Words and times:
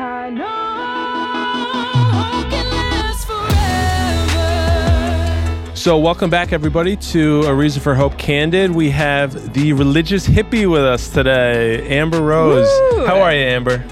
I 0.00 0.30
know 0.30 0.44
can 2.50 2.70
last 2.70 3.26
forever. 5.66 5.76
So, 5.76 5.98
welcome 5.98 6.30
back, 6.30 6.52
everybody, 6.52 6.94
to 6.96 7.42
A 7.42 7.54
Reason 7.54 7.82
for 7.82 7.96
Hope 7.96 8.16
Candid. 8.16 8.70
We 8.70 8.90
have 8.90 9.52
the 9.54 9.72
religious 9.72 10.28
hippie 10.28 10.70
with 10.70 10.84
us 10.84 11.08
today, 11.08 11.84
Amber 11.88 12.22
Rose. 12.22 12.68
Woo! 12.92 13.06
How 13.06 13.20
are 13.20 13.34
you, 13.34 13.40
Amber? 13.40 13.84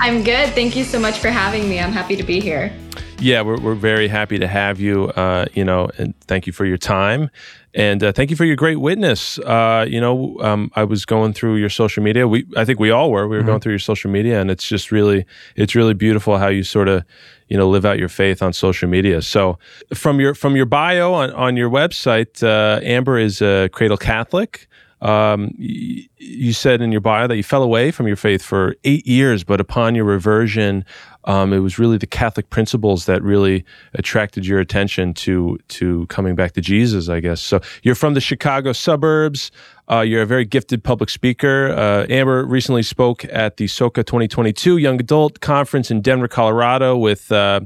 I'm 0.00 0.22
good. 0.22 0.50
Thank 0.50 0.76
you 0.76 0.84
so 0.84 1.00
much 1.00 1.16
for 1.18 1.30
having 1.30 1.66
me. 1.66 1.80
I'm 1.80 1.92
happy 1.92 2.16
to 2.16 2.22
be 2.22 2.38
here. 2.38 2.70
Yeah, 3.18 3.40
we're, 3.42 3.58
we're 3.58 3.74
very 3.74 4.08
happy 4.08 4.38
to 4.38 4.46
have 4.46 4.78
you. 4.78 5.06
Uh, 5.08 5.46
you 5.54 5.64
know, 5.64 5.88
and 5.98 6.14
thank 6.22 6.46
you 6.46 6.52
for 6.52 6.66
your 6.66 6.76
time, 6.76 7.30
and 7.74 8.02
uh, 8.02 8.12
thank 8.12 8.30
you 8.30 8.36
for 8.36 8.44
your 8.44 8.56
great 8.56 8.76
witness. 8.76 9.38
Uh, 9.38 9.86
you 9.88 10.00
know, 10.00 10.38
um, 10.40 10.70
I 10.74 10.84
was 10.84 11.04
going 11.04 11.32
through 11.32 11.56
your 11.56 11.70
social 11.70 12.02
media. 12.02 12.28
We, 12.28 12.46
I 12.56 12.64
think 12.64 12.78
we 12.78 12.90
all 12.90 13.10
were. 13.10 13.26
We 13.26 13.36
were 13.36 13.42
going 13.42 13.60
through 13.60 13.72
your 13.72 13.78
social 13.78 14.10
media, 14.10 14.40
and 14.40 14.50
it's 14.50 14.68
just 14.68 14.92
really, 14.92 15.24
it's 15.56 15.74
really 15.74 15.94
beautiful 15.94 16.36
how 16.38 16.48
you 16.48 16.62
sort 16.62 16.88
of, 16.88 17.04
you 17.48 17.56
know, 17.56 17.68
live 17.68 17.84
out 17.84 17.98
your 17.98 18.08
faith 18.10 18.42
on 18.42 18.52
social 18.52 18.88
media. 18.88 19.22
So, 19.22 19.58
from 19.94 20.20
your 20.20 20.34
from 20.34 20.54
your 20.54 20.66
bio 20.66 21.12
on 21.14 21.30
on 21.32 21.56
your 21.56 21.70
website, 21.70 22.42
uh, 22.42 22.80
Amber 22.82 23.18
is 23.18 23.40
a 23.40 23.68
cradle 23.72 23.96
Catholic. 23.96 24.68
Um, 25.02 25.52
you 25.58 26.52
said 26.52 26.80
in 26.80 26.90
your 26.90 27.02
bio 27.02 27.26
that 27.26 27.36
you 27.36 27.42
fell 27.42 27.62
away 27.62 27.90
from 27.90 28.06
your 28.06 28.16
faith 28.16 28.42
for 28.42 28.74
eight 28.84 29.06
years, 29.06 29.44
but 29.44 29.60
upon 29.60 29.94
your 29.94 30.06
reversion, 30.06 30.86
um, 31.26 31.52
it 31.52 31.58
was 31.58 31.78
really 31.78 31.98
the 31.98 32.06
Catholic 32.06 32.50
principles 32.50 33.06
that 33.06 33.22
really 33.22 33.64
attracted 33.94 34.46
your 34.46 34.60
attention 34.60 35.12
to 35.14 35.58
to 35.68 36.06
coming 36.06 36.34
back 36.34 36.52
to 36.52 36.60
Jesus, 36.60 37.08
I 37.08 37.20
guess. 37.20 37.40
So 37.40 37.60
you're 37.82 37.94
from 37.94 38.14
the 38.14 38.20
Chicago 38.20 38.72
suburbs. 38.72 39.50
Uh, 39.88 40.00
you're 40.00 40.22
a 40.22 40.26
very 40.26 40.44
gifted 40.44 40.82
public 40.82 41.08
speaker. 41.08 41.68
Uh, 41.70 42.06
Amber 42.10 42.44
recently 42.44 42.82
spoke 42.82 43.24
at 43.26 43.56
the 43.56 43.66
SOCA 43.68 44.02
2022 44.04 44.78
Young 44.78 44.98
Adult 44.98 45.38
Conference 45.40 45.92
in 45.92 46.00
Denver, 46.00 46.26
Colorado, 46.26 46.96
with 46.96 47.30
uh, 47.30 47.60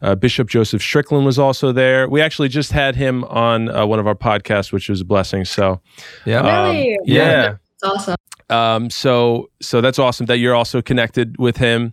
uh, 0.00 0.14
Bishop 0.14 0.48
Joseph 0.48 0.80
Strickland 0.82 1.24
was 1.26 1.36
also 1.38 1.72
there. 1.72 2.08
We 2.08 2.20
actually 2.20 2.48
just 2.48 2.70
had 2.70 2.94
him 2.94 3.24
on 3.24 3.68
uh, 3.70 3.86
one 3.86 3.98
of 3.98 4.06
our 4.06 4.14
podcasts, 4.14 4.70
which 4.72 4.88
was 4.88 5.00
a 5.00 5.04
blessing. 5.04 5.44
So, 5.44 5.80
Yeah. 6.24 6.40
um, 6.40 6.70
Really? 6.76 6.96
yeah. 7.04 7.56
It's 7.74 7.82
awesome. 7.82 8.14
Um, 8.50 8.90
so 8.90 9.48
so 9.60 9.80
that's 9.80 9.98
awesome 9.98 10.26
that 10.26 10.36
you're 10.38 10.54
also 10.54 10.82
connected 10.82 11.36
with 11.38 11.56
him. 11.56 11.92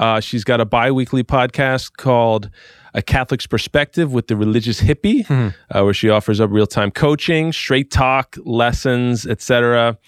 Uh, 0.00 0.18
she's 0.18 0.44
got 0.44 0.60
a 0.60 0.64
bi-weekly 0.64 1.22
podcast 1.22 1.96
called 1.98 2.48
A 2.94 3.02
Catholic's 3.02 3.46
Perspective 3.46 4.12
with 4.12 4.28
the 4.28 4.34
Religious 4.34 4.80
Hippie, 4.80 5.26
Mhm. 5.26 5.54
uh, 5.70 5.82
where 5.84 5.92
she 5.94 6.08
offers 6.08 6.40
up 6.40 6.50
real-time 6.50 6.90
coaching, 6.90 7.52
straight 7.52 7.90
talk, 7.90 8.36
lessons, 8.44 9.26
etc. 9.26 9.98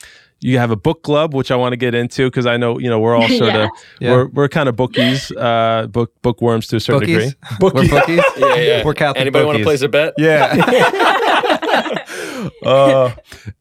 You 0.41 0.59
have 0.59 0.71
a 0.73 0.77
book 0.77 1.03
club, 1.03 1.35
which 1.35 1.51
I 1.53 1.57
want 1.57 1.73
to 1.75 1.77
get 1.77 1.95
into 1.95 2.29
because 2.29 2.47
I 2.47 2.57
know 2.57 2.79
you 2.81 2.89
know 2.91 2.99
we're 2.99 3.15
all 3.15 3.29
sort 3.43 3.53
Yeah. 3.53 3.65
of 3.65 3.71
Yeah. 4.01 4.11
we're 4.13 4.27
we're 4.29 4.49
kind 4.49 4.69
of 4.69 4.77
bookies, 4.77 5.31
uh, 5.33 5.87
book 5.91 6.11
bookworms 6.23 6.67
to 6.69 6.77
a 6.77 6.81
certain 6.81 7.01
Bookies. 7.01 7.35
degree. 7.35 7.35
We're 7.61 7.71
bookies. 7.71 8.25
Yeah, 8.39 8.55
yeah. 8.57 8.85
We're 8.85 8.95
Catholic 8.95 9.21
Anybody 9.21 9.45
want 9.45 9.59
to 9.59 9.65
bookies. 9.65 9.81
place 9.81 9.83
a 9.83 9.89
bet? 9.89 10.15
Yeah. 10.19 10.57
uh, 12.65 13.11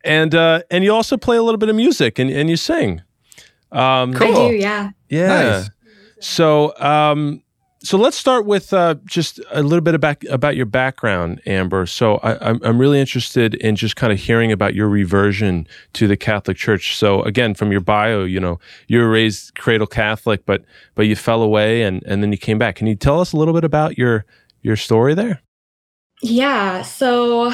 and 0.04 0.34
uh, 0.34 0.62
and 0.72 0.84
you 0.84 0.94
also 0.94 1.18
play 1.18 1.38
a 1.38 1.44
little 1.44 1.58
bit 1.60 1.70
of 1.70 1.76
music 1.76 2.18
and, 2.20 2.30
and 2.30 2.50
you 2.50 2.56
sing. 2.56 3.02
Um, 3.72 4.16
I 4.16 4.32
do, 4.32 4.56
yeah. 4.56 4.90
Yeah. 5.10 5.28
Nice. 5.28 5.70
So, 6.22 6.78
um, 6.80 7.44
so 7.84 7.98
let's 7.98 8.16
start 8.16 8.46
with 8.46 8.74
uh, 8.74 8.96
just 9.06 9.40
a 9.50 9.64
little 9.64 9.82
bit 9.82 9.96
about 9.96 10.24
about 10.26 10.56
your 10.56 10.68
background, 10.68 11.42
Amber. 11.48 11.86
So, 11.88 12.18
I, 12.18 12.50
I'm 12.50 12.60
I'm 12.64 12.78
really 12.78 13.00
interested 13.00 13.56
in 13.56 13.76
just 13.76 13.96
kind 13.96 14.14
of 14.14 14.20
hearing 14.20 14.52
about 14.52 14.76
your 14.76 14.88
reversion 14.88 15.68
to 15.94 16.08
the 16.08 16.16
Catholic 16.16 16.58
Church. 16.58 16.96
So, 16.96 17.24
again, 17.24 17.56
from 17.56 17.72
your 17.72 17.82
bio, 17.82 18.24
you 18.24 18.40
know, 18.40 18.60
you 18.88 19.00
were 19.00 19.10
raised 19.10 19.56
cradle 19.56 19.88
Catholic, 19.88 20.46
but 20.46 20.64
but 20.96 21.08
you 21.08 21.16
fell 21.16 21.42
away 21.42 21.82
and 21.82 22.04
and 22.04 22.22
then 22.22 22.32
you 22.32 22.38
came 22.38 22.60
back. 22.60 22.76
Can 22.76 22.88
you 22.88 22.96
tell 22.96 23.20
us 23.20 23.34
a 23.34 23.38
little 23.38 23.54
bit 23.54 23.64
about 23.64 23.98
your 23.98 24.26
your 24.62 24.76
story 24.76 25.16
there? 25.16 25.42
Yeah. 26.22 26.84
So 26.84 27.52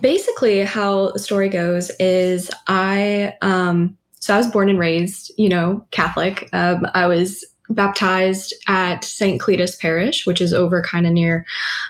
basically, 0.00 0.64
how 0.64 1.10
the 1.10 1.18
story 1.18 1.48
goes 1.48 1.90
is 1.98 2.50
I, 2.66 3.34
um, 3.42 3.96
so 4.20 4.34
I 4.34 4.38
was 4.38 4.48
born 4.48 4.68
and 4.68 4.78
raised, 4.78 5.32
you 5.36 5.48
know, 5.48 5.86
Catholic. 5.90 6.48
Um, 6.52 6.86
I 6.94 7.06
was 7.06 7.44
baptized 7.74 8.54
at 8.68 9.04
St. 9.04 9.40
Cletus 9.40 9.78
Parish, 9.78 10.26
which 10.26 10.40
is 10.40 10.52
over 10.52 10.82
kind 10.82 11.06
of 11.06 11.12
near 11.12 11.46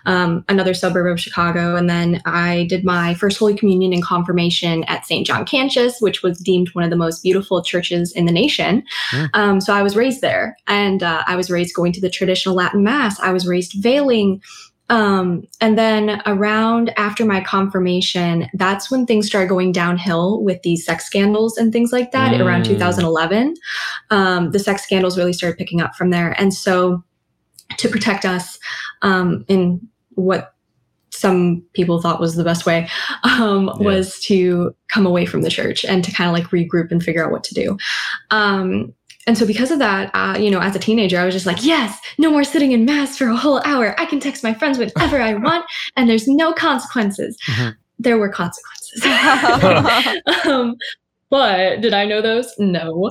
um, 0.07 0.45
another 0.49 0.75
suburb 0.75 1.07
of 1.07 1.21
Chicago. 1.21 1.77
And 1.77 1.89
then 1.89 2.21
I 2.25 2.67
did 2.69 2.85
my 2.85 3.15
first 3.15 3.39
Holy 3.39 3.55
Communion 3.55 3.93
and 3.93 4.03
confirmation 4.03 4.85
at 4.85 5.07
St. 5.07 5.27
John 5.27 5.45
Cantius, 5.45 6.01
which 6.01 6.23
was 6.23 6.39
deemed 6.39 6.69
one 6.71 6.85
of 6.85 6.91
the 6.91 6.97
most 6.97 7.23
beautiful 7.23 7.63
churches 7.63 8.13
in 8.13 8.27
the 8.27 8.33
nation. 8.33 8.83
Mm. 9.11 9.31
Um, 9.35 9.61
so 9.61 9.75
I 9.75 9.83
was 9.83 9.97
raised 9.97 10.21
there. 10.21 10.57
And 10.67 11.03
uh, 11.03 11.23
I 11.27 11.37
was 11.37 11.51
raised 11.51 11.75
going 11.75 11.93
to 11.93 12.01
the 12.01 12.11
traditional 12.11 12.55
Latin 12.55 12.83
Mass. 12.83 13.19
I 13.21 13.33
was 13.33 13.47
raised 13.47 13.75
veiling. 13.75 14.43
Um, 14.93 15.45
and 15.61 15.79
then 15.79 16.21
around 16.27 16.93
after 16.99 17.25
my 17.25 17.41
confirmation, 17.41 18.49
that's 18.55 18.91
when 18.91 19.07
things 19.07 19.27
started 19.27 19.49
going 19.49 19.73
downhill 19.73 20.43
with 20.43 20.61
these 20.63 20.85
sex 20.85 21.07
scandals 21.07 21.57
and 21.57 21.73
things 21.73 21.93
like 21.93 22.13
that 22.13 22.39
around 22.41 22.63
Mm. 22.65 22.69
2011. 22.69 23.55
Um, 24.11 24.51
the 24.51 24.59
sex 24.59 24.83
scandals 24.83 25.17
really 25.17 25.33
started 25.33 25.57
picking 25.57 25.81
up 25.81 25.95
from 25.95 26.11
there. 26.11 26.39
And 26.39 26.53
so 26.53 27.03
to 27.79 27.89
protect 27.89 28.25
us 28.27 28.59
um, 29.01 29.45
in 29.49 29.81
what 30.15 30.55
some 31.11 31.63
people 31.73 32.01
thought 32.01 32.21
was 32.21 32.35
the 32.37 32.45
best 32.45 32.67
way 32.67 32.89
um, 33.25 33.71
Yeah. 33.81 33.87
was 33.87 34.19
to 34.25 34.75
come 34.89 35.07
away 35.07 35.25
from 35.27 35.43
the 35.43 35.51
church 35.51 35.85
and 35.85 36.03
to 36.05 36.13
kind 36.13 36.29
of 36.29 36.35
like 36.35 36.51
regroup 36.51 36.91
and 36.91 37.03
figure 37.03 37.25
out 37.25 37.31
what 37.33 37.45
to 37.45 37.55
do. 37.55 37.77
Um, 38.31 38.93
and 39.27 39.39
so 39.39 39.47
because 39.47 39.71
of 39.71 39.79
that, 39.79 40.11
uh, 40.15 40.37
you 40.39 40.51
know, 40.51 40.61
as 40.61 40.75
a 40.75 40.79
teenager, 40.79 41.19
I 41.19 41.25
was 41.25 41.35
just 41.35 41.47
like, 41.47 41.65
yes, 41.65 41.99
no 42.19 42.31
more 42.31 42.45
sitting 42.45 42.73
in 42.73 42.85
mass 42.85 43.17
for 43.17 43.29
a 43.29 43.37
whole 43.37 43.61
hour. 43.65 43.99
I 44.01 44.07
can 44.07 44.21
text 44.21 44.43
my 44.43 44.53
friends 44.55 44.79
whenever 44.79 45.21
I 45.21 45.35
want, 45.47 45.65
and 45.97 46.09
there's 46.09 46.27
no 46.27 46.53
consequences. 46.53 47.37
Mhm. 47.49 47.77
There 47.99 48.19
were 48.19 48.29
consequences. 48.29 49.03
um, 50.47 50.77
but 51.33 51.81
did 51.81 51.95
I 51.95 52.05
know 52.05 52.21
those? 52.21 52.53
No. 52.59 53.11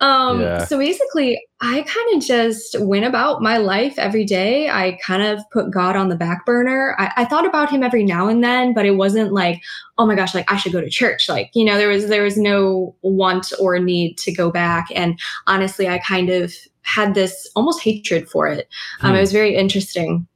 Um, 0.00 0.40
Yeah. 0.40 0.64
So 0.64 0.78
basically, 0.78 1.38
I 1.60 1.82
kind 1.82 2.16
of 2.16 2.26
just 2.26 2.80
went 2.80 3.04
about 3.04 3.42
my 3.42 3.58
life 3.58 3.98
every 3.98 4.24
day. 4.24 4.70
I 4.70 4.98
kind 5.06 5.22
of 5.22 5.38
put 5.52 5.70
God 5.70 5.94
on 5.94 6.08
the 6.08 6.16
back 6.16 6.46
burner. 6.46 6.96
I, 6.98 7.12
I 7.18 7.24
thought 7.26 7.46
about 7.46 7.68
him 7.68 7.82
every 7.82 8.04
now 8.04 8.26
and 8.26 8.42
then, 8.42 8.72
but 8.72 8.86
it 8.86 8.92
wasn't 8.92 9.34
like, 9.34 9.60
oh 9.98 10.06
my 10.06 10.14
gosh, 10.14 10.34
like 10.34 10.50
I 10.50 10.56
should 10.56 10.72
go 10.72 10.80
to 10.80 10.88
church. 10.88 11.28
Like, 11.28 11.50
you 11.52 11.62
know, 11.62 11.76
there 11.76 11.88
was 11.88 12.08
there 12.08 12.22
was 12.22 12.38
no 12.38 12.96
want 13.02 13.52
or 13.60 13.78
need 13.78 14.16
to 14.18 14.32
go 14.32 14.50
back. 14.50 14.86
And 14.94 15.20
honestly, 15.46 15.88
I 15.88 15.98
kind 15.98 16.30
of 16.30 16.54
had 16.82 17.12
this 17.12 17.50
almost 17.54 17.82
hatred 17.82 18.30
for 18.30 18.48
it. 18.48 18.66
Um, 19.02 19.10
Hmm. 19.10 19.16
It 19.18 19.20
was 19.20 19.32
very 19.32 19.54
interesting. 19.54 20.26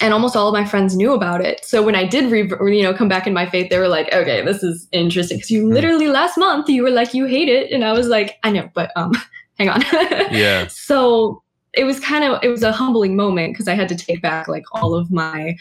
And 0.00 0.12
almost 0.12 0.36
all 0.36 0.48
of 0.48 0.52
my 0.52 0.64
friends 0.64 0.94
knew 0.96 1.12
about 1.14 1.40
it. 1.40 1.64
So 1.64 1.82
when 1.82 1.94
I 1.94 2.04
did, 2.04 2.30
re- 2.30 2.42
you 2.76 2.82
know, 2.82 2.92
come 2.92 3.08
back 3.08 3.26
in 3.26 3.32
my 3.32 3.48
faith, 3.48 3.70
they 3.70 3.78
were 3.78 3.88
like, 3.88 4.12
"Okay, 4.12 4.42
this 4.42 4.62
is 4.62 4.86
interesting." 4.92 5.38
Because 5.38 5.50
you 5.50 5.62
Hmm. 5.66 5.72
literally 5.72 6.08
last 6.08 6.36
month 6.36 6.68
you 6.68 6.82
were 6.82 6.90
like, 6.90 7.14
"You 7.14 7.24
hate 7.26 7.48
it," 7.48 7.70
and 7.72 7.84
I 7.84 7.92
was 7.92 8.08
like, 8.08 8.36
"I 8.42 8.50
know, 8.50 8.68
but 8.74 8.90
um, 8.96 9.12
hang 9.58 9.68
on." 9.70 9.82
Yeah. 10.30 10.66
so 10.68 11.42
it 11.74 11.84
was 11.84 12.00
kind 12.00 12.24
of 12.24 12.42
it 12.42 12.48
was 12.48 12.62
a 12.62 12.72
humbling 12.72 13.14
moment 13.16 13.52
because 13.52 13.68
I 13.68 13.74
had 13.74 13.88
to 13.90 13.96
take 13.96 14.20
back 14.22 14.48
like 14.48 14.64
all 14.72 14.94
of 14.94 15.10
my 15.10 15.56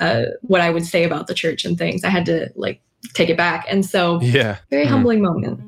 uh, 0.00 0.24
what 0.42 0.60
I 0.60 0.70
would 0.70 0.84
say 0.86 1.04
about 1.04 1.26
the 1.26 1.34
church 1.34 1.64
and 1.64 1.76
things. 1.78 2.04
I 2.04 2.08
had 2.08 2.26
to 2.26 2.50
like 2.56 2.80
take 3.14 3.28
it 3.30 3.36
back, 3.36 3.66
and 3.68 3.84
so 3.84 4.20
Yeah. 4.22 4.56
very 4.70 4.86
Mhm. 4.86 4.90
humbling 4.90 5.22
moment. 5.22 5.60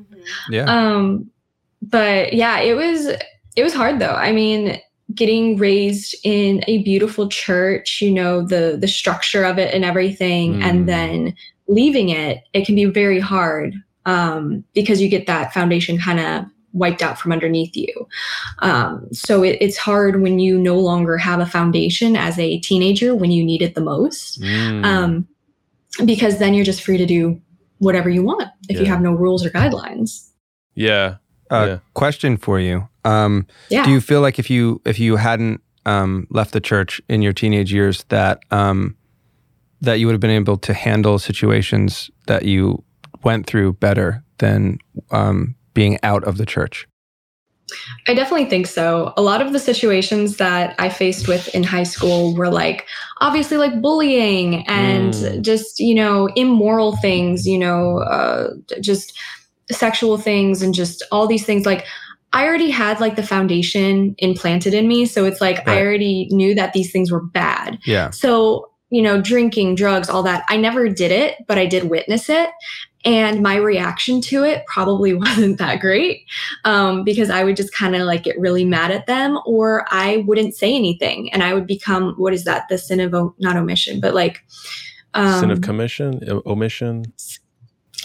Yeah. 0.49 0.65
Um, 0.65 1.29
but 1.81 2.33
yeah, 2.33 2.59
it 2.59 2.75
was 2.75 3.07
it 3.55 3.63
was 3.63 3.73
hard 3.73 3.99
though. 3.99 4.15
I 4.15 4.31
mean, 4.31 4.79
getting 5.15 5.57
raised 5.57 6.15
in 6.23 6.61
a 6.67 6.83
beautiful 6.83 7.27
church, 7.29 8.01
you 8.01 8.11
know, 8.11 8.41
the 8.45 8.77
the 8.79 8.87
structure 8.87 9.43
of 9.45 9.57
it 9.57 9.73
and 9.73 9.83
everything, 9.85 10.55
Mm. 10.55 10.63
and 10.63 10.89
then 10.89 11.35
leaving 11.67 12.09
it, 12.09 12.43
it 12.53 12.65
can 12.65 12.75
be 12.75 12.85
very 12.85 13.19
hard 13.19 13.73
um, 14.05 14.63
because 14.73 15.01
you 15.01 15.09
get 15.09 15.25
that 15.27 15.53
foundation 15.53 15.97
kind 15.97 16.19
of 16.19 16.45
wiped 16.73 17.01
out 17.01 17.17
from 17.17 17.31
underneath 17.31 17.75
you. 17.75 18.07
Um, 18.59 19.07
so 19.13 19.43
it, 19.43 19.57
it's 19.61 19.77
hard 19.77 20.21
when 20.21 20.37
you 20.39 20.59
no 20.59 20.77
longer 20.77 21.17
have 21.17 21.39
a 21.39 21.45
foundation 21.45 22.15
as 22.17 22.37
a 22.37 22.59
teenager 22.59 23.15
when 23.15 23.31
you 23.31 23.43
need 23.43 23.61
it 23.61 23.73
the 23.75 23.81
most, 23.81 24.41
Mm. 24.41 24.85
um, 24.85 25.27
because 26.05 26.37
then 26.39 26.53
you're 26.53 26.65
just 26.65 26.83
free 26.83 26.97
to 26.97 27.05
do 27.05 27.39
whatever 27.79 28.09
you 28.09 28.23
want 28.23 28.49
if 28.69 28.79
you 28.79 28.85
have 28.85 29.01
no 29.01 29.11
rules 29.13 29.45
or 29.45 29.49
guidelines. 29.49 30.29
yeah. 30.75 31.15
Uh, 31.51 31.65
yeah. 31.67 31.77
Question 31.93 32.37
for 32.37 32.59
you. 32.59 32.87
Um, 33.05 33.45
Yeah. 33.69 33.85
Do 33.85 33.91
you 33.91 34.01
feel 34.01 34.21
like 34.21 34.39
if 34.39 34.49
you 34.49 34.81
if 34.85 34.99
you 34.99 35.15
hadn't 35.17 35.61
um, 35.85 36.27
left 36.29 36.51
the 36.51 36.59
church 36.61 37.01
in 37.07 37.21
your 37.21 37.33
teenage 37.33 37.71
years 37.71 38.03
that 38.09 38.39
um, 38.51 38.95
that 39.81 39.99
you 39.99 40.07
would 40.07 40.13
have 40.13 40.21
been 40.21 40.31
able 40.31 40.57
to 40.57 40.73
handle 40.73 41.19
situations 41.19 42.09
that 42.27 42.43
you 42.43 42.83
went 43.23 43.45
through 43.45 43.73
better 43.73 44.23
than 44.39 44.79
um, 45.11 45.55
being 45.73 45.97
out 46.03 46.23
of 46.23 46.37
the 46.37 46.45
church? 46.45 46.87
I 48.07 48.13
definitely 48.13 48.45
think 48.45 48.67
so. 48.67 49.11
A 49.17 49.21
lot 49.21 49.41
of 49.41 49.51
the 49.51 49.59
situations 49.59 50.37
that 50.37 50.75
I 50.77 50.89
faced 50.89 51.27
with 51.27 51.53
in 51.55 51.63
high 51.63 51.83
school 51.83 52.35
were 52.35 52.49
like 52.49 52.85
obviously 53.21 53.57
like 53.57 53.81
bullying 53.81 54.67
and 54.67 55.13
Mm. 55.13 55.41
just, 55.41 55.79
you 55.79 55.95
know, 55.95 56.27
immoral 56.35 56.95
things, 56.97 57.47
you 57.47 57.57
know, 57.57 57.99
uh, 57.99 58.49
just 58.81 59.17
sexual 59.71 60.17
things 60.19 60.61
and 60.61 60.73
just 60.75 61.03
all 61.11 61.25
these 61.27 61.45
things. 61.45 61.65
Like, 61.65 61.85
I 62.35 62.45
already 62.45 62.69
had 62.69 62.99
like 62.99 63.15
the 63.15 63.23
foundation 63.23 64.13
implanted 64.17 64.73
in 64.73 64.87
me. 64.89 65.05
So 65.05 65.23
it's 65.23 65.39
like 65.39 65.65
I 65.67 65.81
already 65.81 66.27
knew 66.31 66.53
that 66.55 66.73
these 66.73 66.91
things 66.91 67.09
were 67.09 67.21
bad. 67.21 67.79
Yeah. 67.85 68.09
So, 68.09 68.69
you 68.89 69.01
know, 69.01 69.21
drinking, 69.21 69.75
drugs, 69.75 70.09
all 70.09 70.21
that. 70.23 70.43
I 70.49 70.57
never 70.57 70.89
did 70.89 71.11
it, 71.11 71.37
but 71.47 71.57
I 71.57 71.65
did 71.65 71.89
witness 71.89 72.29
it. 72.29 72.49
And 73.05 73.41
my 73.41 73.55
reaction 73.55 74.19
to 74.21 74.43
it 74.43 74.65
probably 74.65 75.13
wasn't 75.23 75.59
that 75.59 75.79
great 75.79 76.25
um, 76.65 77.05
because 77.05 77.29
I 77.29 77.45
would 77.45 77.55
just 77.55 77.73
kind 77.73 77.95
of 77.95 78.01
like 78.01 78.23
get 78.23 78.37
really 78.37 78.65
mad 78.65 78.91
at 78.91 79.07
them 79.07 79.39
or 79.45 79.85
I 79.89 80.17
wouldn't 80.27 80.55
say 80.55 80.75
anything. 80.75 81.31
And 81.31 81.41
I 81.41 81.53
would 81.53 81.67
become, 81.67 82.15
what 82.17 82.33
is 82.33 82.43
that? 82.43 82.67
The 82.67 82.77
sin 82.77 82.99
of, 82.99 83.13
o- 83.13 83.35
not 83.39 83.55
omission, 83.55 84.01
but 84.01 84.13
like, 84.13 84.43
um, 85.13 85.39
Sin 85.39 85.51
of 85.51 85.61
commission, 85.61 86.19
o- 86.29 86.43
omission. 86.45 87.05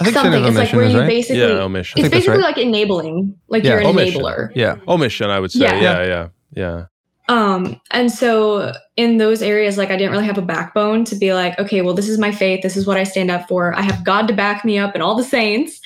I 0.00 0.04
think 0.04 0.14
something. 0.14 0.44
It's 0.44 0.56
like 0.56 0.72
where 0.72 0.86
you 0.86 1.00
right. 1.00 1.06
basically, 1.06 1.40
Yeah, 1.40 1.62
omission. 1.62 2.00
it's 2.00 2.08
basically 2.08 2.38
right. 2.38 2.44
like 2.44 2.58
enabling, 2.58 3.38
like 3.48 3.64
Yeah, 3.64 3.72
you're 3.72 3.80
an 3.80 3.86
omission. 3.86 4.22
enabler. 4.22 4.50
Yeah. 4.54 4.76
Omission, 4.88 5.30
I 5.30 5.40
would 5.40 5.52
say. 5.52 5.60
Yeah. 5.60 5.80
Yeah, 5.80 6.04
yeah, 6.04 6.28
yeah. 6.54 6.84
Um, 7.28 7.80
and 7.92 8.10
so 8.10 8.72
in 8.96 9.18
those 9.18 9.40
areas, 9.40 9.78
like 9.78 9.90
I 9.90 9.96
didn't 9.96 10.10
really 10.10 10.26
have 10.26 10.38
a 10.38 10.42
backbone 10.42 11.04
to 11.04 11.14
be 11.14 11.32
like, 11.32 11.56
okay, 11.60 11.80
well, 11.80 11.94
this 11.94 12.08
is 12.08 12.18
my 12.18 12.32
faith. 12.32 12.62
This 12.62 12.76
is 12.76 12.86
what 12.86 12.96
I 12.96 13.04
stand 13.04 13.30
up 13.30 13.46
for. 13.46 13.72
I 13.74 13.82
have 13.82 14.02
God 14.02 14.26
to 14.28 14.34
back 14.34 14.64
me 14.64 14.78
up 14.78 14.94
and 14.94 15.02
all 15.02 15.14
the 15.14 15.22
saints. 15.22 15.80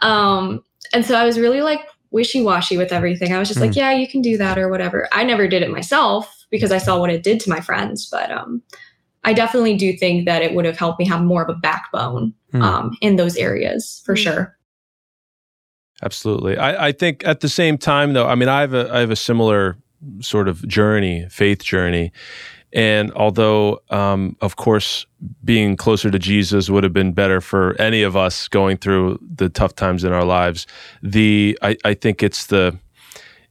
Um, 0.00 0.62
and 0.94 1.04
so 1.04 1.14
I 1.14 1.26
was 1.26 1.38
really 1.38 1.60
like 1.60 1.80
wishy-washy 2.12 2.78
with 2.78 2.92
everything. 2.92 3.34
I 3.34 3.38
was 3.38 3.48
just 3.48 3.60
like, 3.60 3.76
yeah, 3.76 3.92
you 3.92 4.08
can 4.08 4.22
do 4.22 4.38
that 4.38 4.58
or 4.58 4.70
whatever. 4.70 5.06
I 5.12 5.22
never 5.24 5.46
did 5.46 5.62
it 5.62 5.70
myself 5.70 6.46
because 6.50 6.72
I 6.72 6.78
saw 6.78 6.98
what 6.98 7.10
it 7.10 7.22
did 7.22 7.40
to 7.40 7.50
my 7.50 7.60
friends, 7.60 8.08
but 8.10 8.30
um 8.30 8.62
I 9.26 9.32
definitely 9.34 9.76
do 9.76 9.92
think 9.96 10.24
that 10.26 10.40
it 10.42 10.54
would 10.54 10.64
have 10.64 10.78
helped 10.78 10.98
me 10.98 11.06
have 11.06 11.20
more 11.22 11.42
of 11.42 11.48
a 11.50 11.58
backbone 11.60 12.32
Hmm. 12.52 12.62
um 12.62 12.96
in 13.02 13.16
those 13.16 13.36
areas 13.36 14.02
for 14.06 14.14
Hmm. 14.14 14.22
sure. 14.22 14.56
Absolutely. 16.02 16.56
I, 16.58 16.88
I 16.88 16.92
think 16.92 17.24
at 17.26 17.40
the 17.40 17.48
same 17.48 17.78
time 17.78 18.12
though, 18.12 18.26
I 18.26 18.34
mean 18.34 18.48
I 18.48 18.60
have 18.60 18.74
a 18.74 18.92
I 18.92 19.00
have 19.00 19.10
a 19.10 19.16
similar 19.16 19.76
sort 20.20 20.48
of 20.48 20.66
journey, 20.68 21.26
faith 21.30 21.62
journey. 21.64 22.12
And 22.72 23.10
although 23.12 23.80
um, 23.90 24.36
of 24.42 24.56
course 24.56 25.06
being 25.44 25.76
closer 25.76 26.10
to 26.10 26.18
Jesus 26.18 26.68
would 26.68 26.84
have 26.84 26.92
been 26.92 27.12
better 27.12 27.40
for 27.40 27.74
any 27.80 28.02
of 28.02 28.14
us 28.16 28.48
going 28.48 28.76
through 28.76 29.18
the 29.36 29.48
tough 29.48 29.74
times 29.74 30.04
in 30.04 30.12
our 30.12 30.24
lives, 30.24 30.66
the 31.02 31.58
I, 31.62 31.76
I 31.84 31.94
think 31.94 32.22
it's 32.22 32.46
the 32.46 32.78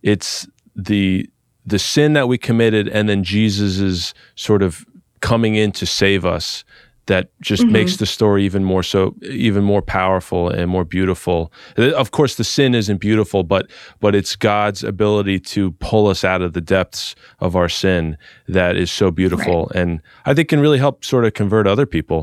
it's 0.03 0.47
the 0.75 1.27
the 1.65 1.79
sin 1.79 2.13
that 2.13 2.27
we 2.27 2.37
committed 2.37 2.87
and 2.87 3.09
then 3.09 3.23
Jesus's 3.23 4.13
sort 4.35 4.61
of 4.61 4.85
coming 5.29 5.55
in 5.55 5.71
to 5.71 5.85
save 5.85 6.23
us 6.35 6.63
that 7.07 7.25
just 7.49 7.63
Mhm. 7.63 7.71
makes 7.71 7.97
the 7.97 8.05
story 8.05 8.41
even 8.45 8.63
more 8.63 8.83
so 8.83 8.99
even 9.21 9.63
more 9.63 9.81
powerful 9.81 10.49
and 10.49 10.67
more 10.75 10.85
beautiful 10.85 11.51
Uh, 11.77 11.91
of 12.03 12.09
course 12.09 12.33
the 12.35 12.43
sin 12.43 12.73
isn't 12.75 12.99
beautiful 12.99 13.43
but 13.43 13.63
but 13.99 14.15
it's 14.15 14.35
god's 14.35 14.83
ability 14.83 15.39
to 15.53 15.71
pull 15.89 16.07
us 16.13 16.23
out 16.23 16.41
of 16.41 16.51
the 16.53 16.61
depths 16.61 17.15
of 17.39 17.55
our 17.55 17.69
sin 17.69 18.17
that 18.57 18.75
is 18.75 18.91
so 18.91 19.11
beautiful 19.11 19.71
and 19.75 19.99
i 20.29 20.33
think 20.33 20.49
can 20.49 20.59
really 20.59 20.79
help 20.79 21.05
sort 21.05 21.25
of 21.25 21.31
convert 21.33 21.67
other 21.67 21.85
people 21.85 22.21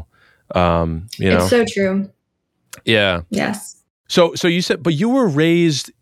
um 0.57 1.07
you 1.19 1.31
know 1.31 1.43
It's 1.43 1.51
so 1.51 1.65
true. 1.75 2.11
yeah 2.85 3.21
Yes. 3.31 3.77
so 4.09 4.35
so 4.35 4.49
you 4.49 4.63
said 4.63 4.83
but 4.83 4.95
you 4.95 5.09
were 5.17 5.29
raised 5.29 5.93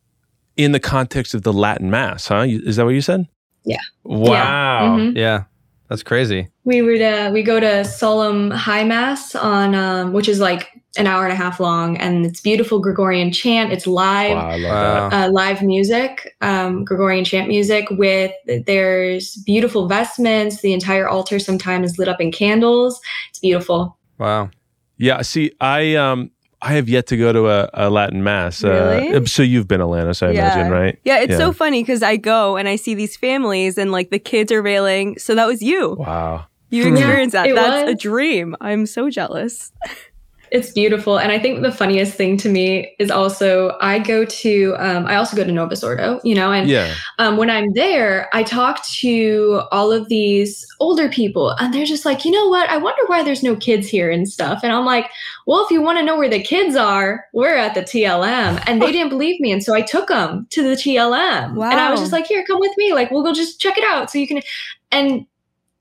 in 0.57 0.73
the 0.73 0.81
context 0.81 1.35
of 1.35 1.43
the 1.43 1.53
latin 1.53 1.91
mass 1.91 2.29
huh 2.29 2.47
is 2.49 2.77
that 2.77 2.85
what 2.87 2.95
you 2.95 3.03
said 3.03 3.27
Yeah. 3.65 3.85
wow 4.05 4.97
Mhm. 4.99 5.17
Yeah. 5.17 5.45
That's 5.91 6.05
crazy. 6.05 6.49
We 6.65 6.83
would 6.83 7.03
uh, 7.03 7.31
we 7.35 7.43
go 7.43 7.59
to 7.61 7.85
solemn 7.85 8.53
high 8.53 8.85
mass 8.85 9.35
on 9.35 9.75
um, 9.75 10.13
which 10.13 10.29
is 10.29 10.39
like 10.39 10.69
an 10.97 11.07
hour 11.09 11.25
and 11.25 11.33
a 11.33 11.37
half 11.37 11.59
long, 11.61 11.97
and 11.99 12.25
it's 12.25 12.41
beautiful 12.41 12.79
Gregorian 12.79 13.33
chant. 13.33 13.73
It's 13.73 13.87
live. 13.89 14.37
wow 14.37 14.51
i 14.51 14.57
love 14.57 14.63
Wow. 14.63 15.09
that 15.11 15.25
Uh, 15.29 15.31
live 15.33 15.63
music, 15.63 16.35
um, 16.41 16.85
Gregorian 16.85 17.25
chant 17.25 17.49
music 17.49 17.91
with 17.91 18.33
there's 18.67 19.35
beautiful 19.45 19.89
vestments. 19.89 20.61
The 20.63 20.73
entire 20.73 21.09
altar 21.09 21.41
sometimes 21.41 21.93
is 21.93 21.99
lit 21.99 22.09
up 22.09 22.21
in 22.21 22.31
candles. 22.31 23.01
It's 23.31 23.41
beautiful. 23.41 23.99
Wow. 24.19 24.51
Yeah, 24.97 25.23
see, 25.23 25.51
I 25.61 25.97
um 25.97 26.31
I 26.63 26.75
have 26.75 26.89
yet 26.89 27.07
to 27.09 27.17
go 27.17 27.33
to 27.33 27.49
a, 27.49 27.71
a 27.75 27.91
Latin 27.91 28.23
mass. 28.23 28.63
Really? 28.63 29.15
Uh, 29.15 29.25
so 29.25 29.43
you've 29.43 29.67
been 29.67 29.81
Alanis, 29.81 30.23
I 30.23 30.33
Yeah. 30.33 30.43
imagine, 30.43 30.71
right? 30.71 30.99
Yeah, 31.05 31.21
it's 31.21 31.33
Yeah. 31.33 31.39
so 31.39 31.53
funny 31.53 31.83
because 31.83 32.03
I 32.03 32.17
go 32.17 32.57
and 32.57 32.69
I 32.69 32.77
see 32.77 32.95
these 32.95 33.17
families 33.17 33.79
and 33.79 33.91
like 33.93 34.11
the 34.11 34.19
kids 34.19 34.53
are 34.53 34.61
veiling. 34.63 35.19
So 35.19 35.35
that 35.35 35.47
was 35.47 35.63
you. 35.63 35.97
Wow. 35.99 36.47
You 36.69 36.85
Yeah, 36.85 36.91
experienced 36.91 37.33
that. 37.33 37.47
it 37.49 37.55
That's 37.55 37.91
a 37.91 37.95
dream. 37.95 38.55
I'm 38.61 38.87
so 38.87 39.09
jealous. 39.11 39.73
It's 40.51 40.73
beautiful, 40.73 41.19
and 41.19 41.31
I 41.31 41.39
think 41.39 41.63
the 41.63 41.71
funniest 41.71 42.15
thing 42.15 42.37
to 42.39 42.49
me 42.49 42.95
is 42.99 43.11
also 43.11 43.77
I 43.81 44.01
go 44.01 44.25
to 44.25 44.75
um, 44.79 45.07
I 45.07 45.15
also 45.17 45.37
go 45.37 45.45
to 45.45 45.53
Novus 45.53 45.85
Ordo, 45.85 46.21
you 46.25 46.35
know, 46.35 46.51
and 46.53 46.69
Yeah. 46.69 46.93
um, 47.19 47.37
when 47.37 47.49
I'm 47.51 47.73
there, 47.75 48.29
I 48.33 48.43
talk 48.43 48.85
to 49.01 49.63
all 49.71 49.93
of 49.93 50.09
these 50.09 50.67
older 50.81 51.09
people, 51.09 51.51
and 51.59 51.73
they're 51.73 51.85
just 51.85 52.05
like, 52.05 52.25
you 52.25 52.33
know 52.33 52.49
what? 52.49 52.69
I 52.69 52.79
wonder 52.79 53.03
why 53.07 53.23
there's 53.23 53.43
no 53.43 53.55
kids 53.55 53.89
here 53.89 54.11
and 54.11 54.29
stuff. 54.29 54.61
And 54.65 54.73
I'm 54.73 54.85
like, 54.85 55.09
well, 55.47 55.65
if 55.65 55.71
you 55.71 55.81
want 55.83 55.99
to 55.99 56.05
know 56.05 56.19
where 56.19 56.29
the 56.29 56.43
kids 56.43 56.75
are, 56.75 57.25
we're 57.33 57.57
at 57.57 57.75
the 57.75 57.83
TLM. 57.83 58.63
And 58.67 58.83
they 58.83 58.91
didn't 58.93 59.11
believe 59.11 59.41
me. 59.41 59.53
And 59.53 59.63
so 59.63 59.75
I 59.75 59.83
took 59.83 60.09
them 60.09 60.47
to 60.51 60.63
the 60.63 60.75
TLM. 60.75 61.57
And 61.71 61.81
I 61.81 61.91
was 61.91 62.01
just 62.01 62.13
like, 62.13 62.27
here, 62.27 62.45
come 62.47 62.59
with 62.61 62.77
me. 62.77 62.93
Like, 62.93 63.11
we'll 63.11 63.23
go 63.23 63.33
just 63.33 63.61
check 63.61 63.79
it 63.79 63.85
out 63.85 64.11
so 64.11 64.19
you 64.19 64.27
can. 64.27 64.43
And 64.93 65.27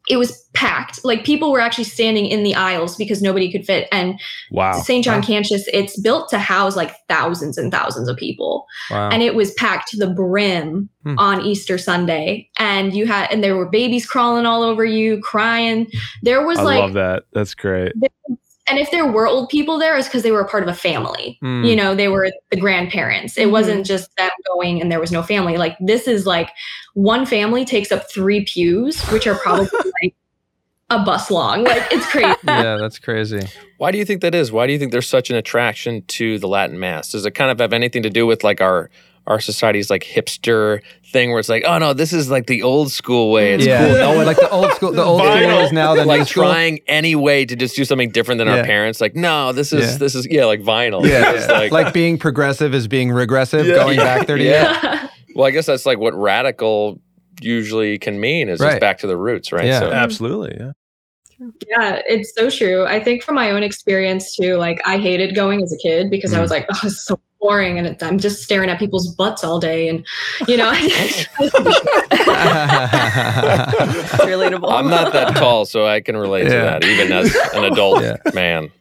it 0.09 0.17
was 0.17 0.43
packed. 0.53 1.05
Like, 1.05 1.23
people 1.23 1.51
were 1.51 1.59
actually 1.59 1.83
standing 1.85 2.25
in 2.25 2.41
the 2.43 2.55
aisles 2.55 2.95
because 2.97 3.21
nobody 3.21 3.51
could 3.51 3.63
fit. 3.65 3.87
And 3.91 4.19
Wow. 4.51 4.73
St. 4.81 5.05
John 5.05 5.21
Cantius, 5.21 5.61
it's 5.71 5.99
built 6.01 6.29
to 6.31 6.39
house 6.39 6.75
like 6.75 6.93
thousands 7.07 7.57
and 7.57 7.71
thousands 7.71 8.09
of 8.09 8.17
people 8.17 8.65
Wow. 8.89 9.09
and 9.09 9.21
it 9.21 9.35
was 9.35 9.53
packed 9.53 9.89
to 9.89 9.97
the 9.97 10.07
brim 10.09 10.89
Hmm. 11.03 11.17
on 11.19 11.45
Easter 11.45 11.77
Sunday. 11.77 12.49
And 12.57 12.93
you 12.93 13.05
had, 13.05 13.31
and 13.31 13.41
there 13.43 13.55
were 13.55 13.69
babies 13.69 14.05
crawling 14.05 14.45
all 14.45 14.63
over 14.63 14.83
you, 14.83 15.21
crying. 15.21 15.87
There 16.23 16.45
was 16.45 16.57
like 16.57 16.59
I 16.59 16.63
like, 16.63 16.81
love 16.81 16.93
that. 16.93 17.23
That's 17.31 17.53
great. 17.53 17.93
And 18.69 18.79
if 18.79 18.91
there 18.91 19.05
were 19.05 19.27
old 19.27 19.49
people 19.49 19.77
there, 19.79 19.97
it's 19.97 20.07
because 20.07 20.23
they 20.23 20.31
were 20.31 20.41
a 20.41 20.47
part 20.47 20.63
of 20.63 20.69
a 20.69 20.73
family. 20.75 21.37
Mm. 21.43 21.67
You 21.67 21.75
know, 21.75 21.95
they 21.95 22.07
were 22.07 22.31
the 22.51 22.57
grandparents. 22.57 23.37
It 23.37 23.47
Mhm. 23.47 23.51
wasn't 23.51 23.85
just 23.85 24.15
them 24.17 24.31
going 24.47 24.81
and 24.81 24.91
there 24.91 24.99
was 24.99 25.11
no 25.11 25.23
family. 25.23 25.57
Like 25.57 25.75
this 25.79 26.07
is 26.07 26.25
like 26.25 26.49
one 26.93 27.25
family 27.25 27.65
takes 27.65 27.91
up 27.91 28.09
three 28.11 28.45
pews, 28.45 29.01
which 29.09 29.27
are 29.27 29.35
probably 29.35 29.67
like 30.01 30.15
a 30.91 30.99
bus 31.03 31.29
long. 31.29 31.63
Like 31.63 31.83
it's 31.91 32.05
crazy. 32.11 32.35
yeah, 32.45 32.77
that's 32.77 32.99
crazy. 32.99 33.47
Why 33.77 33.91
do 33.91 33.97
you 33.97 34.05
think 34.05 34.21
that 34.21 34.33
is? 34.33 34.51
Why 34.51 34.65
do 34.67 34.73
you 34.73 34.79
think 34.79 34.91
there's 34.91 35.07
such 35.07 35.29
an 35.29 35.35
attraction 35.35 36.01
to 36.07 36.39
the 36.39 36.47
Latin 36.47 36.79
Mass? 36.79 37.11
Does 37.11 37.25
it 37.25 37.31
kind 37.31 37.51
of 37.51 37.59
have 37.59 37.73
anything 37.73 38.03
to 38.03 38.09
do 38.09 38.25
with 38.25 38.43
like 38.43 38.59
our 38.61 38.89
our 39.29 39.39
society's 39.39 39.91
like 39.91 40.03
hipster 40.03 40.81
thing 41.05 41.29
where 41.29 41.39
it's 41.39 41.49
like, 41.49 41.63
oh 41.65 41.77
no, 41.77 41.93
this 41.93 42.11
is 42.11 42.31
like 42.31 42.47
the 42.47 42.63
old 42.63 42.91
school 42.91 43.31
way. 43.31 43.53
It's 43.53 43.65
yeah. 43.65 43.85
cool. 43.85 43.95
No 43.95 44.15
one 44.15 44.25
like 44.25 44.37
the 44.37 44.49
old 44.49 44.71
school. 44.73 44.91
The 44.91 45.03
old 45.03 45.21
school 45.21 45.59
is 45.59 45.71
now 45.71 45.93
the 45.93 46.01
new 46.01 46.07
like 46.07 46.27
school. 46.27 46.43
trying 46.43 46.79
any 46.87 47.15
way 47.15 47.45
to 47.45 47.55
just 47.55 47.75
do 47.75 47.85
something 47.85 48.09
different 48.09 48.39
than 48.39 48.47
Yeah. 48.47 48.57
our 48.57 48.63
parents. 48.63 48.99
Like, 48.99 49.15
no, 49.15 49.53
this 49.53 49.71
is 49.71 49.91
Yeah. 49.91 49.97
this 49.97 50.15
is 50.15 50.27
yeah, 50.29 50.45
like 50.45 50.61
vinyl. 50.61 51.07
Yeah, 51.07 51.33
It's 51.33 51.47
like, 51.47 51.71
like, 51.71 51.93
being 51.93 52.17
progressive 52.17 52.73
is 52.73 52.87
being 52.87 53.11
regressive, 53.11 53.67
Yeah. 53.67 53.75
going 53.75 53.97
back 53.97 54.25
30 54.25 54.43
years. 54.43 54.55
Yeah. 54.55 55.07
well, 55.35 55.45
I 55.45 55.51
guess 55.51 55.67
that's 55.67 55.85
like 55.85 55.99
what 55.99 56.15
radical 56.15 56.99
usually 57.39 57.99
can 57.99 58.19
mean 58.19 58.49
is 58.49 58.59
Right. 58.59 58.71
just 58.71 58.81
back 58.81 58.97
to 58.99 59.07
the 59.07 59.15
roots, 59.15 59.51
right? 59.51 59.65
Yeah. 59.65 59.79
So 59.79 59.91
Absolutely. 59.91 60.57
Yeah. 60.59 60.71
Yeah, 61.69 62.01
it's 62.05 62.33
so 62.35 62.49
true. 62.49 62.85
I 62.85 63.01
think 63.01 63.23
from 63.23 63.35
my 63.35 63.51
own 63.51 63.63
experience 63.63 64.35
too, 64.35 64.55
like 64.55 64.81
I 64.85 64.97
hated 64.97 65.35
going 65.35 65.61
as 65.63 65.71
a 65.71 65.77
kid 65.77 66.09
because 66.09 66.33
I 66.33 66.41
was 66.41 66.49
mm. 66.49 66.55
like, 66.55 66.65
oh, 66.73 66.79
it's 66.83 67.05
so 67.05 67.19
boring 67.39 67.77
and 67.77 67.87
it, 67.87 68.03
I'm 68.03 68.19
just 68.19 68.43
staring 68.43 68.69
at 68.69 68.79
people's 68.79 69.07
butts 69.15 69.43
all 69.43 69.59
day. 69.59 69.87
And, 69.87 70.05
you 70.47 70.57
know, 70.57 70.71
relatable. 74.27 74.71
I'm 74.71 74.89
not 74.89 75.13
that 75.13 75.35
tall, 75.35 75.65
so 75.65 75.85
I 75.87 76.01
can 76.01 76.17
relate 76.17 76.43
to 76.45 76.49
that, 76.49 76.83
even 76.83 77.11
as 77.11 77.35
an 77.53 77.63
adult 77.65 78.01
Yeah. 78.03 78.17
man. 78.33 78.71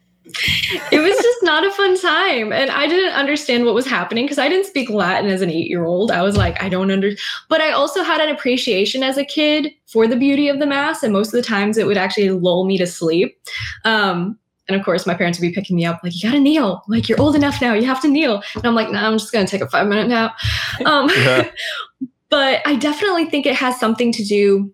it 0.93 0.99
was 1.00 1.17
just 1.17 1.38
not 1.43 1.65
a 1.67 1.71
fun 1.73 1.99
time. 1.99 2.53
And 2.53 2.71
I 2.71 2.87
didn't 2.87 3.15
understand 3.15 3.65
what 3.65 3.75
was 3.75 3.87
happening 3.87 4.25
because 4.27 4.38
I 4.38 4.49
didn't 4.49 4.67
speak 4.67 4.91
Latin 4.91 5.31
as 5.31 5.41
an 5.41 5.49
eight 5.50 5.69
year 5.71 5.85
old. 5.87 6.11
I 6.11 6.21
was 6.23 6.37
like, 6.37 6.62
I 6.62 6.69
don't 6.69 6.91
under, 6.91 7.12
but 7.49 7.62
I 7.62 7.71
also 7.71 8.03
had 8.03 8.21
an 8.21 8.29
appreciation 8.29 9.03
as 9.03 9.17
a 9.17 9.25
kid 9.25 9.71
for 9.87 10.07
the 10.07 10.17
beauty 10.17 10.49
of 10.50 10.59
the 10.59 10.67
Mass. 10.67 11.03
And 11.03 11.15
most 11.15 11.29
of 11.29 11.33
the 11.33 11.43
times 11.43 11.79
it 11.79 11.87
would 11.87 11.97
actually 11.97 12.31
lull 12.31 12.67
me 12.67 12.77
to 12.77 12.87
sleep. 12.87 13.38
Um, 13.87 14.38
and 14.69 14.79
of 14.79 14.85
course, 14.85 15.07
my 15.07 15.15
parents 15.15 15.39
would 15.39 15.47
be 15.47 15.53
picking 15.53 15.77
me 15.77 15.87
up, 15.87 16.01
like, 16.03 16.15
you 16.15 16.29
gotta 16.29 16.41
kneel. 16.41 16.83
Like, 16.89 17.09
you're 17.09 17.21
old 17.21 17.35
enough 17.35 17.61
now. 17.61 17.73
You 17.73 17.87
have 17.87 18.03
to 18.03 18.09
kneel. 18.09 18.43
And 18.55 18.67
I'm 18.67 18.75
like, 18.75 18.91
no, 18.91 18.99
I'm 18.99 19.19
just 19.19 19.33
gonna 19.33 19.47
take 19.47 19.63
a 19.63 19.69
five 19.69 19.87
minute 19.87 20.09
nap. 20.09 20.37
Um, 20.85 21.09
Yeah. 21.17 21.51
but 22.31 22.61
I 22.67 22.77
definitely 22.77 23.25
think 23.25 23.47
it 23.47 23.55
has 23.55 23.81
something 23.81 24.13
to 24.13 24.25
do 24.25 24.73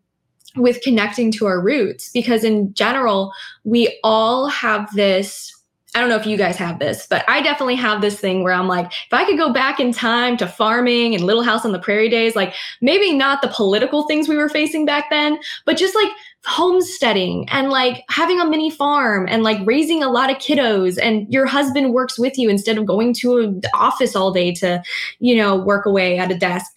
with 0.57 0.81
connecting 0.83 1.31
to 1.33 1.47
our 1.47 1.61
roots 1.61 2.11
because, 2.13 2.43
in 2.45 2.75
general, 2.75 3.33
we 3.65 3.99
all 4.03 4.49
have 4.49 4.93
this 4.95 5.54
I 5.95 6.01
don't 6.01 6.09
know 6.09 6.17
if 6.17 6.27
you 6.27 6.37
guys 6.37 6.57
have 6.57 6.81
this, 6.81 7.07
but 7.07 7.25
I 7.29 7.41
definitely 7.41 7.77
have 7.77 8.01
this 8.01 8.19
thing 8.19 8.43
where 8.43 8.53
I'm 8.53 8.67
like, 8.67 8.87
if 8.87 9.13
I 9.13 9.25
could 9.25 9.39
go 9.39 9.53
back 9.53 9.79
in 9.79 9.93
time 9.93 10.37
to 10.39 10.47
farming 10.47 11.15
and 11.15 11.23
Little 11.23 11.45
House 11.45 11.65
on 11.65 11.71
the 11.71 11.79
Prairie 11.79 12.09
days, 12.09 12.35
like 12.35 12.53
maybe 12.81 13.13
not 13.13 13.43
the 13.43 13.49
political 13.49 14.09
things 14.09 14.29
we 14.29 14.37
were 14.37 14.49
facing 14.49 14.85
back 14.85 15.09
then, 15.09 15.39
but 15.65 15.77
just 15.77 15.95
like 15.95 16.11
homesteading 16.47 17.49
and 17.49 17.71
like 17.71 18.05
having 18.11 18.41
a 18.41 18.45
mini 18.45 18.71
farm 18.71 19.27
and 19.31 19.45
like 19.45 19.59
raising 19.65 20.03
a 20.03 20.11
lot 20.11 20.31
of 20.31 20.37
kiddos 20.39 20.99
and 21.01 21.33
your 21.33 21.47
husband 21.47 21.95
works 21.95 22.19
with 22.19 22.37
you 22.37 22.51
instead 22.51 22.77
of 22.77 22.85
going 22.85 23.15
to 23.15 23.39
an 23.39 23.61
office 23.73 24.17
all 24.17 24.33
day 24.33 24.53
to, 24.53 24.83
you 25.21 25.37
know, 25.37 25.57
work 25.57 25.87
away 25.87 26.19
at 26.19 26.31
a 26.31 26.37
desk. 26.37 26.71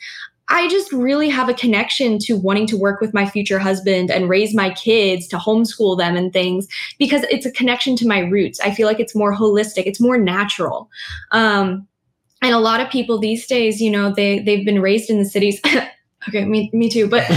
I 0.49 0.67
just 0.69 0.91
really 0.91 1.29
have 1.29 1.49
a 1.49 1.53
connection 1.53 2.19
to 2.19 2.37
wanting 2.37 2.67
to 2.67 2.77
work 2.77 3.01
with 3.01 3.13
my 3.13 3.25
future 3.29 3.59
husband 3.59 4.09
and 4.09 4.29
raise 4.29 4.55
my 4.55 4.69
kids 4.73 5.27
to 5.29 5.37
homeschool 5.37 5.97
them 5.97 6.15
and 6.15 6.31
things 6.31 6.67
because 6.97 7.23
it's 7.23 7.45
a 7.45 7.51
connection 7.51 7.95
to 7.97 8.07
my 8.07 8.19
roots. 8.19 8.59
I 8.61 8.71
feel 8.71 8.87
like 8.87 8.99
it's 8.99 9.15
more 9.15 9.35
holistic, 9.35 9.83
it's 9.85 9.99
more 9.99 10.17
natural. 10.17 10.89
Um, 11.31 11.87
and 12.41 12.53
a 12.53 12.59
lot 12.59 12.79
of 12.79 12.89
people 12.89 13.17
these 13.17 13.47
days, 13.47 13.81
you 13.81 13.89
know, 13.89 14.13
they 14.13 14.39
they've 14.39 14.65
been 14.65 14.81
raised 14.81 15.09
in 15.09 15.17
the 15.17 15.25
cities. 15.25 15.59
okay, 16.27 16.45
me 16.45 16.69
me 16.71 16.89
too, 16.89 17.07
but 17.09 17.25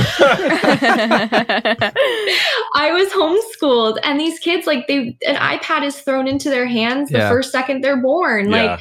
I 2.75 2.93
was 2.93 3.09
homeschooled 3.09 3.99
and 4.03 4.21
these 4.21 4.39
kids 4.39 4.67
like 4.67 4.87
they 4.89 5.17
an 5.27 5.37
iPad 5.37 5.85
is 5.85 6.01
thrown 6.01 6.29
into 6.29 6.51
their 6.51 6.67
hands 6.67 7.11
the 7.11 7.21
first 7.21 7.51
second 7.51 7.83
they're 7.83 8.01
born. 8.01 8.51
Yeah. 8.51 8.73
Like 8.73 8.81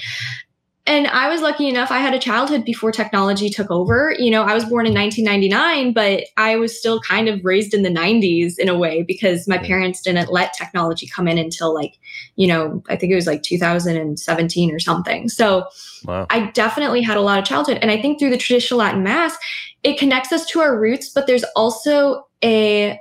and 0.90 1.06
I 1.06 1.30
was 1.30 1.42
lucky 1.42 1.70
enough 1.70 1.92
I 1.92 2.00
had 2.00 2.16
a 2.16 2.20
childhood 2.20 2.66
before 2.66 2.92
technology 2.92 3.48
took 3.48 3.70
over. 3.70 4.16
You 4.18 4.32
know, 4.32 4.42
I 4.42 4.56
was 4.56 4.66
born 4.66 4.88
in 4.88 4.94
1999, 4.96 5.94
but 5.94 6.24
I 6.36 6.56
was 6.56 6.76
still 6.76 7.00
kind 7.02 7.30
of 7.30 7.46
raised 7.46 7.76
in 7.76 7.84
the 7.84 7.90
90s 7.90 8.58
in 8.58 8.70
a 8.70 8.76
way 8.76 9.04
because 9.04 9.48
my 9.48 9.60
parents 9.60 10.02
didn't 10.02 10.32
let 10.32 10.56
technology 10.56 11.06
come 11.06 11.28
in 11.28 11.38
until 11.38 11.76
like, 11.76 11.94
you 12.38 12.48
know, 12.48 12.82
I 12.90 12.96
think 12.96 13.12
it 13.12 13.16
was 13.16 13.28
like 13.28 13.44
2017 13.44 14.72
or 14.74 14.80
something. 14.80 15.30
So, 15.30 15.68
Wow. 16.06 16.26
I 16.30 16.50
definitely 16.52 17.02
had 17.02 17.18
a 17.18 17.22
lot 17.22 17.40
of 17.40 17.46
childhood. 17.46 17.80
And 17.82 17.92
I 17.92 18.02
think 18.02 18.18
through 18.18 18.30
the 18.30 18.38
traditional 18.38 18.80
Latin 18.80 19.04
Mass, 19.04 19.38
it 19.84 20.00
connects 20.00 20.32
us 20.32 20.46
to 20.48 20.60
our 20.62 20.80
roots, 20.80 21.10
but 21.10 21.28
there's 21.28 21.44
also 21.56 22.26
a 22.44 22.98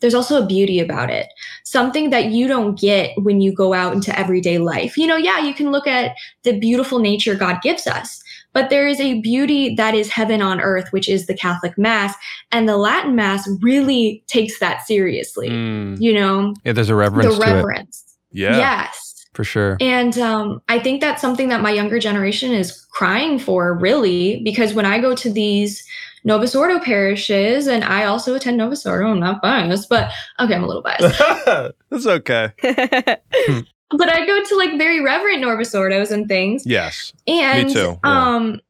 there's 0.00 0.14
also 0.14 0.42
a 0.42 0.46
beauty 0.46 0.78
about 0.80 1.10
it. 1.10 1.26
Something 1.64 2.10
that 2.10 2.26
you 2.26 2.46
don't 2.48 2.78
get 2.78 3.12
when 3.22 3.40
you 3.40 3.52
go 3.52 3.72
out 3.72 3.94
into 3.94 4.16
everyday 4.18 4.58
life. 4.58 4.96
You 4.96 5.06
know, 5.06 5.16
yeah, 5.16 5.38
you 5.40 5.54
can 5.54 5.70
look 5.72 5.86
at 5.86 6.14
the 6.42 6.58
beautiful 6.58 6.98
nature 6.98 7.34
God 7.34 7.62
gives 7.62 7.86
us, 7.86 8.22
but 8.52 8.68
there 8.70 8.86
is 8.86 9.00
a 9.00 9.20
beauty 9.20 9.74
that 9.76 9.94
is 9.94 10.10
heaven 10.10 10.42
on 10.42 10.60
earth, 10.60 10.88
which 10.90 11.08
is 11.08 11.26
the 11.26 11.34
Catholic 11.34 11.76
Mass. 11.78 12.14
And 12.52 12.68
the 12.68 12.76
Latin 12.76 13.14
Mass 13.16 13.48
really 13.62 14.22
takes 14.26 14.58
that 14.60 14.86
seriously. 14.86 15.48
Mm, 15.48 16.00
You 16.00 16.12
know, 16.14 16.54
Yeah, 16.64 16.72
there's 16.72 16.88
a 16.90 16.94
reverence 16.94 17.34
the 17.34 17.42
to 17.42 17.50
it 17.50 17.54
reverence. 17.54 18.04
yeah. 18.32 18.56
Yes. 18.58 19.26
for 19.34 19.44
sure. 19.44 19.76
And 19.80 20.16
um, 20.18 20.62
I 20.70 20.78
think 20.78 21.02
that's 21.02 21.20
something 21.20 21.48
that 21.50 21.60
my 21.60 21.70
younger 21.70 21.98
generation 21.98 22.52
is 22.52 22.72
crying 22.90 23.38
for, 23.38 23.74
really, 23.74 24.40
because 24.44 24.72
when 24.72 24.86
I 24.86 24.98
go 24.98 25.14
to 25.14 25.30
these 25.30 25.84
Novus 26.26 26.56
Ordo 26.56 26.80
parishes, 26.80 27.68
and 27.68 27.84
I 27.84 28.04
also 28.04 28.34
attend 28.34 28.56
Novus 28.56 28.84
Ordo, 28.84 29.06
I'm 29.08 29.20
not 29.20 29.40
biased, 29.40 29.88
but 29.88 30.10
okay, 30.40 30.54
I'm 30.54 30.64
a 30.64 30.66
little 30.66 30.82
biased. 30.82 31.18
That's 31.90 32.06
okay. 32.06 32.52
but 32.62 34.12
I 34.12 34.26
go 34.26 34.42
to 34.44 34.56
like 34.56 34.76
very 34.76 35.00
reverent 35.00 35.40
Novus 35.40 35.72
Ordos 35.72 36.10
and 36.10 36.26
things. 36.26 36.66
Yes. 36.66 37.12
And 37.28 37.70
too, 37.70 37.98
yeah. 38.04 38.34
um 38.34 38.60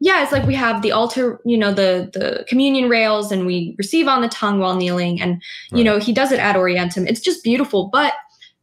yeah, 0.00 0.22
it's 0.22 0.30
like 0.30 0.46
we 0.46 0.54
have 0.54 0.82
the 0.82 0.92
altar, 0.92 1.40
you 1.46 1.56
know, 1.58 1.72
the 1.72 2.10
the 2.12 2.44
communion 2.46 2.88
rails 2.90 3.32
and 3.32 3.46
we 3.46 3.74
receive 3.78 4.06
on 4.06 4.20
the 4.20 4.28
tongue 4.28 4.60
while 4.60 4.76
kneeling 4.76 5.20
and 5.20 5.42
you 5.72 5.78
Right. 5.78 5.84
know, 5.84 5.98
he 5.98 6.12
does 6.12 6.30
it 6.30 6.38
ad 6.38 6.56
orientem. 6.56 7.08
It's 7.08 7.20
just 7.20 7.42
beautiful, 7.42 7.88
but 7.90 8.12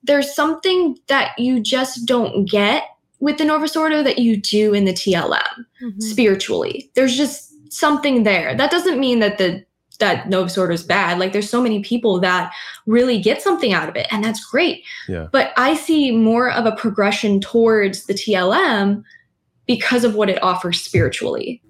there's 0.03 0.33
something 0.35 0.95
that 1.07 1.31
you 1.39 1.59
just 1.59 2.05
don't 2.05 2.47
get 2.47 2.83
with 3.19 3.39
the 3.39 3.43
Novus 3.45 3.75
Ordo 3.75 4.03
that 4.03 4.19
you 4.19 4.37
do 4.39 4.71
in 4.75 4.85
the 4.85 4.93
TLM 4.93 5.65
Mhm. 5.81 5.99
spiritually. 6.01 6.91
There's 6.93 7.17
just 7.17 7.51
something 7.69 8.24
there. 8.24 8.55
That 8.55 8.72
doesn't 8.72 9.00
mean 9.00 9.19
that 9.19 9.38
the 9.38 9.65
that 10.00 10.29
Novus 10.29 10.57
Ordo 10.57 10.74
is 10.74 10.84
bad. 10.84 11.19
Like 11.19 11.31
there's 11.31 11.50
so 11.50 11.62
many 11.62 11.81
people 11.81 12.19
that 12.19 12.53
really 12.86 13.19
get 13.19 13.41
something 13.41 13.74
out 13.74 13.88
of 13.88 13.95
it, 13.95 14.07
and 14.12 14.24
that's 14.24 14.43
great. 14.45 14.84
Yeah. 15.07 15.27
But 15.31 15.53
I 15.57 15.75
see 15.75 16.12
more 16.12 16.51
of 16.51 16.65
a 16.65 16.74
progression 16.74 17.39
towards 17.39 18.05
the 18.05 18.13
TLM 18.13 19.03
because 19.65 20.03
of 20.03 20.15
what 20.15 20.29
it 20.29 20.41
offers 20.43 20.81
spiritually. 20.81 21.62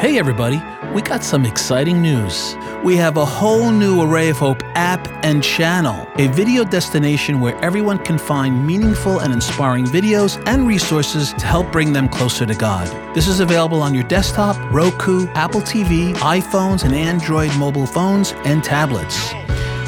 Hey, 0.00 0.18
everybody, 0.18 0.60
we 0.94 1.02
got 1.02 1.24
some 1.24 1.44
exciting 1.44 2.00
news. 2.00 2.56
We 2.84 2.96
have 2.96 3.16
a 3.16 3.24
whole 3.24 3.72
new 3.72 4.00
Array 4.00 4.28
of 4.28 4.38
Hope 4.38 4.62
app 4.76 5.08
and 5.24 5.42
channel, 5.42 6.06
a 6.18 6.28
video 6.28 6.62
destination 6.62 7.40
where 7.40 7.56
everyone 7.64 7.98
can 7.98 8.16
find 8.16 8.64
meaningful 8.64 9.18
and 9.18 9.32
inspiring 9.32 9.86
videos 9.86 10.40
and 10.46 10.68
resources 10.68 11.32
to 11.32 11.46
help 11.46 11.72
bring 11.72 11.92
them 11.92 12.08
closer 12.08 12.46
to 12.46 12.54
God. 12.54 12.86
This 13.12 13.26
is 13.26 13.40
available 13.40 13.82
on 13.82 13.92
your 13.92 14.04
desktop, 14.04 14.56
Roku, 14.72 15.26
Apple 15.34 15.62
TV, 15.62 16.14
iPhones, 16.14 16.84
and 16.84 16.94
Android 16.94 17.54
mobile 17.56 17.86
phones 17.86 18.32
and 18.44 18.62
tablets. 18.62 19.34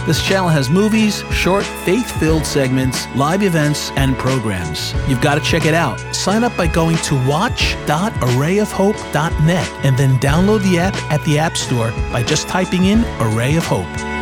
This 0.06 0.22
channel 0.22 0.48
has 0.48 0.70
movies, 0.70 1.24
short, 1.32 1.64
faith 1.64 2.08
filled 2.20 2.46
segments, 2.46 3.08
live 3.16 3.42
events, 3.42 3.90
and 3.96 4.16
programs. 4.16 4.94
You've 5.08 5.20
got 5.20 5.34
to 5.34 5.40
check 5.40 5.66
it 5.66 5.74
out. 5.74 5.98
Sign 6.14 6.44
up 6.44 6.56
by 6.56 6.68
going 6.68 6.96
to 6.98 7.16
watch.arrayofhope.net 7.26 9.84
and 9.84 9.98
then 9.98 10.16
download 10.20 10.62
the 10.62 10.78
app 10.78 10.94
at 11.10 11.20
the 11.24 11.40
App 11.40 11.56
Store 11.56 11.90
by 12.12 12.22
just 12.22 12.46
typing 12.46 12.84
in 12.84 13.04
Array 13.20 13.56
of 13.56 13.66
Hope. 13.66 14.15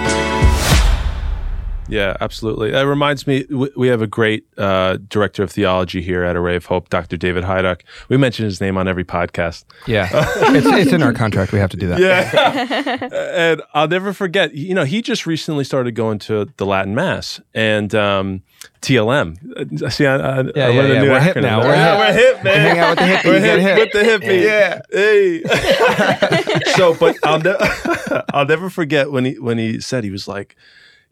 Yeah, 1.88 2.16
absolutely. 2.20 2.70
That 2.70 2.86
reminds 2.86 3.26
me, 3.26 3.44
we 3.76 3.88
have 3.88 4.00
a 4.00 4.06
great 4.06 4.46
uh, 4.56 4.96
director 5.08 5.42
of 5.42 5.50
theology 5.50 6.00
here 6.00 6.24
at 6.24 6.34
Array 6.34 6.56
of 6.56 6.64
Hope, 6.66 6.88
Dr. 6.88 7.16
David 7.16 7.44
Hajduk. 7.44 7.82
We 8.08 8.16
mention 8.16 8.46
his 8.46 8.60
name 8.60 8.78
on 8.78 8.88
every 8.88 9.04
podcast. 9.04 9.64
Yeah, 9.86 10.08
it's, 10.12 10.66
it's 10.66 10.92
in 10.92 11.02
our 11.02 11.12
contract. 11.12 11.52
We 11.52 11.58
have 11.58 11.70
to 11.70 11.76
do 11.76 11.88
that. 11.88 11.98
Yeah. 12.00 13.08
and 13.52 13.62
I'll 13.74 13.88
never 13.88 14.12
forget, 14.12 14.54
you 14.54 14.74
know, 14.74 14.84
he 14.84 15.02
just 15.02 15.26
recently 15.26 15.64
started 15.64 15.94
going 15.94 16.18
to 16.20 16.46
the 16.56 16.64
Latin 16.66 16.94
Mass 16.94 17.40
and 17.54 17.94
um, 17.94 18.42
TLM. 18.80 19.82
Uh, 19.82 19.90
See, 19.90 20.06
I, 20.06 20.16
I, 20.16 20.18
Yeah, 20.18 20.40
I 20.40 20.52
yeah, 20.54 20.66
learned 20.68 20.92
a 20.92 21.02
new 21.02 21.10
We're 21.10 21.20
hip 21.20 21.36
now. 21.36 21.60
We're 21.60 21.74
Yeah, 21.74 21.90
hip. 21.96 21.98
we're 21.98 22.12
hip, 22.34 22.44
man. 22.44 22.60
Hang 22.60 22.78
out 22.78 22.90
with 22.90 22.98
the 22.98 23.04
hippie. 23.04 23.24
We're 23.24 23.40
hip 23.40 23.60
hip. 23.60 23.78
with 23.78 23.92
the 23.92 24.26
hippie. 24.26 24.42
Yeah. 24.42 24.80
Hey. 24.90 26.62
so, 26.76 26.94
but 26.94 27.16
I'll, 27.22 27.40
ne- 27.40 28.22
I'll 28.32 28.46
never 28.46 28.70
forget 28.70 29.10
when 29.12 29.24
he 29.26 29.38
when 29.38 29.58
he 29.58 29.80
said 29.80 30.04
he 30.04 30.10
was 30.10 30.26
like, 30.26 30.56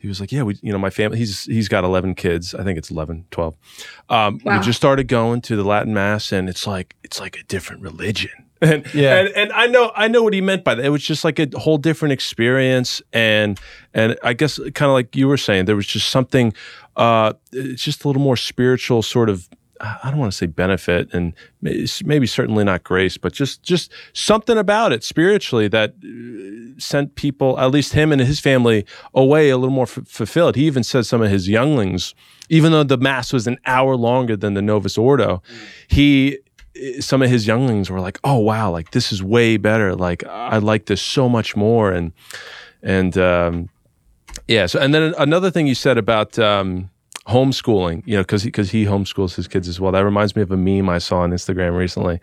he 0.03 0.09
was 0.09 0.21
like, 0.21 0.33
yeah, 0.33 0.43
we, 0.43 0.59
you 0.63 0.73
know, 0.73 0.79
my 0.79 0.91
family, 0.91 1.17
he's 1.19 1.45
he's 1.45 1.69
got 1.69 1.85
11 1.85 2.17
kids. 2.17 2.55
I 2.55 2.65
think 2.65 2.77
it's 2.77 2.91
11, 2.91 3.25
12. 3.31 3.55
Um, 4.11 4.41
Wow. 4.45 4.59
We 4.59 4.65
just 4.65 4.77
started 4.77 5.07
going 5.09 5.41
to 5.43 5.57
the 5.57 5.65
Latin 5.65 5.95
Mass, 5.95 6.33
and 6.33 6.49
it's 6.49 6.67
like 6.67 6.97
it's 7.05 7.21
like 7.21 7.37
a 7.39 7.45
different 7.45 7.83
religion. 7.83 8.31
And, 8.63 8.87
Yeah. 8.95 9.19
and 9.19 9.29
and 9.35 9.53
I 9.53 9.67
know 9.67 9.91
I 9.97 10.07
know 10.07 10.23
what 10.23 10.35
he 10.35 10.41
meant 10.41 10.63
by 10.63 10.77
that. 10.77 10.85
It 10.85 10.91
was 10.91 11.03
just 11.03 11.25
like 11.25 11.41
a 11.41 11.49
whole 11.59 11.79
different 11.79 12.13
experience, 12.13 13.03
and 13.13 13.59
and 13.93 14.17
I 14.23 14.35
guess 14.35 14.57
kind 14.75 14.89
of 14.89 14.93
like 14.93 15.17
you 15.17 15.27
were 15.27 15.37
saying, 15.37 15.65
there 15.65 15.75
was 15.75 15.87
just 15.89 16.11
something. 16.11 16.53
Uh, 16.97 17.33
it's 17.53 17.83
just 17.83 18.05
a 18.05 18.09
little 18.09 18.23
more 18.23 18.37
spiritual, 18.37 19.03
sort 19.03 19.29
of. 19.31 19.49
I 19.83 20.11
don't 20.11 20.19
want 20.19 20.31
to 20.31 20.39
say 20.39 20.47
benefit, 20.47 21.13
and 21.13 21.33
maybe 21.61 22.27
certainly 22.27 22.63
not 22.63 22.85
grace, 22.85 23.17
but 23.19 23.33
just 23.33 23.63
just 23.63 23.93
something 24.13 24.57
about 24.57 24.93
it 24.93 25.03
spiritually 25.03 25.67
that 25.69 25.95
uh, 26.05 26.81
sent 26.81 27.17
people, 27.17 27.59
at 27.59 27.73
least 27.73 27.93
him 27.93 28.13
and 28.13 28.21
his 28.21 28.39
family, 28.39 28.87
away 29.13 29.51
a 29.51 29.57
little 29.57 29.75
more 29.75 29.85
f- 29.85 30.07
fulfilled. 30.07 30.55
He 30.55 30.67
even 30.67 30.85
said 30.85 31.05
some 31.05 31.21
of 31.21 31.31
his 31.31 31.49
younglings, 31.49 32.15
even 32.49 32.71
though 32.71 32.85
the 32.85 32.97
mass 32.97 33.33
was 33.33 33.49
an 33.49 33.59
hour 33.67 33.97
longer 33.97 34.37
than 34.37 34.55
the 34.55 34.63
Novus 34.63 34.97
Ordo, 34.97 35.43
he 35.89 36.39
some 37.01 37.21
of 37.21 37.29
his 37.29 37.47
younglings 37.47 37.91
were 37.91 38.01
like, 38.01 38.21
"Oh 38.23 38.39
wow, 38.39 38.71
like 38.71 38.93
this 38.93 39.13
is 39.13 39.23
way 39.23 39.57
better. 39.57 39.97
Like 39.97 40.25
I 40.25 40.59
like 40.59 40.87
this 40.87 41.03
so 41.03 41.29
much 41.29 41.57
more." 41.57 41.91
And 41.91 42.13
and 42.83 43.19
um, 43.19 43.69
yeah. 44.47 44.67
So 44.67 44.79
and 44.79 44.95
then 44.95 45.13
another 45.19 45.51
thing 45.51 45.67
you 45.67 45.75
said 45.75 45.99
about 45.99 46.39
um, 46.39 46.89
homeschooling, 47.29 48.03
you 48.07 48.17
know, 48.17 48.23
because 48.23 48.45
because 48.45 48.71
he, 48.71 48.85
homeschools 48.85 49.35
his 49.35 49.49
kids 49.49 49.69
as 49.69 49.81
well. 49.81 49.93
That 49.93 50.05
reminds 50.05 50.35
me 50.37 50.43
of 50.43 50.51
a 50.51 50.57
meme 50.57 50.89
I 50.89 50.99
saw 50.99 51.21
on 51.21 51.31
Instagram 51.31 51.77
recently, 51.77 52.21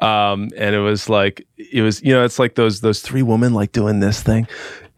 um, 0.00 0.48
and 0.56 0.74
it 0.74 0.80
was 0.80 1.08
like 1.08 1.46
it 1.56 1.82
was 1.82 2.02
you 2.02 2.12
know 2.12 2.24
it's 2.24 2.38
like 2.38 2.54
those 2.54 2.80
those 2.80 3.00
three 3.00 3.22
women 3.22 3.54
like 3.54 3.72
doing 3.72 4.00
this 4.00 4.22
thing, 4.22 4.48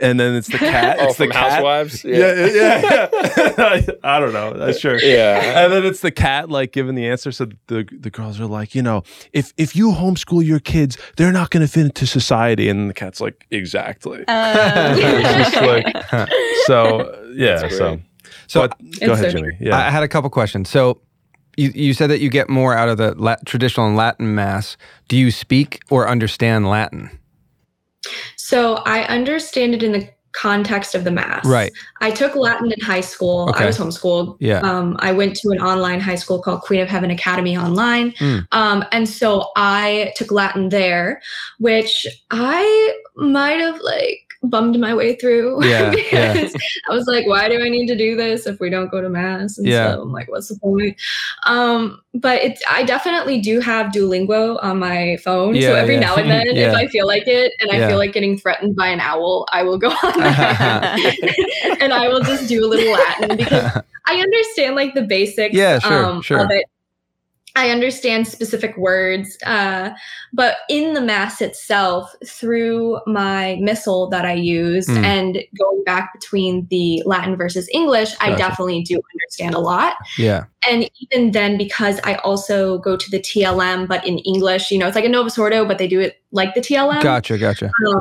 and 0.02 0.18
then 0.18 0.34
it's 0.34 0.48
the 0.48 0.58
cat. 0.72 0.98
Oh, 1.00 1.04
it's 1.04 1.16
the 1.16 1.26
from 1.26 1.32
cat. 1.32 1.52
Housewives? 1.52 2.04
Yeah, 2.04 2.46
yeah, 2.46 3.08
yeah. 3.58 3.90
I 4.04 4.20
don't 4.20 4.32
know. 4.32 4.52
That's 4.54 4.78
sure. 4.78 4.98
Yeah. 4.98 5.62
And 5.64 5.72
then 5.72 5.84
it's 5.84 6.00
the 6.00 6.10
cat 6.10 6.50
like 6.50 6.72
giving 6.72 6.94
the 6.94 7.08
answer. 7.08 7.30
So 7.32 7.46
the 7.68 7.88
the 7.92 8.10
girls 8.10 8.40
are 8.40 8.46
like, 8.46 8.74
you 8.74 8.82
know, 8.82 9.04
if 9.32 9.52
if 9.56 9.76
you 9.76 9.92
homeschool 9.92 10.44
your 10.44 10.60
kids, 10.60 10.98
they're 11.16 11.32
not 11.32 11.50
going 11.50 11.64
to 11.64 11.72
fit 11.72 11.86
into 11.86 12.06
society. 12.06 12.68
And 12.68 12.90
the 12.90 12.94
cat's 12.94 13.20
like, 13.20 13.46
exactly. 13.50 14.24
Uh, 14.26 14.96
It's 15.02 15.52
just 15.52 15.56
like, 15.62 16.28
so 16.66 17.32
yeah. 17.34 17.68
So, 17.68 17.96
great. 17.96 18.02
So 18.52 18.68
but 18.68 18.78
go 19.00 19.12
ahead, 19.14 19.32
so 19.32 19.38
Jimmy. 19.38 19.70
I 19.70 19.90
had 19.90 20.02
a 20.02 20.08
couple 20.08 20.28
questions. 20.28 20.68
So 20.68 21.00
you, 21.56 21.70
you 21.74 21.94
said 21.94 22.10
that 22.10 22.20
you 22.20 22.28
get 22.28 22.50
more 22.50 22.74
out 22.74 22.90
of 22.90 22.98
the 22.98 23.14
La- 23.14 23.36
traditional 23.46 23.86
and 23.86 23.96
Latin 23.96 24.34
mass. 24.34 24.76
Do 25.08 25.16
you 25.16 25.30
speak 25.30 25.80
or 25.88 26.06
understand 26.06 26.68
Latin? 26.68 27.08
So 28.36 28.74
I 28.84 29.04
understand 29.04 29.74
it 29.74 29.82
in 29.82 29.92
the 29.92 30.06
context 30.32 30.94
of 30.94 31.04
the 31.04 31.10
mass. 31.10 31.46
Right. 31.46 31.72
I 32.02 32.10
took 32.10 32.34
Latin 32.34 32.70
in 32.70 32.80
high 32.80 33.00
school. 33.00 33.48
Okay. 33.48 33.64
I 33.64 33.66
was 33.66 33.78
homeschooled. 33.78 34.36
Yeah. 34.38 34.58
Um, 34.58 34.96
I 34.98 35.12
went 35.12 35.34
to 35.36 35.48
an 35.48 35.62
online 35.62 36.00
high 36.00 36.16
school 36.16 36.42
called 36.42 36.60
Queen 36.60 36.80
of 36.80 36.88
Heaven 36.88 37.10
Academy 37.10 37.56
online. 37.56 38.12
Mm. 38.12 38.46
Um, 38.52 38.84
and 38.92 39.08
so 39.08 39.46
I 39.56 40.12
took 40.14 40.30
Latin 40.30 40.68
there, 40.68 41.22
which 41.58 42.06
I 42.30 42.98
might 43.16 43.60
have 43.60 43.80
like 43.80 44.31
bummed 44.44 44.78
my 44.78 44.94
way 44.94 45.14
through. 45.16 45.62
Yeah, 45.72 45.94
yeah. 46.12 46.32
because 46.34 46.54
I 46.90 46.94
was 46.94 47.06
like, 47.06 47.26
why 47.26 47.48
do 47.48 47.62
I 47.62 47.68
need 47.68 47.86
to 47.86 47.96
do 47.96 48.16
this 48.16 48.46
if 48.46 48.60
we 48.60 48.68
don't 48.70 48.90
go 48.90 49.00
to 49.00 49.08
mass? 49.08 49.58
And 49.58 49.66
Yeah. 49.66 49.94
so 49.94 50.02
I'm 50.02 50.12
like, 50.12 50.28
what's 50.30 50.48
the 50.48 50.58
point? 50.58 51.00
Um, 51.46 52.00
but 52.14 52.42
it's 52.42 52.60
I 52.68 52.82
definitely 52.82 53.40
do 53.40 53.60
have 53.60 53.92
Duolingo 53.92 54.62
on 54.62 54.78
my 54.78 55.16
phone. 55.24 55.54
Yeah, 55.54 55.68
so 55.68 55.74
every 55.76 55.94
yeah. 55.94 56.00
now 56.00 56.16
and 56.16 56.30
then, 56.30 56.46
Yeah. 56.56 56.70
if 56.70 56.74
I 56.76 56.86
feel 56.88 57.06
like 57.06 57.26
it 57.26 57.52
and 57.60 57.70
I 57.70 57.78
Yeah. 57.78 57.88
feel 57.88 57.98
like 57.98 58.12
getting 58.12 58.36
threatened 58.38 58.76
by 58.76 58.88
an 58.88 59.00
owl, 59.00 59.46
I 59.52 59.62
will 59.62 59.78
go 59.78 59.88
on 60.02 60.20
there 60.20 61.76
and 61.80 61.92
I 61.92 62.08
will 62.08 62.20
just 62.20 62.48
do 62.48 62.64
a 62.64 62.68
little 62.68 62.92
Latin 62.92 63.36
because 63.36 63.82
I 64.06 64.16
understand 64.16 64.74
like 64.74 64.94
the 64.94 65.02
basics 65.02 65.54
Yeah, 65.54 65.78
sure, 65.78 66.04
um, 66.04 66.22
sure. 66.22 66.40
of 66.44 66.50
it. 66.50 66.64
I 67.54 67.70
understand 67.70 68.26
specific 68.26 68.76
words, 68.76 69.36
uh, 69.44 69.90
but 70.32 70.56
in 70.70 70.94
the 70.94 71.00
mass 71.00 71.40
itself, 71.42 72.14
through 72.26 73.00
my 73.06 73.58
missal 73.60 74.08
that 74.10 74.24
I 74.24 74.32
used 74.34 74.88
Mm. 74.88 75.04
and 75.04 75.38
going 75.58 75.84
back 75.84 76.12
between 76.14 76.66
the 76.70 77.02
Latin 77.04 77.36
versus 77.36 77.68
English, 77.72 78.14
I 78.20 78.34
definitely 78.34 78.82
do 78.82 79.00
understand 79.14 79.54
a 79.54 79.58
lot. 79.58 79.96
yeah. 80.16 80.44
And 80.68 80.88
even 81.00 81.32
then, 81.32 81.58
because 81.58 82.00
I 82.04 82.14
also 82.16 82.78
go 82.78 82.96
to 82.96 83.10
the 83.10 83.18
TLM, 83.18 83.86
but 83.86 84.06
in 84.06 84.18
English, 84.20 84.70
you 84.70 84.78
know, 84.78 84.86
it's 84.86 84.94
like 84.94 85.04
a 85.04 85.08
Novus 85.08 85.36
Ordo, 85.36 85.64
but 85.64 85.78
they 85.78 85.88
do 85.88 86.00
it 86.00 86.22
like 86.30 86.54
the 86.54 86.60
TLM 86.60 87.02
Gotcha. 87.02 87.36
Gotcha. 87.36 87.66
um, 87.66 88.00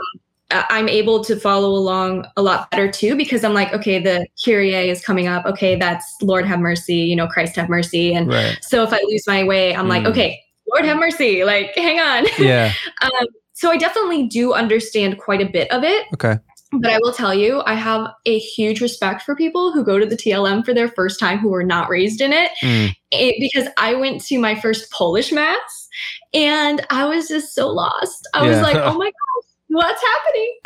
I'm 0.69 0.89
able 0.89 1.23
to 1.23 1.35
follow 1.35 1.69
along 1.69 2.25
a 2.37 2.41
lot 2.41 2.69
better 2.71 2.91
too 2.91 3.15
because 3.15 3.43
I'm 3.43 3.53
like, 3.53 3.73
okay, 3.73 3.99
the 3.99 4.25
Kyrie 4.43 4.73
is 4.89 5.03
coming 5.03 5.27
up. 5.27 5.45
Okay, 5.45 5.75
that's 5.75 6.05
Lord 6.21 6.45
have 6.45 6.59
mercy, 6.59 6.95
you 6.95 7.15
know, 7.15 7.27
Christ 7.27 7.55
have 7.55 7.69
mercy. 7.69 8.13
And 8.13 8.27
Right. 8.27 8.57
so 8.61 8.83
if 8.83 8.93
I 8.93 8.99
lose 9.07 9.23
my 9.27 9.43
way, 9.43 9.75
I'm 9.75 9.87
like, 9.87 10.03
Mm. 10.03 10.11
okay, 10.11 10.39
Lord 10.71 10.85
have 10.85 10.97
mercy. 10.97 11.43
Like, 11.43 11.73
hang 11.75 11.99
on. 11.99 12.25
Yeah. 12.39 12.71
um, 13.01 13.27
so 13.53 13.69
I 13.71 13.77
definitely 13.77 14.27
do 14.27 14.53
understand 14.53 15.17
quite 15.19 15.41
a 15.41 15.45
bit 15.45 15.71
of 15.71 15.83
it. 15.83 16.05
Okay. 16.13 16.37
But 16.73 16.89
I 16.91 16.99
will 16.99 17.11
tell 17.11 17.33
you, 17.33 17.61
I 17.65 17.73
have 17.73 18.07
a 18.25 18.39
huge 18.39 18.79
respect 18.79 19.23
for 19.23 19.35
people 19.35 19.73
who 19.73 19.83
go 19.83 19.99
to 19.99 20.05
the 20.05 20.15
TLM 20.15 20.63
for 20.63 20.73
their 20.73 20.87
first 20.87 21.19
time 21.19 21.37
who 21.37 21.49
were 21.49 21.65
not 21.65 21.89
raised 21.89 22.21
in 22.21 22.31
it. 22.33 22.49
Mm. 22.63 22.95
it 23.11 23.35
because 23.39 23.69
I 23.77 23.93
went 23.95 24.23
to 24.27 24.39
my 24.39 24.55
first 24.55 24.89
Polish 24.89 25.33
mass 25.33 25.89
and 26.33 26.85
I 26.89 27.05
was 27.05 27.27
just 27.27 27.53
so 27.53 27.67
lost. 27.67 28.27
I 28.33 28.47
was 28.47 28.61
like, 28.61 28.75
oh 28.77 28.93
my 28.97 29.05
gosh, 29.05 29.50
what's 29.71 30.01
happening? 30.01 30.57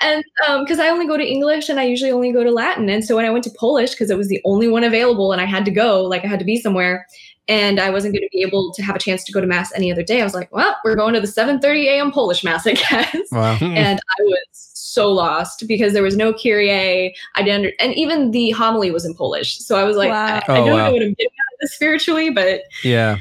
And 0.00 0.24
um, 0.48 0.64
because 0.64 0.78
I 0.78 0.88
only 0.88 1.06
go 1.06 1.16
to 1.16 1.24
English 1.26 1.68
and 1.68 1.78
I 1.80 1.84
usually 1.84 2.10
only 2.10 2.32
go 2.32 2.44
to 2.44 2.50
Latin. 2.50 2.88
And 2.88 3.04
so 3.04 3.16
when 3.16 3.24
I 3.24 3.30
went 3.30 3.44
to 3.44 3.50
Polish, 3.58 3.90
because 3.92 4.10
it 4.10 4.16
was 4.16 4.28
the 4.28 4.40
only 4.44 4.68
one 4.68 4.84
available 4.84 5.32
and 5.32 5.40
I 5.40 5.44
had 5.44 5.64
to 5.64 5.70
go, 5.70 6.02
like 6.04 6.24
I 6.24 6.28
had 6.28 6.38
to 6.38 6.44
be 6.44 6.60
somewhere. 6.60 7.06
And 7.50 7.80
I 7.80 7.88
wasn't 7.88 8.12
going 8.12 8.24
to 8.24 8.28
be 8.30 8.42
able 8.42 8.72
to 8.74 8.82
have 8.82 8.94
a 8.94 8.98
chance 8.98 9.24
to 9.24 9.32
go 9.32 9.40
to 9.40 9.46
mass 9.46 9.72
any 9.74 9.90
other 9.90 10.02
day. 10.02 10.20
I 10.20 10.24
was 10.24 10.34
like, 10.34 10.52
well, 10.52 10.76
we're 10.84 10.96
going 10.96 11.14
to 11.14 11.20
the 11.20 11.26
7:30 11.26 11.84
a.m. 11.86 12.12
Polish 12.12 12.44
mass, 12.44 12.66
I 12.66 12.74
guess 12.74 13.16
Wow. 13.32 13.56
Hmm. 13.56 13.74
and 13.74 13.98
I 13.98 14.22
was 14.22 14.44
so 14.52 15.10
lost 15.10 15.66
because 15.66 15.94
there 15.94 16.02
was 16.02 16.14
no 16.16 16.32
Kyrie. 16.34 17.14
I 17.36 17.42
didn't, 17.42 17.54
under- 17.54 17.72
and 17.80 17.94
even 17.94 18.32
the 18.32 18.50
homily 18.50 18.90
was 18.90 19.06
in 19.06 19.14
Polish. 19.14 19.58
So 19.60 19.78
I 19.78 19.84
was 19.84 19.96
like, 19.96 20.10
Wow. 20.10 20.26
I, 20.26 20.38
I 20.38 20.42
Oh, 20.48 20.54
don't 20.66 20.70
wow. 20.70 20.86
know 20.88 20.92
what 20.92 21.02
I'm 21.02 21.14
getting 21.14 21.26
out 21.26 21.54
of 21.54 21.58
this 21.62 21.74
spiritually, 21.74 22.28
but 22.30 22.62
Yeah. 22.84 23.16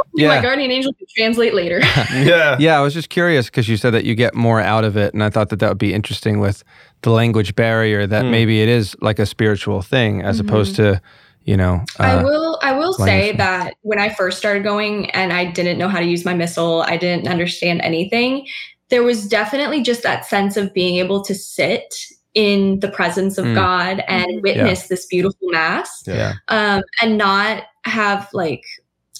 Hopefully 0.00 0.22
Yeah. 0.24 0.28
my 0.36 0.40
guardian 0.42 0.70
angel 0.70 0.92
can 0.94 1.06
translate 1.16 1.54
later. 1.54 1.80
yeah. 2.14 2.56
Yeah, 2.58 2.78
I 2.78 2.80
was 2.80 2.94
just 2.94 3.10
curious 3.10 3.46
because 3.46 3.68
you 3.68 3.76
said 3.76 3.90
that 3.90 4.04
you 4.04 4.14
get 4.14 4.34
more 4.34 4.60
out 4.60 4.84
of 4.84 4.96
it, 4.96 5.12
and 5.14 5.22
I 5.22 5.30
thought 5.30 5.48
that 5.50 5.58
that 5.60 5.68
would 5.68 5.78
be 5.78 5.92
interesting 5.94 6.38
with 6.40 6.62
the 7.02 7.10
language 7.10 7.54
barrier. 7.54 8.06
That 8.06 8.24
Mm. 8.24 8.30
maybe 8.30 8.62
it 8.62 8.68
is 8.68 8.96
like 9.00 9.18
a 9.18 9.26
spiritual 9.26 9.82
thing 9.82 10.22
as 10.22 10.40
Mhm. 10.40 10.48
opposed 10.48 10.76
to, 10.76 11.00
you 11.44 11.56
know. 11.56 11.84
I 11.98 12.12
uh, 12.14 12.22
will. 12.24 12.58
I 12.62 12.72
will 12.72 12.92
say 12.94 13.28
thing. 13.28 13.36
that 13.38 13.74
when 13.82 13.98
I 13.98 14.08
first 14.10 14.38
started 14.38 14.62
going, 14.64 15.10
and 15.10 15.32
I 15.32 15.44
didn't 15.46 15.78
know 15.78 15.88
how 15.88 15.98
to 15.98 16.06
use 16.06 16.24
my 16.24 16.34
missal, 16.34 16.82
I 16.82 16.96
didn't 16.96 17.28
understand 17.28 17.80
anything. 17.82 18.46
There 18.90 19.02
was 19.02 19.26
definitely 19.28 19.82
just 19.82 20.02
that 20.02 20.26
sense 20.26 20.56
of 20.56 20.72
being 20.74 20.96
able 20.96 21.22
to 21.22 21.34
sit 21.34 21.94
in 22.34 22.78
the 22.80 22.88
presence 22.88 23.38
of 23.38 23.44
Mm. 23.44 23.54
God 23.54 24.04
and 24.08 24.40
witness 24.42 24.88
this 24.88 25.06
beautiful 25.06 25.48
mass. 25.50 26.02
Yeah. 26.06 26.34
um, 26.48 26.82
and 27.02 27.16
not 27.18 27.64
have 27.84 28.28
like 28.32 28.62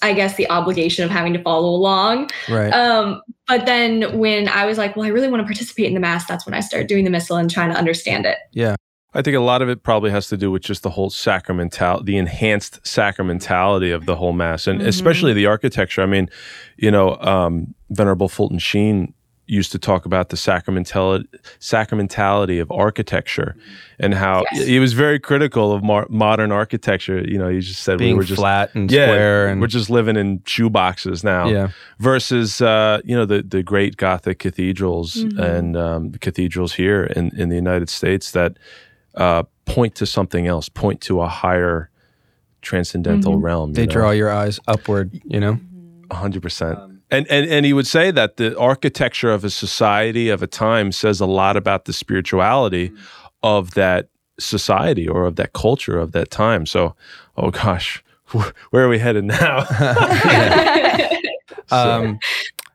I 0.02 0.12
guess 0.14 0.36
the 0.36 0.48
obligation 0.50 1.04
of 1.04 1.10
having 1.10 1.32
to 1.34 1.42
follow 1.42 1.68
along. 1.68 2.30
Right. 2.48 2.70
Um, 2.72 3.20
but 3.46 3.66
then 3.66 4.18
when 4.18 4.48
I 4.48 4.64
was 4.64 4.78
like, 4.78 4.96
well, 4.96 5.04
I 5.04 5.08
really 5.10 5.28
want 5.28 5.40
to 5.40 5.44
participate 5.44 5.86
in 5.86 5.94
the 5.94 6.00
mass, 6.00 6.26
that's 6.26 6.46
when 6.46 6.54
I 6.54 6.60
started 6.60 6.86
doing 6.86 7.04
the 7.04 7.10
missal 7.10 7.36
and 7.36 7.50
trying 7.50 7.70
to 7.70 7.76
understand 7.76 8.24
it. 8.26 8.38
Yeah. 8.52 8.76
I 9.12 9.22
think 9.22 9.36
a 9.36 9.40
lot 9.40 9.60
of 9.60 9.68
it 9.68 9.82
probably 9.82 10.12
has 10.12 10.28
to 10.28 10.36
do 10.36 10.52
with 10.52 10.62
just 10.62 10.84
the 10.84 10.90
whole 10.90 11.10
sacramental, 11.10 12.02
the 12.04 12.16
enhanced 12.16 12.80
sacramentality 12.84 13.92
of 13.92 14.06
the 14.06 14.14
whole 14.14 14.32
mass, 14.32 14.68
and 14.68 14.80
Mhm. 14.80 14.86
especially 14.86 15.32
the 15.32 15.46
architecture. 15.46 16.00
I 16.00 16.06
mean, 16.06 16.30
you 16.76 16.92
know, 16.92 17.16
um, 17.20 17.74
Venerable 17.90 18.28
Fulton 18.28 18.60
Sheen 18.60 19.12
used 19.50 19.72
to 19.72 19.78
talk 19.78 20.06
about 20.06 20.28
the 20.28 20.36
sacramentality, 20.36 21.26
sacramentality 21.58 22.60
of 22.62 22.70
architecture, 22.70 23.54
and 23.98 24.14
how 24.14 24.44
Yes. 24.52 24.66
he 24.66 24.78
was 24.78 24.92
very 24.92 25.18
critical 25.18 25.72
of 25.72 25.82
mar- 25.82 26.06
modern 26.08 26.52
architecture. 26.52 27.20
You 27.26 27.38
know, 27.38 27.48
he 27.48 27.60
just 27.60 27.82
said 27.82 27.98
Being 27.98 28.14
we 28.14 28.18
were 28.18 28.24
just 28.24 28.40
flat 28.40 28.70
and 28.74 28.90
yeah, 28.90 29.06
square 29.06 29.48
and 29.48 29.60
we're 29.60 29.66
just 29.66 29.90
living 29.90 30.16
in 30.16 30.40
shoe 30.46 30.70
boxes 30.70 31.22
now 31.24 31.48
yeah. 31.48 31.68
versus 31.98 32.60
uh, 32.60 33.00
you 33.04 33.16
know 33.16 33.26
the 33.26 33.42
the 33.42 33.62
great 33.62 33.96
Gothic 33.96 34.38
cathedrals 34.38 35.16
Mhm. 35.16 35.38
and 35.38 35.76
um, 35.76 36.10
the 36.12 36.18
cathedrals 36.18 36.74
here 36.74 37.04
in 37.16 37.30
in 37.36 37.48
the 37.48 37.56
United 37.56 37.88
States 37.88 38.30
that 38.32 38.56
uh, 39.16 39.42
point 39.64 39.94
to 39.96 40.06
something 40.06 40.46
else, 40.46 40.68
point 40.68 41.00
to 41.00 41.20
a 41.20 41.28
higher 41.28 41.90
transcendental 42.62 43.34
Mhm. 43.38 43.42
realm. 43.42 43.72
They 43.72 43.86
draw 43.86 44.10
your 44.12 44.30
eyes 44.30 44.60
upward. 44.68 45.10
You 45.24 45.40
know. 45.40 45.58
hundred 46.12 46.42
percent. 46.42 46.76
And, 47.10 47.26
and 47.28 47.50
and 47.50 47.66
he 47.66 47.72
would 47.72 47.86
say 47.86 48.10
that 48.12 48.36
the 48.36 48.56
architecture 48.58 49.30
of 49.30 49.44
a 49.44 49.50
society 49.50 50.28
of 50.28 50.42
a 50.42 50.46
time 50.46 50.92
says 50.92 51.20
a 51.20 51.26
lot 51.26 51.56
about 51.56 51.84
the 51.86 51.92
spirituality 51.92 52.92
of 53.42 53.74
that 53.74 54.08
society 54.38 55.08
or 55.08 55.26
of 55.26 55.36
that 55.36 55.52
culture 55.52 55.98
of 55.98 56.12
that 56.12 56.30
time. 56.30 56.66
So, 56.66 56.94
oh 57.36 57.50
gosh, 57.50 58.02
where 58.70 58.84
are 58.84 58.88
we 58.88 58.98
headed 58.98 59.24
now? 59.24 59.66
Um, 61.72 62.18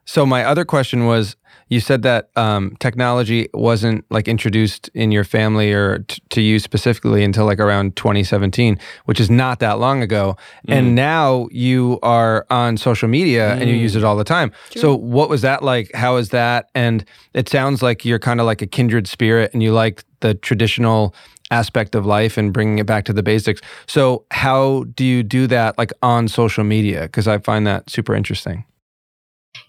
so 0.06 0.24
my 0.24 0.44
other 0.44 0.64
question 0.64 1.04
was, 1.04 1.36
you 1.68 1.80
said 1.80 2.02
that 2.02 2.30
um, 2.36 2.76
technology 2.78 3.48
wasn't 3.52 4.04
like 4.10 4.28
introduced 4.28 4.88
in 4.94 5.10
your 5.10 5.24
family 5.24 5.72
or 5.72 5.98
t- 6.00 6.22
to 6.30 6.40
you 6.40 6.58
specifically 6.60 7.24
until 7.24 7.44
like 7.44 7.58
around 7.58 7.96
2017, 7.96 8.78
which 9.06 9.18
is 9.18 9.28
not 9.30 9.58
that 9.58 9.78
long 9.80 10.00
ago. 10.02 10.36
And 10.68 10.94
now 10.94 11.48
you 11.50 11.98
are 12.02 12.46
on 12.50 12.76
social 12.76 13.08
media 13.08 13.54
and 13.56 13.68
you 13.68 13.76
Mm. 13.76 13.80
use 13.80 13.96
it 13.96 14.04
all 14.04 14.16
the 14.16 14.24
time. 14.24 14.52
So 14.76 14.94
what 14.94 15.28
was 15.28 15.42
that 15.42 15.62
like? 15.64 15.90
How 15.94 16.16
is 16.16 16.28
that? 16.30 16.70
And 16.74 17.04
it 17.34 17.48
sounds 17.48 17.82
like 17.82 18.04
you're 18.04 18.20
kind 18.20 18.38
of 18.40 18.46
like 18.46 18.62
a 18.62 18.66
kindred 18.66 19.08
spirit 19.08 19.50
and 19.52 19.60
you 19.62 19.72
like 19.72 20.04
the 20.20 20.34
traditional 20.34 21.14
aspect 21.50 21.94
of 21.94 22.06
life 22.06 22.36
and 22.36 22.52
bringing 22.52 22.78
it 22.78 22.86
back 22.86 23.04
to 23.06 23.12
the 23.12 23.22
basics. 23.22 23.60
So 23.86 24.24
how 24.30 24.84
do 24.94 25.04
you 25.04 25.22
do 25.22 25.46
that 25.48 25.76
like 25.78 25.92
on 26.02 26.28
social 26.28 26.64
media? 26.64 27.02
Because 27.02 27.26
I 27.28 27.38
find 27.38 27.66
that 27.66 27.90
super 27.90 28.14
interesting. 28.14 28.64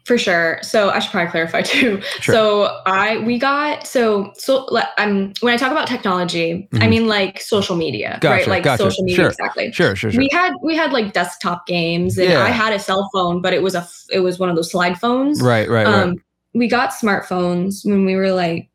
For 0.05 0.17
sure. 0.17 0.59
So 0.61 0.89
I 0.89 0.99
should 0.99 1.11
probably 1.11 1.31
clarify 1.31 1.61
too. 1.73 2.01
Sure. 2.21 2.33
So 2.35 2.81
I 2.85 3.17
we 3.19 3.37
got 3.37 3.85
so 3.85 4.31
so 4.35 4.67
um 4.97 5.33
when 5.41 5.53
I 5.53 5.57
talk 5.57 5.71
about 5.71 5.87
technology, 5.87 6.67
I 6.73 6.77
Mhm. 6.77 6.89
mean 6.89 7.07
like 7.07 7.41
social 7.41 7.75
media, 7.75 8.19
right? 8.23 8.47
Like 8.47 8.63
gotcha. 8.63 8.83
social 8.83 9.03
media 9.03 9.15
Sure. 9.17 9.27
exactly. 9.27 9.71
Sure, 9.73 9.95
sure, 9.95 10.11
sure. 10.11 10.19
We 10.19 10.29
had 10.31 10.53
we 10.63 10.75
had 10.75 10.93
like 10.93 11.13
desktop 11.13 11.67
games 11.67 12.17
and 12.17 12.29
Yeah. 12.29 12.43
I 12.43 12.49
had 12.49 12.73
a 12.73 12.79
cell 12.79 13.09
phone, 13.13 13.41
but 13.41 13.53
it 13.53 13.61
was 13.61 13.75
a 13.75 13.87
it 14.11 14.19
was 14.21 14.39
one 14.39 14.49
of 14.49 14.55
those 14.55 14.71
slide 14.71 14.99
phones. 14.99 15.41
right, 15.41 15.69
right, 15.69 15.85
right. 15.85 15.93
Um 16.03 16.15
we 16.53 16.67
got 16.67 16.89
smartphones 16.91 17.85
when 17.85 18.05
we 18.05 18.15
were 18.15 18.31
like 18.31 18.69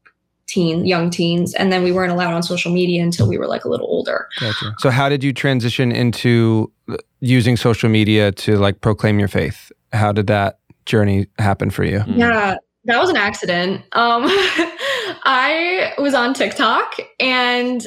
teen 0.46 0.84
young 0.84 1.08
teens 1.08 1.54
and 1.54 1.72
then 1.72 1.82
we 1.82 1.92
weren't 1.92 2.12
allowed 2.12 2.34
on 2.34 2.42
social 2.42 2.70
media 2.70 3.02
until 3.02 3.26
we 3.26 3.38
were 3.38 3.46
like 3.46 3.64
a 3.64 3.68
little 3.68 3.86
older. 3.86 4.28
Gotcha. 4.38 4.74
So 4.78 4.90
how 4.90 5.08
did 5.08 5.24
you 5.24 5.32
transition 5.32 5.90
into 5.90 6.70
uh, 6.90 6.96
using 7.20 7.56
social 7.56 7.88
media 7.88 8.32
to 8.32 8.56
like 8.58 8.82
proclaim 8.82 9.18
your 9.18 9.28
faith? 9.28 9.72
How 9.94 10.12
did 10.12 10.26
that 10.26 10.58
journey 10.86 11.26
happen 11.38 11.70
for 11.70 11.84
you? 11.84 12.00
Mm. 12.00 12.18
Yeah, 12.18 12.56
that 12.84 13.00
was 13.00 13.10
an 13.10 13.16
accident. 13.16 13.82
Um, 13.92 14.24
I 15.24 15.94
was 15.98 16.14
on 16.14 16.34
TikTok 16.34 16.96
and 17.20 17.86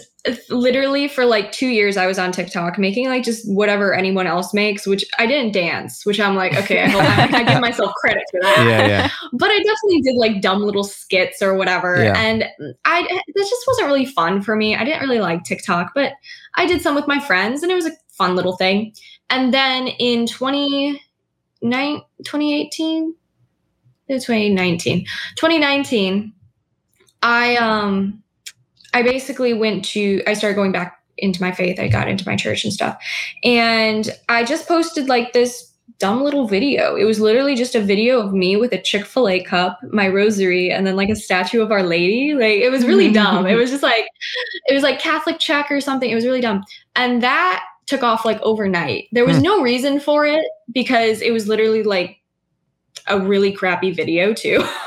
literally 0.50 1.08
for 1.08 1.26
like 1.26 1.52
two 1.52 1.68
years 1.68 1.98
I 1.98 2.08
was 2.08 2.18
on 2.18 2.32
TikTok 2.32 2.80
making 2.80 3.08
like 3.08 3.24
just 3.24 3.48
whatever 3.48 3.94
anyone 3.94 4.26
else 4.26 4.54
makes, 4.54 4.88
which 4.88 5.06
I 5.20 5.28
didn't 5.28 5.52
dance, 5.52 6.06
which 6.06 6.20
I'm 6.20 6.36
like, 6.36 6.56
okay, 6.56 6.84
I, 6.84 6.88
hope 6.88 7.04
I, 7.04 7.42
I 7.42 7.44
give 7.44 7.62
myself 7.62 7.94
credit 7.96 8.24
for 8.32 8.40
that. 8.42 8.66
Yeah, 8.66 8.88
yeah. 8.88 9.10
But 9.34 9.52
I 9.52 9.58
definitely 9.58 10.02
did 10.02 10.16
like 10.16 10.42
dumb 10.42 10.64
little 10.64 10.84
skits 10.84 11.42
or 11.42 11.56
whatever. 11.56 12.04
Yeah. 12.04 12.18
And 12.18 12.46
I 12.86 13.02
this 13.36 13.50
just 13.50 13.68
wasn't 13.68 13.88
really 13.88 14.06
fun 14.06 14.42
for 14.42 14.56
me. 14.56 14.76
I 14.76 14.84
didn't 14.84 15.02
really 15.02 15.20
like 15.20 15.44
TikTok, 15.44 15.92
but 15.94 16.14
I 16.56 16.66
did 16.66 16.82
some 16.82 16.96
with 16.96 17.08
my 17.08 17.20
friends 17.20 17.62
and 17.62 17.72
it 17.72 17.76
was 17.76 17.86
a 17.86 17.92
fun 18.18 18.36
little 18.36 18.56
thing. 18.56 18.94
And 19.30 19.54
then 19.54 19.88
in 19.88 20.26
20, 20.26 21.02
nine, 21.62 22.02
2018, 22.24 23.14
no, 24.10 24.16
2019, 24.16 25.06
2019, 25.36 26.34
I 27.24 27.56
um 27.58 28.24
I 28.96 29.04
basically 29.04 29.54
went 29.54 29.84
to, 29.86 30.24
I 30.26 30.34
started 30.34 30.56
going 30.56 30.72
back 30.72 30.98
into 31.18 31.42
my 31.42 31.52
faith. 31.52 31.80
I 31.82 31.90
got 31.90 32.08
into 32.08 32.28
my 32.28 32.38
church 32.38 32.64
and 32.64 32.72
stuff. 32.72 32.98
And 33.44 34.10
I 34.30 34.46
just 34.46 34.70
posted 34.70 35.10
like 35.10 35.34
this 35.34 35.70
dumb 36.00 36.24
little 36.24 36.48
video. 36.48 36.96
It 36.96 37.04
was 37.04 37.20
literally 37.20 37.56
just 37.56 37.76
a 37.76 37.82
video 37.82 38.22
of 38.22 38.34
me 38.34 38.56
with 38.56 38.72
a 38.72 38.82
Chick 38.82 39.06
fil 39.06 39.28
A 39.28 39.42
cup, 39.42 39.80
my 39.92 40.08
rosary, 40.08 40.72
and 40.72 40.88
then 40.88 40.96
like 40.96 41.10
a 41.10 41.16
statue 41.16 41.62
of 41.62 41.72
Our 41.72 41.84
Lady. 41.84 42.34
Like 42.34 42.60
it 42.62 42.72
was 42.72 42.86
really 42.86 43.12
dumb. 43.22 43.46
It 43.46 43.56
was 43.56 43.70
just 43.70 43.84
like, 43.84 44.08
it 44.68 44.74
was 44.74 44.84
like 44.84 45.00
Catholic 45.00 45.40
check 45.40 45.70
or 45.70 45.82
something. 45.82 46.10
It 46.10 46.16
was 46.16 46.26
really 46.26 46.42
dumb. 46.42 46.64
And 46.96 47.22
that 47.22 47.66
took 47.86 48.04
off 48.04 48.26
like 48.26 48.42
overnight. 48.42 49.08
There 49.12 49.26
was 49.26 49.38
Hmm. 49.38 49.44
no 49.44 49.62
reason 49.62 50.00
for 50.00 50.26
it 50.26 50.46
because 50.74 51.22
it 51.22 51.32
was 51.32 51.48
literally 51.48 51.84
like 51.84 52.18
a 53.08 53.20
really 53.20 53.52
crappy 53.52 53.92
video 53.92 54.34
too. 54.34 54.58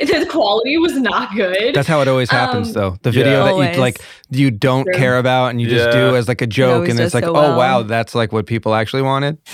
the 0.00 0.26
quality 0.30 0.78
was 0.78 0.94
not 0.96 1.34
good. 1.34 1.74
That's 1.74 1.88
how 1.88 2.00
it 2.00 2.06
always 2.08 2.30
happens, 2.30 2.68
Um, 2.68 2.72
though. 2.74 2.96
The 3.02 3.10
video 3.10 3.44
that 3.44 3.52
Always. 3.54 3.74
you 3.74 3.80
like 3.80 4.00
you 4.30 4.50
don't 4.52 4.84
True. 4.84 4.94
care 4.94 5.18
about 5.18 5.48
and 5.50 5.60
you 5.60 5.68
just 5.68 5.90
do 5.90 6.14
as 6.14 6.28
like 6.28 6.40
a 6.42 6.46
joke, 6.46 6.74
always 6.74 6.90
and 6.90 7.00
it's 7.00 7.14
like, 7.14 7.24
so 7.24 7.30
oh 7.30 7.32
well. 7.32 7.56
wow, 7.58 7.82
that's 7.82 8.14
like 8.14 8.30
what 8.32 8.46
people 8.46 8.74
actually 8.74 9.02
wanted. 9.02 9.38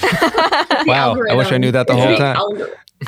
The 0.83 0.89
wow, 0.91 1.15
I 1.31 1.35
wish 1.35 1.53
I 1.53 1.59
knew 1.59 1.71
that 1.71 1.87
the 1.87 1.95
whole 1.95 2.17
time. 2.17 2.37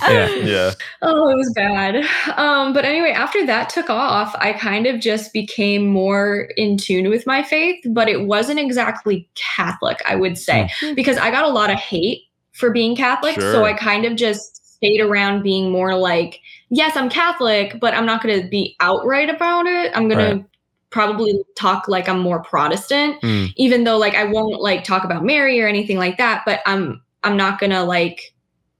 Algorithm. 0.03 0.47
Yeah. 0.47 0.55
Yeah. 0.55 0.73
Oh, 1.03 1.29
it 1.31 1.37
was 1.37 1.53
bad. 1.55 2.05
Um, 2.39 2.73
but 2.73 2.85
anyway, 2.85 3.11
after 3.11 3.45
that 3.47 3.69
took 3.69 3.91
off, 3.91 4.35
I 4.39 4.53
kind 4.53 4.87
of 4.87 5.01
just 5.01 5.33
became 5.33 5.87
more 5.87 6.49
in 6.57 6.77
tune 6.77 7.09
with 7.11 7.27
my 7.27 7.43
faith, 7.43 7.85
but 7.91 8.09
it 8.09 8.27
wasn't 8.27 8.61
exactly 8.61 9.29
Catholic, 9.35 10.01
I 10.07 10.15
would 10.17 10.39
say, 10.39 10.71
Hmm. 10.81 10.95
because 10.95 11.17
I 11.19 11.31
got 11.31 11.45
a 11.45 11.49
lot 11.49 11.71
of 11.71 11.77
hate 11.77 12.23
for 12.53 12.71
being 12.71 12.95
Catholic. 12.97 13.35
Sure. 13.35 13.53
So 13.53 13.65
I 13.65 13.73
kind 13.73 14.05
of 14.05 14.17
just 14.17 14.75
stayed 14.77 15.01
around 15.01 15.43
being 15.43 15.71
more 15.73 15.97
like, 15.97 16.41
yes, 16.71 16.97
I'm 16.97 17.09
Catholic, 17.09 17.79
but 17.81 17.95
I'm 17.95 18.07
not 18.07 18.23
going 18.23 18.41
to 18.43 18.49
be 18.49 18.77
outright 18.81 19.29
about 19.31 19.67
it. 19.67 19.91
I'm 19.95 20.09
going 20.09 20.19
Right. 20.19 20.43
to 20.43 20.45
probably 20.91 21.35
talk 21.57 21.89
like 21.89 22.09
I'm 22.09 22.21
more 22.21 22.41
Protestant, 22.43 23.21
Mm. 23.23 23.53
even 23.57 23.83
though 23.85 23.99
like 23.99 24.15
I 24.15 24.25
won't 24.25 24.61
like 24.61 24.85
talk 24.85 25.03
about 25.05 25.25
Mary 25.25 25.61
or 25.61 25.67
anything 25.67 25.99
like 25.99 26.19
that, 26.19 26.43
but 26.47 26.61
I'm 26.67 27.03
I'm 27.25 27.37
not 27.37 27.59
going 27.59 27.71
to 27.71 27.83
like 27.83 28.34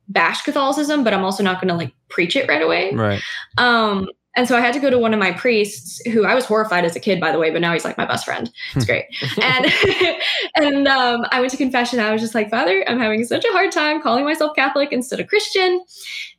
bash 0.09 0.43
Catholicism, 0.43 1.05
but 1.05 1.15
I'm 1.15 1.25
also 1.25 1.43
not 1.43 1.61
going 1.61 1.69
to 1.69 1.75
like 1.75 1.95
preach 2.09 2.37
it 2.37 2.49
right 2.49 2.63
away. 2.63 2.95
Right. 2.95 3.21
Um, 3.59 4.09
and 4.37 4.49
so 4.49 4.57
I 4.57 4.61
had 4.61 4.75
to 4.75 4.81
go 4.81 4.91
to 4.91 4.99
one 4.99 5.15
of 5.15 5.21
my 5.21 5.33
priests, 5.33 6.01
who 6.11 6.25
I 6.25 6.35
was 6.35 6.45
horrified 6.45 6.85
as 6.85 6.97
a 6.97 7.01
kid, 7.01 7.21
by 7.21 7.31
the 7.31 7.39
way, 7.39 7.51
but 7.51 7.61
now 7.61 7.73
he's 7.73 7.85
like 7.85 7.97
my 7.97 8.05
best 8.05 8.25
friend. 8.25 8.51
It's 8.75 8.85
great. 8.85 9.05
and 9.41 9.67
and 10.57 10.89
um, 10.89 11.25
I 11.31 11.41
went 11.41 11.53
to 11.53 11.57
confession. 11.57 12.01
I 12.01 12.13
was 12.13 12.21
just 12.21 12.35
like, 12.35 12.51
Father, 12.51 12.85
I'm 12.89 12.99
having 12.99 13.25
such 13.25 13.45
a 13.45 13.53
hard 13.53 13.71
time 13.71 14.03
calling 14.03 14.25
myself 14.25 14.57
Catholic 14.57 14.93
instead 14.93 15.21
of 15.21 15.29
Christian. 15.29 15.85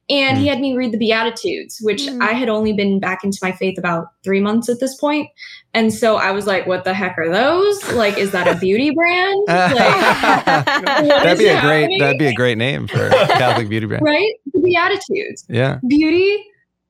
And 0.07 0.37
he 0.37 0.45
had 0.45 0.59
me 0.59 0.75
read 0.77 0.91
the 0.91 0.99
Beatitudes, 0.99 1.79
which 1.81 2.03
Mm. 2.03 2.21
I 2.21 2.33
had 2.33 2.47
only 2.47 2.73
been 2.73 2.99
back 2.99 3.23
into 3.23 3.39
my 3.41 3.51
faith 3.51 3.77
about 3.79 4.05
three 4.23 4.39
months 4.39 4.69
at 4.69 4.79
this 4.79 4.95
point. 4.97 5.27
And 5.73 5.91
so 5.91 6.17
I 6.17 6.31
was 6.31 6.45
like, 6.45 6.67
what 6.67 6.83
the 6.83 6.93
heck 6.93 7.17
are 7.17 7.27
those? 7.29 7.91
Like, 7.93 8.15
is 8.17 8.31
that 8.31 8.47
a 8.47 8.55
beauty 8.59 8.91
brand? 8.91 9.39
Like, 9.47 10.65
that'd 11.07 11.37
be 11.39 11.45
is 11.45 11.57
a 11.57 11.61
great 11.61 11.81
happening? 11.81 11.99
that'd 11.99 12.19
be 12.19 12.27
a 12.27 12.33
great 12.33 12.57
name 12.57 12.87
for 12.87 13.07
a 13.07 13.09
Catholic 13.27 13.67
beauty 13.67 13.87
brand. 13.87 14.03
right? 14.05 14.33
The 14.53 14.59
Beatitudes. 14.61 15.45
Yeah. 15.49 15.79
Beauty 15.87 16.43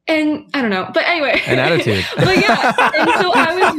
and 0.07 0.45
I 0.53 0.61
don't 0.61 0.69
know. 0.69 0.89
But 0.93 1.05
anyway. 1.07 1.41
An 1.47 1.57
attitude. 1.57 2.05
but 2.17 2.37
yeah. 2.37 2.91
And 2.95 3.09
so 3.21 3.31
I 3.33 3.71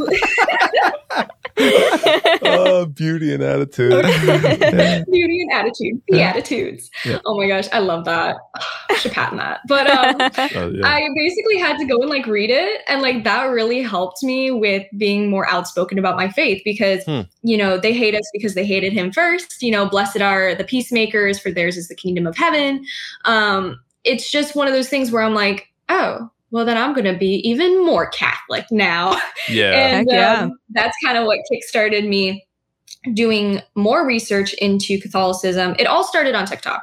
was 1.18 1.28
oh, 2.42 2.86
beauty 2.86 3.32
and 3.32 3.42
attitude. 3.42 3.90
beauty 5.10 5.42
and 5.42 5.52
attitude. 5.52 6.02
The 6.08 6.22
attitudes. 6.22 6.90
Yeah. 7.04 7.18
Oh 7.24 7.36
my 7.36 7.48
gosh, 7.48 7.66
I 7.72 7.78
love 7.78 8.04
that. 8.04 8.36
I 8.90 8.94
should 8.96 9.12
patent 9.12 9.40
that. 9.40 9.60
But 9.66 9.88
um 9.90 10.16
Oh, 10.56 10.70
yeah. 10.70 10.86
I 10.86 11.08
basically 11.14 11.58
had 11.58 11.78
to 11.78 11.84
go 11.84 12.00
and 12.00 12.10
like 12.10 12.26
read 12.26 12.50
it 12.50 12.82
and 12.88 13.02
like 13.02 13.24
that 13.24 13.44
really 13.44 13.82
helped 13.82 14.22
me 14.22 14.50
with 14.50 14.86
being 14.96 15.30
more 15.30 15.48
outspoken 15.48 15.98
about 15.98 16.16
my 16.16 16.28
faith 16.28 16.62
because 16.64 17.04
Hmm. 17.04 17.22
you 17.42 17.56
know 17.56 17.78
they 17.78 17.92
hate 17.92 18.14
us 18.14 18.28
because 18.32 18.54
they 18.54 18.64
hated 18.64 18.92
him 18.92 19.12
first 19.12 19.62
you 19.62 19.70
know 19.70 19.88
blessed 19.88 20.20
are 20.20 20.54
the 20.54 20.64
peacemakers 20.64 21.38
for 21.38 21.50
theirs 21.50 21.76
is 21.76 21.88
the 21.88 21.94
kingdom 21.94 22.26
of 22.26 22.36
heaven 22.36 22.84
um 23.26 23.78
it's 24.04 24.30
just 24.30 24.56
one 24.56 24.66
of 24.66 24.72
those 24.72 24.88
things 24.88 25.10
where 25.12 25.22
I'm 25.22 25.34
like 25.34 25.68
oh 25.88 26.30
well 26.50 26.64
then 26.64 26.76
I'm 26.76 26.94
going 26.94 27.12
to 27.12 27.18
be 27.18 27.36
even 27.48 27.84
more 27.84 28.08
catholic 28.08 28.66
now 28.70 29.20
yeah. 29.48 29.72
and 29.72 30.10
Heck 30.10 30.18
yeah. 30.18 30.40
um, 30.42 30.58
that's 30.70 30.96
kind 31.04 31.18
of 31.18 31.26
what 31.26 31.38
kickstarted 31.52 32.08
me 32.08 32.46
doing 33.14 33.62
more 33.74 34.06
research 34.06 34.52
into 34.54 35.00
Catholicism. 35.00 35.74
It 35.78 35.86
all 35.86 36.04
started 36.04 36.34
on 36.34 36.46
TikTok. 36.46 36.82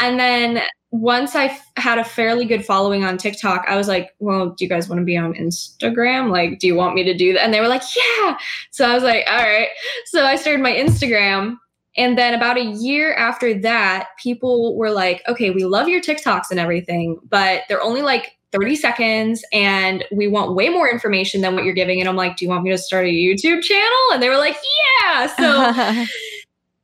And 0.00 0.18
then 0.18 0.62
once 0.90 1.34
I 1.34 1.46
f- 1.46 1.70
had 1.76 1.98
a 1.98 2.04
fairly 2.04 2.44
good 2.44 2.64
following 2.64 3.04
on 3.04 3.18
TikTok, 3.18 3.64
I 3.68 3.76
was 3.76 3.88
like, 3.88 4.14
well, 4.20 4.50
do 4.50 4.64
you 4.64 4.68
guys 4.68 4.88
want 4.88 5.00
to 5.00 5.04
be 5.04 5.16
on 5.16 5.34
Instagram? 5.34 6.30
Like, 6.30 6.60
do 6.60 6.66
you 6.66 6.74
want 6.74 6.94
me 6.94 7.02
to 7.04 7.14
do 7.14 7.32
that? 7.32 7.42
And 7.42 7.52
they 7.52 7.60
were 7.60 7.68
like, 7.68 7.82
yeah. 7.96 8.38
So 8.70 8.88
I 8.88 8.94
was 8.94 9.02
like, 9.02 9.24
all 9.28 9.38
right. 9.38 9.68
So 10.06 10.24
I 10.24 10.36
started 10.36 10.62
my 10.62 10.72
Instagram. 10.72 11.56
And 11.96 12.18
then 12.18 12.34
about 12.34 12.58
a 12.58 12.64
year 12.64 13.14
after 13.14 13.54
that, 13.60 14.08
people 14.20 14.76
were 14.76 14.90
like, 14.90 15.22
okay, 15.28 15.50
we 15.50 15.64
love 15.64 15.88
your 15.88 16.00
TikToks 16.00 16.50
and 16.50 16.58
everything, 16.58 17.18
but 17.28 17.62
they're 17.68 17.82
only 17.82 18.02
like 18.02 18.36
30 18.54 18.76
seconds 18.76 19.44
and 19.52 20.04
we 20.12 20.28
want 20.28 20.54
way 20.54 20.68
more 20.68 20.88
information 20.88 21.40
than 21.40 21.54
what 21.56 21.64
you're 21.64 21.74
giving. 21.74 21.98
And 22.00 22.08
I'm 22.08 22.16
like, 22.16 22.36
do 22.36 22.44
you 22.44 22.48
want 22.48 22.62
me 22.62 22.70
to 22.70 22.78
start 22.78 23.04
a 23.04 23.08
YouTube 23.10 23.62
channel? 23.62 23.98
And 24.12 24.22
they 24.22 24.28
were 24.28 24.36
like, 24.38 24.56
yeah. 25.02 25.26
So 25.26 26.04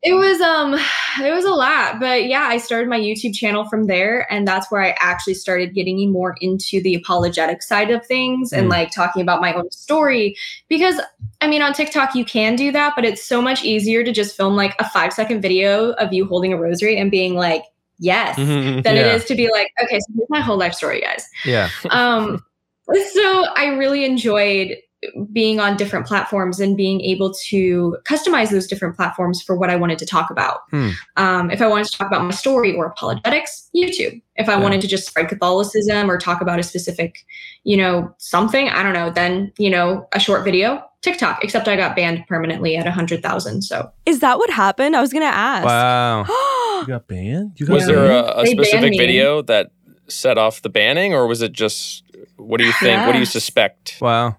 it 0.03 0.15
was 0.15 0.41
um 0.41 0.75
it 1.23 1.31
was 1.31 1.45
a 1.45 1.51
lot 1.51 2.01
but 2.01 2.25
yeah 2.27 2.49
i 2.49 2.57
started 2.57 2.89
my 2.89 2.99
youtube 2.99 3.35
channel 3.35 3.67
from 3.67 3.85
there 3.87 4.27
and 4.33 4.49
that's 4.49 4.71
where 4.71 4.83
i 4.83 4.95
actually 4.99 5.35
started 5.35 5.75
getting 5.75 6.11
more 6.11 6.37
into 6.41 6.81
the 6.83 6.95
apologetic 6.95 7.63
side 7.63 7.91
of 7.91 8.05
things 8.07 8.51
and 8.51 8.69
Mm. 8.69 8.71
like 8.71 8.91
talking 8.93 9.21
about 9.21 9.43
my 9.43 9.53
own 9.53 9.71
story 9.71 10.35
because 10.71 10.99
i 11.43 11.47
mean 11.47 11.61
on 11.61 11.75
tiktok 11.75 12.15
you 12.15 12.25
can 12.25 12.57
do 12.57 12.73
that 12.73 12.95
but 12.97 13.05
it's 13.05 13.23
so 13.23 13.43
much 13.43 13.63
easier 13.63 14.03
to 14.03 14.11
just 14.11 14.35
film 14.35 14.57
like 14.57 14.75
a 14.79 14.89
five 14.89 15.13
second 15.13 15.43
video 15.43 15.91
of 15.93 16.15
you 16.15 16.25
holding 16.25 16.55
a 16.55 16.57
rosary 16.57 16.97
and 16.97 17.11
being 17.11 17.35
like 17.35 17.65
yes 18.01 18.37
Mhm. 18.39 18.83
than 18.83 18.97
Yeah. 18.97 19.03
it 19.03 19.15
is 19.17 19.25
to 19.27 19.35
be 19.35 19.51
like 19.53 19.69
okay 19.83 19.99
so 20.01 20.07
here's 20.17 20.29
my 20.31 20.41
whole 20.41 20.57
life 20.57 20.75
story 20.75 21.01
guys 21.01 21.25
Yeah. 21.45 21.69
um 21.91 22.43
so 23.13 23.45
i 23.57 23.67
really 23.79 24.05
enjoyed 24.05 24.77
being 25.33 25.61
on 25.61 25.79
different 25.79 26.07
platforms 26.07 26.61
and 26.61 26.77
being 26.77 27.01
able 27.01 27.33
to 27.49 27.97
customize 28.05 28.51
those 28.51 28.67
different 28.67 28.95
platforms 28.97 29.41
for 29.43 29.57
what 29.57 29.71
i 29.71 29.77
wanted 29.77 29.99
to 29.99 30.05
talk 30.07 30.31
about 30.31 30.61
Hmm. 30.71 30.91
um, 31.17 31.51
if 31.51 31.63
i 31.63 31.67
wanted 31.67 31.87
to 31.87 31.97
talk 31.97 32.07
about 32.07 32.23
my 32.25 32.33
story 32.33 32.75
or 32.75 32.87
apologetics 32.87 33.71
youtube 33.75 34.21
if 34.37 34.49
i 34.49 34.53
Yeah. 34.53 34.61
wanted 34.61 34.81
to 34.83 34.87
just 34.89 35.07
spread 35.07 35.29
catholicism 35.29 36.11
or 36.11 36.19
talk 36.19 36.41
about 36.43 36.59
a 36.59 36.63
specific 36.63 37.25
you 37.65 37.77
know 37.79 38.13
something 38.19 38.69
i 38.69 38.83
don't 38.83 38.93
know 38.95 39.09
then 39.11 39.53
you 39.59 39.71
know 39.71 40.07
a 40.13 40.21
short 40.21 40.45
video 40.45 40.83
tiktok 41.03 41.43
except 41.43 41.67
i 41.67 41.77
got 41.77 41.97
banned 41.97 42.27
permanently 42.29 42.77
at 42.77 42.85
100000 42.87 43.63
so 43.63 43.91
Is 44.05 44.21
that 44.21 44.37
what 44.39 44.51
happened? 44.51 44.95
I 44.97 45.01
was 45.01 45.13
gonna 45.15 45.25
ask. 45.27 45.65
Wow. 45.65 46.25
You 46.87 46.87
got 46.87 47.09
banned? 47.09 47.53
You 47.59 47.67
got 47.67 47.75
Was 47.75 47.89
Yeah. 47.89 47.95
there 47.95 48.11
a, 48.11 48.43
a 48.43 48.47
specific 48.47 48.97
video 48.97 49.43
that 49.43 49.71
set 50.09 50.39
off 50.39 50.63
the 50.63 50.71
banning, 50.71 51.15
or 51.15 51.27
was 51.27 51.43
it 51.43 51.53
just 51.53 52.05
what 52.37 52.59
do 52.59 52.65
you 52.65 52.73
think? 52.81 53.07
What 53.07 53.13
do 53.13 53.19
you 53.19 53.25
suspect? 53.25 53.97
Wow. 54.01 54.37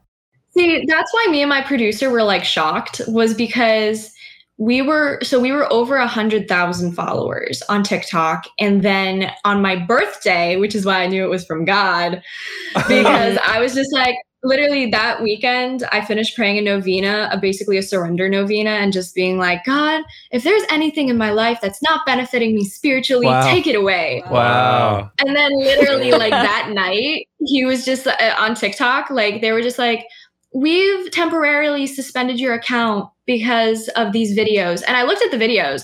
See, 0.57 0.83
that's 0.85 1.13
why 1.13 1.27
me 1.29 1.41
and 1.41 1.49
my 1.49 1.61
producer 1.61 2.09
were 2.09 2.23
like 2.23 2.43
shocked 2.43 3.01
was 3.07 3.33
because 3.33 4.11
we 4.57 4.81
were 4.81 5.19
so 5.23 5.39
we 5.39 5.51
were 5.51 5.71
over 5.71 5.95
a 5.95 6.07
hundred 6.07 6.47
thousand 6.47 6.91
followers 6.93 7.61
on 7.69 7.83
TikTok, 7.83 8.45
and 8.59 8.81
then 8.83 9.31
on 9.45 9.61
my 9.61 9.75
birthday, 9.75 10.57
which 10.57 10.75
is 10.75 10.85
why 10.85 11.03
I 11.03 11.07
knew 11.07 11.23
it 11.23 11.29
was 11.29 11.45
from 11.45 11.63
God, 11.65 12.21
because 12.87 13.37
I 13.43 13.59
was 13.59 13.73
just 13.73 13.93
like 13.93 14.15
literally 14.43 14.89
that 14.89 15.21
weekend 15.21 15.83
I 15.91 16.01
finished 16.03 16.35
praying 16.35 16.57
a 16.57 16.61
novena, 16.61 17.29
a 17.31 17.37
basically 17.37 17.77
a 17.77 17.83
surrender 17.83 18.27
novena, 18.27 18.71
and 18.71 18.91
just 18.91 19.13
being 19.13 19.37
like, 19.37 19.63
God, 19.65 20.03
if 20.31 20.43
there's 20.43 20.63
anything 20.69 21.09
in 21.09 21.17
my 21.17 21.31
life 21.31 21.59
that's 21.61 21.81
not 21.81 22.05
benefiting 22.05 22.55
me 22.55 22.63
spiritually, 22.63 23.27
Wow. 23.27 23.43
take 23.51 23.67
it 23.67 23.75
away. 23.75 24.23
Wow. 24.31 25.11
And 25.19 25.35
then 25.35 25.51
literally 25.55 26.11
like 26.23 26.31
that 26.31 26.69
night, 26.73 27.27
he 27.45 27.65
was 27.65 27.85
just 27.85 28.07
uh, 28.07 28.35
on 28.39 28.55
TikTok. 28.55 29.09
Like 29.09 29.41
they 29.41 29.51
were 29.51 29.61
just 29.61 29.77
like, 29.77 30.05
"We've 30.53 31.11
temporarily 31.11 31.85
suspended 31.87 32.39
your 32.39 32.53
account 32.53 33.09
because 33.25 33.87
of 33.89 34.11
these 34.11 34.37
videos." 34.37 34.83
And 34.87 34.97
I 34.97 35.03
looked 35.03 35.21
at 35.23 35.31
the 35.31 35.37
videos, 35.37 35.83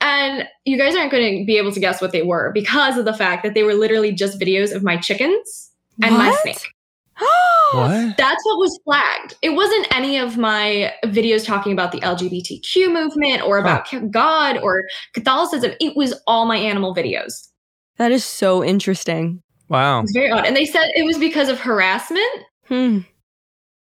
and 0.00 0.46
you 0.64 0.78
guys 0.78 0.94
aren't 0.94 1.10
going 1.10 1.40
to 1.40 1.44
be 1.44 1.58
able 1.58 1.72
to 1.72 1.80
guess 1.80 2.00
what 2.00 2.12
they 2.12 2.22
were 2.22 2.52
because 2.54 2.96
of 2.96 3.04
the 3.04 3.14
fact 3.14 3.42
that 3.42 3.54
they 3.54 3.64
were 3.64 3.74
literally 3.74 4.12
just 4.12 4.38
videos 4.38 4.72
of 4.74 4.82
my 4.84 4.96
chickens 4.96 5.70
and 6.02 6.14
my 6.16 6.32
snake. 6.42 6.68
What? 7.74 8.16
That's 8.16 8.42
what 8.44 8.58
was 8.58 8.80
flagged. 8.82 9.34
It 9.42 9.50
wasn't 9.50 9.94
any 9.94 10.16
of 10.16 10.38
my 10.38 10.90
videos 11.04 11.44
talking 11.44 11.70
about 11.70 11.92
the 11.92 12.00
LGBTQ 12.00 12.90
movement 12.90 13.42
or 13.42 13.58
about 13.58 13.86
God 14.10 14.56
or 14.56 14.84
Catholicism. 15.12 15.72
It 15.78 15.94
was 15.94 16.14
all 16.26 16.46
my 16.46 16.56
animal 16.56 16.94
videos. 16.94 17.48
That 17.98 18.10
is 18.10 18.24
so 18.24 18.64
interesting. 18.64 19.42
Wow. 19.68 20.00
It's 20.00 20.12
very 20.12 20.30
odd. 20.30 20.46
And 20.46 20.56
they 20.56 20.64
said 20.64 20.88
it 20.94 21.04
was 21.04 21.18
because 21.18 21.50
of 21.50 21.60
harassment. 21.60 22.24
Hmm. 22.68 23.00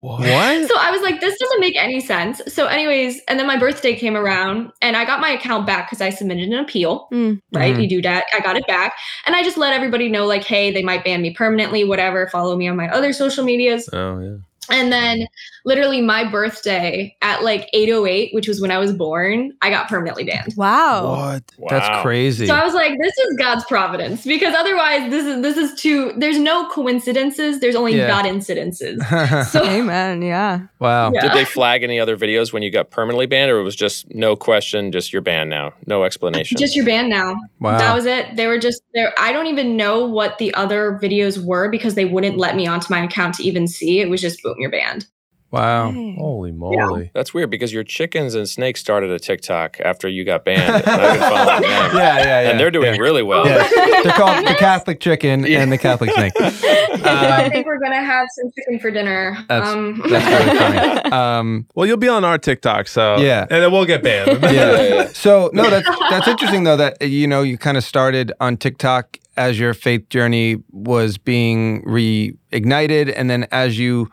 What? 0.01 0.67
So 0.67 0.75
I 0.77 0.91
was 0.91 1.01
like, 1.01 1.19
this 1.21 1.37
doesn't 1.39 1.59
make 1.59 1.75
any 1.75 1.99
sense. 1.99 2.39
So, 2.47 2.67
anyways, 2.67 3.19
and 3.27 3.39
then 3.39 3.47
my 3.47 3.57
birthday 3.57 3.95
came 3.95 4.15
around 4.15 4.71
and 4.81 4.95
I 4.95 5.05
got 5.05 5.19
my 5.19 5.29
account 5.29 5.65
back 5.65 5.87
because 5.89 6.01
I 6.01 6.11
submitted 6.11 6.47
an 6.49 6.53
appeal, 6.59 7.07
Mm. 7.11 7.41
right? 7.51 7.75
Mhm. 7.75 7.81
You 7.81 7.89
do 7.89 8.01
that. 8.03 8.25
I 8.31 8.39
got 8.39 8.55
it 8.57 8.67
back. 8.67 8.93
And 9.25 9.35
I 9.35 9.41
just 9.43 9.57
let 9.57 9.73
everybody 9.73 10.07
know, 10.07 10.25
like, 10.27 10.43
hey, 10.43 10.71
they 10.71 10.83
might 10.83 11.03
ban 11.03 11.21
me 11.23 11.33
permanently, 11.33 11.83
whatever. 11.83 12.27
Follow 12.27 12.55
me 12.55 12.67
on 12.67 12.75
my 12.77 12.87
other 12.89 13.11
social 13.11 13.43
medias. 13.43 13.89
Oh, 13.91 14.19
yeah. 14.19 14.35
And 14.69 14.91
then 14.91 15.25
literally 15.67 16.01
my 16.01 16.23
birthday 16.23 17.13
at 17.21 17.43
like 17.43 17.69
808, 17.73 18.33
which 18.33 18.47
was 18.47 18.61
when 18.61 18.71
I 18.71 18.77
was 18.77 18.93
born, 18.93 19.51
I 19.61 19.69
got 19.69 19.89
permanently 19.89 20.23
banned. 20.23 20.53
Wow. 20.55 21.17
What? 21.17 21.43
That's 21.69 22.01
crazy. 22.01 22.47
So 22.47 22.55
I 22.55 22.63
was 22.63 22.73
like, 22.73 22.97
this 22.97 23.17
is 23.17 23.35
God's 23.37 23.65
providence 23.65 24.25
because 24.25 24.55
otherwise 24.55 25.11
this 25.11 25.25
is 25.25 25.41
this 25.41 25.57
is 25.57 25.79
too 25.79 26.13
there's 26.17 26.39
no 26.39 26.69
coincidences, 26.69 27.59
there's 27.59 27.75
only 27.75 27.97
Yeah. 27.97 28.07
God 28.07 28.25
incidences. 28.25 28.97
So 29.47 29.63
Amen. 29.63 30.21
Yeah. 30.21 30.61
wow. 30.79 31.11
Yeah. 31.13 31.21
Did 31.21 31.33
they 31.33 31.45
flag 31.45 31.83
any 31.83 31.99
other 31.99 32.17
videos 32.17 32.53
when 32.53 32.63
you 32.63 32.71
got 32.71 32.89
permanently 32.89 33.25
banned, 33.25 33.51
or 33.51 33.59
it 33.59 33.63
was 33.63 33.75
just 33.75 34.13
no 34.15 34.35
question, 34.35 34.91
just 34.91 35.11
you're 35.11 35.21
banned 35.21 35.49
now, 35.49 35.73
no 35.85 36.03
explanation? 36.03 36.57
just 36.57 36.75
your 36.75 36.85
banned 36.85 37.09
now. 37.09 37.35
Wow. 37.59 37.77
That 37.77 37.93
was 37.93 38.05
it. 38.05 38.35
They 38.37 38.47
were 38.47 38.57
just 38.57 38.81
there. 38.93 39.13
I 39.19 39.33
don't 39.33 39.47
even 39.47 39.75
know 39.75 40.05
what 40.05 40.37
the 40.37 40.53
other 40.53 40.97
videos 41.01 41.43
were 41.43 41.69
because 41.69 41.95
they 41.95 42.05
wouldn't 42.05 42.37
let 42.37 42.55
me 42.55 42.67
onto 42.67 42.87
my 42.89 43.03
account 43.03 43.35
to 43.35 43.43
even 43.43 43.67
see. 43.67 43.99
It 43.99 44.09
was 44.09 44.21
just 44.21 44.41
boom, 44.41 44.55
you're 44.59 44.71
banned. 44.71 45.07
Wow. 45.51 45.91
Dang. 45.91 46.15
Holy 46.17 46.51
moly. 46.51 47.11
That's 47.13 47.33
weird 47.33 47.49
because 47.49 47.71
your 47.73 47.83
chickens 47.83 48.35
and 48.35 48.47
snakes 48.47 48.79
started 48.79 49.09
a 49.11 49.19
TikTok 49.19 49.77
after 49.83 50.07
you 50.07 50.23
got 50.23 50.43
banned. 50.45 50.83
and 50.85 51.01
I've 51.01 51.19
been 51.19 51.29
following 51.29 51.61
them. 51.61 51.95
yeah, 51.95 52.17
yeah, 52.17 52.23
yeah. 52.41 52.49
and 52.49 52.59
they're 52.59 52.71
doing 52.71 52.95
yeah. 52.95 53.01
really 53.01 53.23
well. 53.23 53.45
Yeah. 53.47 53.67
They're 54.03 54.11
called 54.13 54.45
the 54.45 54.55
Catholic 54.59 54.99
chicken 54.99 55.45
Yeah. 55.45 55.61
and 55.61 55.71
the 55.71 55.77
Catholic 55.77 56.11
snake. 56.11 56.33
I 56.39 57.49
think 57.49 57.65
we're 57.65 57.79
gonna 57.79 58.03
have 58.03 58.27
some 58.31 58.51
chicken 58.57 58.79
for 58.79 58.91
dinner. 58.91 59.37
That's- 59.47 59.67
um, 59.69 60.01
That's 60.09 60.45
really 60.45 60.57
funny. 60.59 61.11
Um, 61.11 61.67
Well, 61.75 61.85
you'll 61.85 61.97
be 61.97 62.07
on 62.09 62.25
our 62.25 62.37
TikTok, 62.37 62.87
so 62.87 63.17
Yeah. 63.17 63.41
and 63.49 63.63
then 63.63 63.71
we'll 63.71 63.85
get 63.85 64.03
banned. 64.03 64.41
yeah. 64.43 64.51
Yeah, 64.51 64.81
yeah. 64.81 65.07
So 65.13 65.49
no, 65.53 65.69
that's 65.69 65.87
that's 66.09 66.27
interesting 66.27 66.63
though 66.63 66.77
that 66.77 67.01
you 67.01 67.27
know 67.27 67.41
you 67.43 67.57
kind 67.57 67.77
of 67.77 67.83
started 67.83 68.31
on 68.39 68.57
TikTok 68.57 69.17
as 69.37 69.59
your 69.59 69.73
faith 69.75 70.09
journey 70.09 70.57
was 70.71 71.17
being 71.17 71.83
reignited, 71.83 73.13
and 73.15 73.29
then 73.29 73.47
as 73.51 73.77
you 73.77 74.09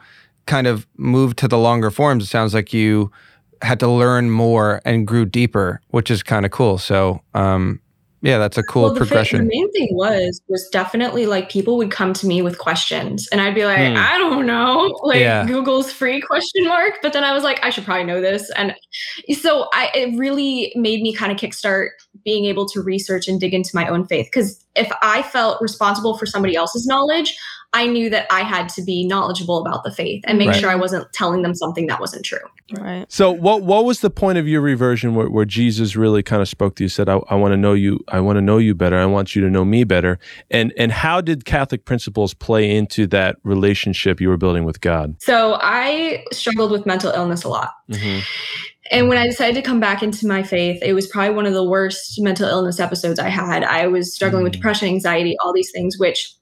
kind 0.47 0.67
of 0.67 0.87
moved 0.97 1.39
to 1.39 1.49
the 1.49 1.59
longer 1.59 1.91
forms, 1.91 2.25
it 2.25 2.29
sounds 2.29 2.55
like 2.55 2.73
you 2.73 3.11
had 3.63 3.81
to 3.81 3.89
learn 3.89 4.31
more 4.31 4.81
and 4.85 5.07
grew 5.07 5.25
deeper, 5.25 5.81
which 5.89 6.11
is 6.11 6.23
kind 6.23 6.45
of 6.45 6.51
cool. 6.53 6.77
So 6.79 7.21
um, 7.35 7.81
yeah, 8.21 8.39
that's 8.39 8.57
a 8.57 8.63
cool 8.63 8.85
well, 8.85 8.95
the, 8.95 9.01
progression. 9.01 9.39
the 9.39 9.45
main 9.45 9.71
thing 9.73 9.89
was 9.93 10.41
was 10.49 10.67
definitely 10.73 11.27
like 11.27 11.51
people 11.51 11.77
would 11.77 11.91
come 11.91 12.15
to 12.15 12.27
me 12.27 12.41
with 12.41 12.59
questions, 12.59 13.29
and 13.31 13.41
I'd 13.41 13.55
be 13.55 13.67
like, 13.67 13.77
Hmm. 13.79 13.97
I 13.99 14.17
don't 14.19 14.47
know, 14.47 14.99
like 15.03 15.21
Yeah. 15.21 15.47
Google's 15.47 15.93
free 15.93 16.23
question 16.23 16.65
mark. 16.67 16.95
But 17.03 17.13
then 17.13 17.23
I 17.23 17.33
was 17.35 17.43
like, 17.43 17.61
I 17.63 17.69
should 17.69 17.85
probably 17.85 18.05
know 18.05 18.23
this, 18.23 18.51
and 18.57 18.75
so 19.39 19.69
I 19.75 19.91
it 19.95 20.19
really 20.19 20.73
made 20.75 21.03
me 21.03 21.13
kind 21.15 21.33
of 21.33 21.39
kickstart 21.39 21.89
being 22.25 22.47
able 22.47 22.67
to 22.69 22.81
research 22.81 23.29
and 23.29 23.39
dig 23.39 23.53
into 23.53 23.71
my 23.75 23.87
own 23.89 24.07
faith 24.07 24.27
because 24.27 24.65
if 24.75 24.91
I 25.03 25.23
felt 25.23 25.61
responsible 25.61 26.17
for 26.17 26.25
somebody 26.27 26.57
else's 26.57 26.87
knowledge. 26.87 27.37
I 27.75 27.87
knew 27.87 28.09
that 28.09 28.27
I 28.31 28.41
had 28.43 28.69
to 28.71 28.83
be 28.83 29.07
knowledgeable 29.07 29.59
about 29.61 29.85
the 29.85 29.91
faith 29.91 30.23
and 30.27 30.39
make 30.39 30.49
Right. 30.49 30.61
sure 30.61 30.71
I 30.71 30.77
wasn't 30.77 31.13
telling 31.13 31.43
them 31.43 31.55
something 31.55 31.89
that 31.89 32.01
wasn't 32.01 32.25
true. 32.25 32.39
Right. 32.73 33.05
So 33.09 33.31
what 33.31 33.63
what 33.63 33.85
was 33.85 34.01
the 34.01 34.09
point 34.09 34.39
of 34.39 34.49
your 34.49 34.63
reversion 34.63 35.15
where, 35.15 35.29
where 35.29 35.45
Jesus 35.45 35.97
really 35.97 36.23
kind 36.23 36.41
of 36.41 36.49
spoke 36.49 36.77
to 36.77 36.85
you 36.85 36.89
said 36.89 37.09
I, 37.11 37.17
I 37.29 37.35
want 37.35 37.53
to 37.53 37.57
know 37.59 37.75
you 37.75 38.01
I 38.09 38.21
want 38.21 38.37
to 38.37 38.41
know 38.41 38.57
you 38.59 38.75
better 38.75 38.97
I 38.97 39.05
want 39.07 39.37
you 39.37 39.43
to 39.43 39.51
know 39.51 39.65
me 39.65 39.85
better 39.85 40.19
and 40.51 40.73
and 40.79 40.93
how 40.93 41.21
did 41.21 41.45
Catholic 41.45 41.85
principles 41.85 42.33
play 42.33 42.75
into 42.75 43.07
that 43.09 43.37
relationship 43.43 44.21
you 44.21 44.29
were 44.31 44.39
building 44.39 44.65
with 44.65 44.81
God? 44.81 45.17
So 45.21 45.59
I 45.61 46.25
struggled 46.33 46.71
with 46.71 46.87
mental 46.87 47.11
illness 47.11 47.45
a 47.45 47.49
lot. 47.49 47.73
And 48.91 49.09
when 49.09 49.17
I 49.19 49.27
decided 49.27 49.55
to 49.57 49.63
come 49.63 49.81
back 49.81 50.03
into 50.03 50.27
my 50.27 50.43
faith, 50.43 50.79
it 50.83 50.93
was 50.93 51.07
probably 51.07 51.35
one 51.35 51.47
of 51.47 51.55
the 51.55 51.65
worst 51.65 52.21
mental 52.21 52.47
illness 52.49 52.79
episodes 52.79 53.19
I 53.19 53.29
had. 53.31 53.65
I 53.65 53.87
was 53.87 54.15
struggling 54.15 54.45
with 54.45 54.53
Mm. 54.53 54.57
depression, 54.57 54.89
anxiety, 54.89 55.37
all 55.43 55.53
these 55.55 55.71
things, 55.73 55.97
which 55.99 56.33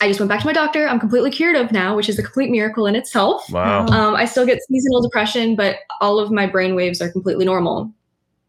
I 0.00 0.08
just 0.08 0.18
went 0.18 0.28
back 0.30 0.40
to 0.40 0.46
my 0.46 0.52
doctor. 0.52 0.88
I'm 0.88 0.98
completely 0.98 1.30
cured 1.30 1.56
of 1.56 1.72
now, 1.72 1.94
which 1.94 2.08
is 2.08 2.18
a 2.18 2.22
complete 2.22 2.50
miracle 2.50 2.86
in 2.86 2.96
itself. 2.96 3.48
Wow. 3.50 3.86
Um, 3.86 4.14
I 4.14 4.24
still 4.24 4.46
get 4.46 4.62
seasonal 4.62 5.02
depression, 5.02 5.56
but 5.56 5.80
all 6.00 6.18
of 6.18 6.30
my 6.30 6.46
brain 6.46 6.74
waves 6.74 7.02
are 7.02 7.10
completely 7.10 7.44
normal. 7.44 7.92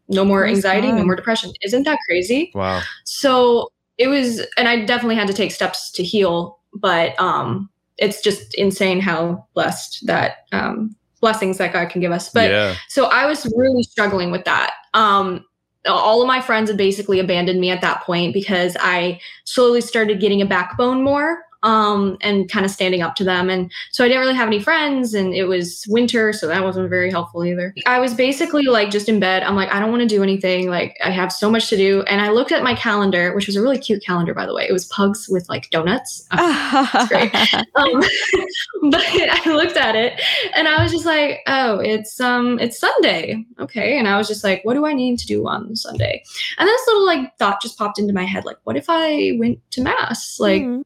No 0.08 0.24
more 0.24 0.46
anxiety, 0.46 0.90
no 0.90 1.04
more 1.04 1.14
depression. 1.14 1.52
Isn't 1.62 1.84
that 1.84 1.98
crazy? 2.08 2.52
Wow. 2.54 2.82
So 3.04 3.70
it 3.98 4.08
was, 4.08 4.40
and 4.56 4.66
I 4.66 4.84
definitely 4.84 5.16
had 5.16 5.28
to 5.28 5.34
take 5.34 5.52
steps 5.52 5.90
to 5.92 6.02
heal, 6.02 6.58
but 6.74 7.18
um, 7.20 7.68
it's 7.98 8.22
just 8.22 8.54
insane 8.54 9.00
how 9.00 9.46
blessed 9.54 10.06
that 10.06 10.46
um, 10.52 10.96
blessings 11.20 11.58
that 11.58 11.72
God 11.72 11.90
can 11.90 12.00
give 12.00 12.12
us. 12.12 12.30
But 12.30 12.50
yeah. 12.50 12.74
so 12.88 13.06
I 13.06 13.26
was 13.26 13.50
really 13.56 13.82
struggling 13.82 14.30
with 14.30 14.44
that. 14.44 14.72
Um, 14.94 15.44
all 15.86 16.20
of 16.22 16.28
my 16.28 16.40
friends 16.40 16.70
had 16.70 16.76
basically 16.76 17.18
abandoned 17.18 17.60
me 17.60 17.70
at 17.70 17.80
that 17.80 18.02
point 18.02 18.32
because 18.32 18.76
I 18.80 19.20
slowly 19.44 19.80
started 19.80 20.20
getting 20.20 20.42
a 20.42 20.46
backbone 20.46 21.02
more 21.02 21.44
um, 21.62 22.16
and 22.20 22.50
kind 22.50 22.64
of 22.64 22.70
standing 22.70 23.02
up 23.02 23.14
to 23.16 23.24
them. 23.24 23.50
And 23.50 23.70
so 23.90 24.04
I 24.04 24.08
didn't 24.08 24.20
really 24.20 24.34
have 24.34 24.48
any 24.48 24.60
friends, 24.60 25.14
and 25.14 25.34
it 25.34 25.44
was 25.44 25.84
winter, 25.88 26.32
so 26.32 26.46
that 26.48 26.62
wasn't 26.62 26.88
very 26.90 27.10
helpful 27.10 27.44
either. 27.44 27.74
I 27.86 27.98
was 27.98 28.14
basically 28.14 28.64
like 28.64 28.90
just 28.90 29.08
in 29.08 29.20
bed. 29.20 29.42
I'm 29.42 29.56
like, 29.56 29.70
I 29.72 29.80
don't 29.80 29.90
want 29.90 30.02
to 30.02 30.08
do 30.08 30.22
anything. 30.22 30.68
Like, 30.68 30.96
I 31.04 31.10
have 31.10 31.32
so 31.32 31.50
much 31.50 31.68
to 31.70 31.76
do. 31.76 32.02
And 32.02 32.20
I 32.20 32.30
looked 32.30 32.52
at 32.52 32.62
my 32.62 32.74
calendar, 32.74 33.34
which 33.34 33.46
was 33.46 33.56
a 33.56 33.62
really 33.62 33.78
cute 33.78 34.04
calendar, 34.04 34.34
by 34.34 34.46
the 34.46 34.54
way. 34.54 34.66
It 34.68 34.72
was 34.72 34.86
pugs 34.86 35.28
with 35.28 35.48
like 35.48 35.70
donuts. 35.70 36.26
great. 37.08 37.34
um, 37.74 38.00
but 38.90 39.04
I 39.04 39.42
looked 39.46 39.76
at 39.76 39.94
it 39.94 40.20
and 40.56 40.68
I 40.68 40.82
was 40.82 40.92
just 40.92 41.06
like, 41.06 41.40
oh, 41.46 41.78
it's 41.78 42.20
um, 42.20 42.58
it's 42.58 42.78
Sunday, 42.78 43.44
okay. 43.60 43.98
And 43.98 44.08
I 44.08 44.16
was 44.18 44.28
just 44.28 44.44
like, 44.44 44.64
what 44.64 44.74
do 44.74 44.86
I 44.86 44.92
need 44.92 45.18
to 45.20 45.26
do 45.26 45.46
on 45.46 45.74
Sunday? 45.76 46.22
And 46.58 46.68
this 46.68 46.86
little 46.86 47.06
like 47.06 47.36
thought 47.38 47.62
just 47.62 47.78
popped 47.78 47.98
into 47.98 48.12
my 48.12 48.24
head, 48.24 48.44
like, 48.44 48.58
what 48.64 48.76
if 48.76 48.86
I 48.88 49.36
went 49.38 49.58
to 49.72 49.82
mass, 49.82 50.38
like, 50.40 50.62
Mhm. 50.62 50.84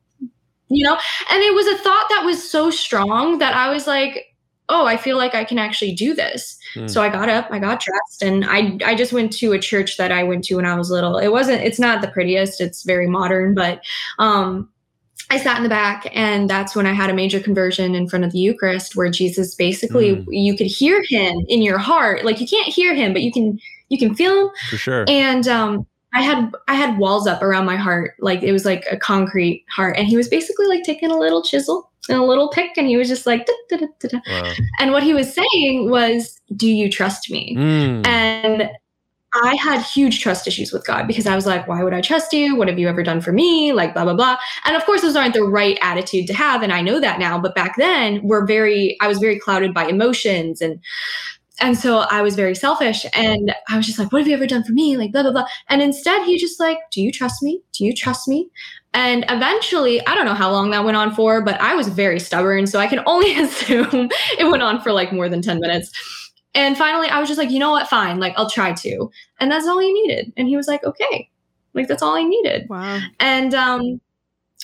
You 0.68 0.84
know? 0.84 0.98
And 1.30 1.42
it 1.42 1.54
was 1.54 1.66
a 1.66 1.78
thought 1.78 2.06
that 2.10 2.24
was 2.24 2.48
so 2.50 2.70
strong 2.70 3.38
that 3.38 3.54
I 3.54 3.72
was 3.72 3.86
like, 3.86 4.26
oh, 4.68 4.86
I 4.86 4.96
feel 4.96 5.16
like 5.16 5.34
I 5.34 5.44
can 5.44 5.58
actually 5.58 5.92
do 5.92 6.12
this. 6.12 6.58
Hmm. 6.74 6.88
So 6.88 7.00
I 7.00 7.08
got 7.08 7.28
up, 7.28 7.46
I 7.50 7.58
got 7.60 7.80
dressed, 7.80 8.22
and 8.22 8.44
I 8.44 8.76
I 8.84 8.94
just 8.96 9.12
went 9.12 9.32
to 9.34 9.52
a 9.52 9.58
church 9.60 9.96
that 9.96 10.10
I 10.10 10.24
went 10.24 10.44
to 10.46 10.56
when 10.56 10.64
I 10.66 10.76
was 10.76 10.90
little. 10.90 11.18
It 11.18 11.28
wasn't, 11.28 11.62
it's 11.62 11.78
not 11.78 12.00
the 12.02 12.08
prettiest, 12.08 12.60
it's 12.60 12.82
very 12.82 13.06
modern, 13.08 13.54
but 13.54 13.80
um 14.18 14.68
I 15.28 15.38
sat 15.38 15.56
in 15.56 15.64
the 15.64 15.68
back, 15.68 16.08
and 16.12 16.48
that's 16.48 16.76
when 16.76 16.86
I 16.86 16.92
had 16.92 17.10
a 17.10 17.14
major 17.14 17.40
conversion 17.40 17.96
in 17.96 18.08
front 18.08 18.24
of 18.24 18.30
the 18.30 18.38
Eucharist, 18.38 18.94
where 18.94 19.10
Jesus 19.10 19.56
basically 19.56 20.16
Mm. 20.16 20.26
you 20.28 20.56
could 20.56 20.68
hear 20.68 21.02
him 21.02 21.44
in 21.48 21.62
your 21.62 21.78
heart. 21.78 22.24
Like 22.24 22.40
you 22.40 22.46
can't 22.46 22.72
hear 22.72 22.94
him, 22.94 23.12
but 23.12 23.22
you 23.22 23.32
can 23.32 23.58
you 23.88 23.98
can 23.98 24.14
feel 24.14 24.40
him. 24.40 24.50
For 24.70 24.76
sure. 24.76 25.04
And 25.08 25.46
um, 25.48 25.86
I 26.16 26.22
had 26.22 26.50
I 26.66 26.74
had 26.74 26.96
walls 26.96 27.26
up 27.26 27.42
around 27.42 27.66
my 27.66 27.76
heart, 27.76 28.14
like 28.20 28.42
it 28.42 28.50
was 28.50 28.64
like 28.64 28.86
a 28.90 28.96
concrete 28.96 29.66
heart, 29.68 29.98
and 29.98 30.08
he 30.08 30.16
was 30.16 30.28
basically 30.28 30.66
like 30.66 30.82
taking 30.82 31.10
a 31.10 31.18
little 31.18 31.42
chisel 31.42 31.90
and 32.08 32.16
a 32.16 32.24
little 32.24 32.48
pick, 32.48 32.78
and 32.78 32.86
he 32.86 32.96
was 32.96 33.06
just 33.06 33.26
like, 33.26 33.44
"Da, 33.44 33.52
da, 33.68 33.76
da, 33.76 33.86
da, 34.00 34.08
da." 34.08 34.20
Wow. 34.26 34.52
and 34.80 34.92
what 34.92 35.02
he 35.02 35.12
was 35.12 35.34
saying 35.34 35.90
was, 35.90 36.40
"Do 36.56 36.68
you 36.68 36.90
trust 36.90 37.30
me?" 37.30 37.54
Mm. 37.54 38.06
And 38.06 38.70
I 39.34 39.56
had 39.56 39.82
huge 39.82 40.22
trust 40.22 40.46
issues 40.46 40.72
with 40.72 40.86
God 40.86 41.06
because 41.06 41.26
I 41.26 41.34
was 41.34 41.44
like, 41.44 41.68
why 41.68 41.82
would 41.82 41.92
I 41.92 42.00
trust 42.00 42.32
you? 42.32 42.56
What 42.56 42.68
have 42.68 42.78
you 42.78 42.88
ever 42.88 43.02
done 43.02 43.20
for 43.20 43.32
me? 43.32 43.72
Like, 43.74 43.92
blah, 43.92 44.04
blah, 44.04 44.14
blah. 44.14 44.38
And 44.64 44.74
of 44.74 44.86
course, 44.86 45.02
those 45.02 45.16
aren't 45.16 45.34
the 45.34 45.42
right 45.42 45.76
attitude 45.82 46.26
to 46.28 46.32
have. 46.32 46.62
And 46.62 46.72
I 46.72 46.80
know 46.80 47.00
that 47.00 47.18
now. 47.18 47.38
But 47.38 47.54
back 47.54 47.76
then, 47.76 48.22
we're 48.22 48.46
very, 48.46 48.96
I 49.02 49.08
was 49.08 49.18
very 49.18 49.38
clouded 49.38 49.74
by 49.74 49.84
emotions 49.88 50.62
and, 50.62 50.80
and 51.60 51.76
so 51.76 51.98
I 51.98 52.20
was 52.22 52.34
very 52.34 52.54
selfish 52.54 53.06
and 53.14 53.54
I 53.68 53.76
was 53.76 53.86
just 53.86 53.98
like, 53.98 54.12
what 54.12 54.18
have 54.18 54.28
you 54.28 54.34
ever 54.34 54.46
done 54.46 54.62
for 54.62 54.72
me? 54.72 54.96
Like, 54.96 55.12
blah, 55.12 55.22
blah, 55.22 55.32
blah. 55.32 55.46
And 55.68 55.80
instead, 55.80 56.22
he 56.24 56.38
just 56.38 56.60
like, 56.60 56.78
do 56.92 57.00
you 57.00 57.10
trust 57.10 57.42
me? 57.42 57.62
Do 57.72 57.84
you 57.84 57.94
trust 57.94 58.28
me? 58.28 58.50
And 58.92 59.24
eventually, 59.28 60.06
I 60.06 60.14
don't 60.14 60.26
know 60.26 60.34
how 60.34 60.50
long 60.50 60.70
that 60.70 60.84
went 60.84 60.96
on 60.96 61.14
for, 61.14 61.42
but 61.42 61.60
I 61.60 61.74
was 61.74 61.88
very 61.88 62.20
stubborn. 62.20 62.66
So 62.66 62.78
I 62.78 62.86
can 62.86 63.00
only 63.06 63.36
assume 63.40 64.10
it 64.38 64.50
went 64.50 64.62
on 64.62 64.80
for 64.80 64.92
like 64.92 65.12
more 65.12 65.28
than 65.28 65.40
10 65.40 65.60
minutes. 65.60 65.90
And 66.54 66.76
finally, 66.76 67.08
I 67.08 67.20
was 67.20 67.28
just 67.28 67.38
like, 67.38 67.50
you 67.50 67.58
know 67.58 67.70
what? 67.70 67.88
Fine. 67.88 68.18
Like, 68.18 68.34
I'll 68.36 68.50
try 68.50 68.72
to. 68.72 69.10
And 69.40 69.50
that's 69.50 69.66
all 69.66 69.78
he 69.78 69.92
needed. 69.92 70.32
And 70.36 70.48
he 70.48 70.56
was 70.56 70.66
like, 70.66 70.84
okay. 70.84 71.30
Like, 71.74 71.88
that's 71.88 72.02
all 72.02 72.16
I 72.16 72.22
needed. 72.22 72.66
Wow. 72.70 73.00
And, 73.20 73.54
um, 73.54 74.00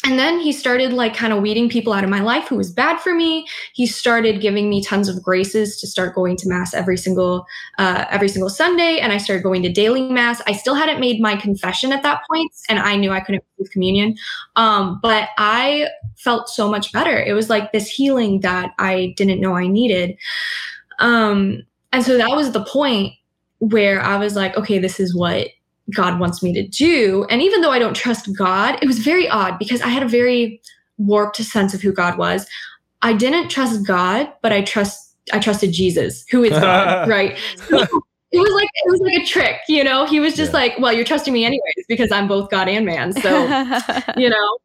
and 0.05 0.19
then 0.19 0.41
he 0.41 0.51
started 0.51 0.93
like 0.93 1.15
kind 1.15 1.33
of 1.33 1.41
weeding 1.41 1.69
people 1.69 1.93
out 1.93 2.03
of 2.03 2.11
my 2.11 2.21
life 2.21 2.49
who 2.49 2.57
was 2.57 2.73
bad 2.73 2.99
for 2.99 3.15
me. 3.15 3.47
He 3.73 3.87
started 3.87 4.41
giving 4.41 4.69
me 4.69 4.83
tons 4.83 5.09
of 5.09 5.23
graces 5.23 5.81
to 5.81 5.87
start 5.87 6.15
going 6.15 6.37
to 6.39 6.49
mass 6.49 6.75
every 6.75 6.97
single 6.97 7.47
uh, 7.79 8.07
every 8.11 8.29
single 8.29 8.51
Sunday, 8.51 8.99
and 8.99 9.13
I 9.13 9.19
started 9.19 9.45
going 9.45 9.63
to 9.63 9.73
daily 9.73 10.09
mass. 10.09 10.43
I 10.47 10.55
still 10.55 10.75
hadn't 10.75 10.99
made 10.99 11.21
my 11.21 11.37
confession 11.37 11.93
at 11.93 12.03
that 12.03 12.23
point, 12.29 12.53
and 12.69 12.81
I 12.81 12.97
knew 12.97 13.13
I 13.13 13.21
couldn't 13.21 13.45
receive 13.59 13.71
communion. 13.71 14.17
Um, 14.57 14.99
but 15.03 15.29
I 15.39 15.89
felt 16.17 16.49
so 16.49 16.69
much 16.69 16.93
better. 16.93 17.23
It 17.23 17.35
was 17.35 17.49
like 17.49 17.71
this 17.71 17.89
healing 17.89 18.41
that 18.41 18.73
I 18.81 19.15
didn't 19.17 19.41
know 19.41 19.55
I 19.55 19.69
needed. 19.69 20.17
Um, 20.99 21.63
and 21.93 22.05
so 22.05 22.17
that 22.17 22.31
was 22.31 22.51
the 22.51 22.65
point 22.65 23.13
where 23.59 24.01
I 24.01 24.17
was 24.17 24.35
like, 24.35 24.57
okay, 24.57 24.81
this 24.81 24.99
is 24.99 25.15
what 25.15 25.49
God 25.95 26.21
wants 26.21 26.43
me 26.43 26.53
to 26.55 26.67
do. 26.67 27.27
And 27.31 27.43
even 27.43 27.61
though 27.61 27.73
I 27.73 27.79
don't 27.79 27.95
trust 27.95 28.35
God, 28.37 28.79
it 28.83 28.87
was 28.87 28.99
very 28.99 29.29
odd 29.29 29.59
because 29.59 29.83
I 29.83 29.89
had 29.89 30.03
a 30.03 30.09
very 30.09 30.61
warped 30.99 31.37
sense 31.37 31.75
of 31.75 31.83
who 31.83 31.93
God 31.93 32.19
was. 32.19 32.47
I 33.03 33.13
didn't 33.13 33.49
trust 33.49 33.87
God, 33.87 34.33
but 34.43 34.53
I 34.53 34.63
trust 34.63 35.17
I 35.33 35.39
trusted 35.39 35.73
Jesus, 35.73 36.25
who 36.31 36.43
is 36.45 36.51
God, 36.59 37.09
right? 37.09 37.39
So 37.69 37.79
it 38.33 38.39
was 38.39 38.55
like 38.55 38.69
it 38.75 38.91
was 38.91 39.01
like 39.01 39.23
a 39.23 39.27
trick, 39.27 39.57
you 39.69 39.85
know. 39.85 40.07
He 40.07 40.21
was 40.21 40.35
just 40.37 40.53
Yeah. 40.53 40.61
like, 40.61 40.79
"Well, 40.79 40.93
you're 40.93 41.05
trusting 41.05 41.33
me 41.33 41.45
anyways 41.45 41.87
because 41.89 42.11
I'm 42.13 42.29
both 42.29 42.51
God 42.51 42.69
and 42.69 42.87
man." 42.87 43.13
So 43.13 43.49
you 44.17 44.31
know 44.31 44.59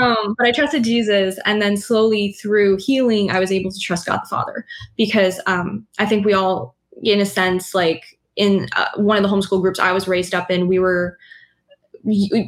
Um, 0.00 0.34
but 0.38 0.46
I 0.46 0.52
trusted 0.52 0.84
Jesus, 0.84 1.38
and 1.46 1.60
then 1.60 1.76
slowly 1.76 2.32
through 2.32 2.76
healing, 2.78 3.30
I 3.30 3.40
was 3.40 3.50
able 3.50 3.72
to 3.72 3.78
trust 3.80 4.06
God 4.06 4.20
the 4.22 4.28
Father 4.28 4.64
because 4.96 5.40
um, 5.46 5.86
I 5.98 6.06
think 6.06 6.24
we 6.24 6.32
all, 6.32 6.76
in 7.02 7.20
a 7.20 7.26
sense, 7.26 7.74
like 7.74 8.18
in 8.36 8.68
uh, 8.76 8.86
one 8.96 9.16
of 9.16 9.22
the 9.22 9.28
homeschool 9.28 9.60
groups 9.60 9.78
I 9.78 9.92
was 9.92 10.06
raised 10.08 10.34
up 10.34 10.50
in, 10.50 10.66
we 10.68 10.78
were 10.78 11.18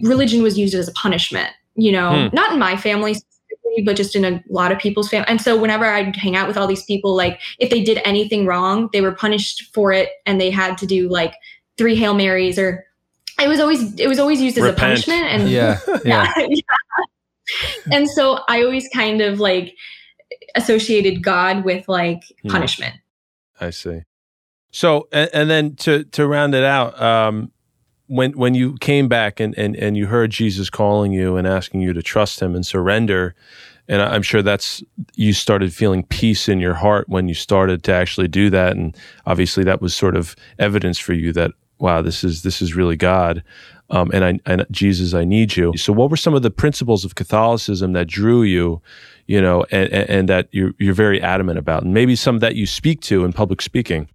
religion 0.03 0.43
was 0.43 0.59
used 0.59 0.75
as 0.75 0.89
a 0.89 0.93
punishment. 0.93 1.51
You 1.75 1.93
know, 1.93 2.29
Hmm. 2.29 2.35
not 2.35 2.53
in 2.53 2.59
my 2.59 2.77
family 2.77 3.15
specifically, 3.15 3.83
but 3.85 3.97
just 3.97 4.15
in 4.15 4.25
a 4.25 4.43
lot 4.51 4.73
of 4.73 4.79
people's 4.79 5.09
family. 5.09 5.27
And 5.29 5.41
so 5.41 5.59
whenever 5.59 5.87
I'd 5.87 6.15
hang 6.17 6.37
out 6.37 6.47
with 6.47 6.57
all 6.57 6.67
these 6.67 6.85
people, 6.85 7.15
like 7.17 7.41
if 7.59 7.71
they 7.71 7.83
did 7.83 8.01
anything 8.05 8.45
wrong, 8.47 8.89
they 8.93 9.01
were 9.01 9.13
punished 9.13 9.71
for 9.75 9.93
it, 9.93 10.11
and 10.27 10.41
they 10.41 10.51
had 10.51 10.77
to 10.79 10.87
do 10.87 11.09
like 11.09 11.35
three 11.79 11.95
hail 11.97 12.15
marys 12.15 12.59
or. 12.59 12.85
It 13.41 13.49
was 13.49 13.59
always 13.61 13.99
it 13.99 14.07
was 14.07 14.19
always 14.19 14.41
used 14.41 14.57
as 14.59 14.63
Repent. 14.65 14.79
a 14.79 14.81
punishment, 14.81 15.23
and 15.25 15.49
Yeah. 15.59 15.79
Yeah. 16.05 16.33
yeah. 16.37 16.61
and 17.91 18.09
so 18.09 18.41
I 18.49 18.63
always 18.63 18.89
kind 18.95 19.21
of 19.21 19.41
like 19.41 19.75
associated 20.55 21.23
God 21.23 21.65
with 21.65 21.89
like 21.89 22.23
Hmm. 22.43 22.51
punishment. 22.51 22.95
I 23.61 23.71
see. 23.71 24.03
So, 24.73 25.09
and, 25.13 25.31
and 25.33 25.51
then 25.51 25.77
to 25.77 26.05
to 26.05 26.27
round 26.27 26.55
it 26.55 26.65
out, 26.65 27.01
um, 27.01 27.53
when 28.07 28.33
when 28.33 28.55
you 28.55 28.77
came 28.79 29.07
back 29.07 29.39
and, 29.39 29.57
and 29.57 29.77
and 29.77 29.97
you 29.97 30.07
heard 30.07 30.31
Jesus 30.31 30.71
calling 30.71 31.13
you 31.13 31.37
and 31.37 31.47
asking 31.47 31.83
you 31.83 31.93
to 31.93 32.03
trust 32.03 32.41
Him 32.41 32.55
and 32.55 32.67
surrender, 32.67 33.35
and 33.87 34.03
I'm 34.03 34.23
sure 34.23 34.43
that's 34.43 34.83
you 35.15 35.33
started 35.33 35.73
feeling 35.73 36.05
peace 36.05 36.49
in 36.49 36.59
your 36.59 36.75
heart 36.75 37.09
when 37.09 37.29
you 37.29 37.35
started 37.35 37.85
to 37.85 37.93
actually 37.93 38.29
do 38.29 38.51
that, 38.51 38.77
and 38.77 38.97
obviously 39.27 39.63
that 39.65 39.81
was 39.81 39.95
sort 39.95 40.17
of 40.17 40.35
evidence 40.59 40.99
for 40.99 41.13
you 41.13 41.33
that 41.35 41.53
wow, 41.83 42.01
this 42.01 42.25
is 42.25 42.43
this 42.43 42.63
is 42.63 42.75
really 42.75 42.97
God, 42.97 43.43
um, 43.91 44.11
and 44.15 44.25
I 44.25 44.39
and 44.47 44.65
Jesus, 44.71 45.13
I 45.13 45.25
need 45.25 45.57
you. 45.57 45.77
So, 45.77 45.93
what 45.93 46.11
were 46.11 46.17
some 46.17 46.33
of 46.33 46.43
the 46.43 46.51
principles 46.51 47.05
of 47.05 47.17
Catholicism 47.17 47.93
that 47.93 48.07
drew 48.07 48.43
you? 48.43 48.81
You 49.27 49.41
know, 49.41 49.65
and, 49.71 49.93
and, 49.93 50.11
and 50.11 50.29
that 50.29 50.49
you're 50.53 50.73
you're 50.79 50.95
very 50.95 51.21
adamant 51.21 51.59
about, 51.59 51.83
and 51.83 51.93
maybe 51.93 52.17
some 52.17 52.39
that 52.39 52.55
you 52.57 52.67
speak 52.67 53.01
to 53.03 53.25
in 53.25 53.33
public 53.33 53.61
speaking. 53.61 54.09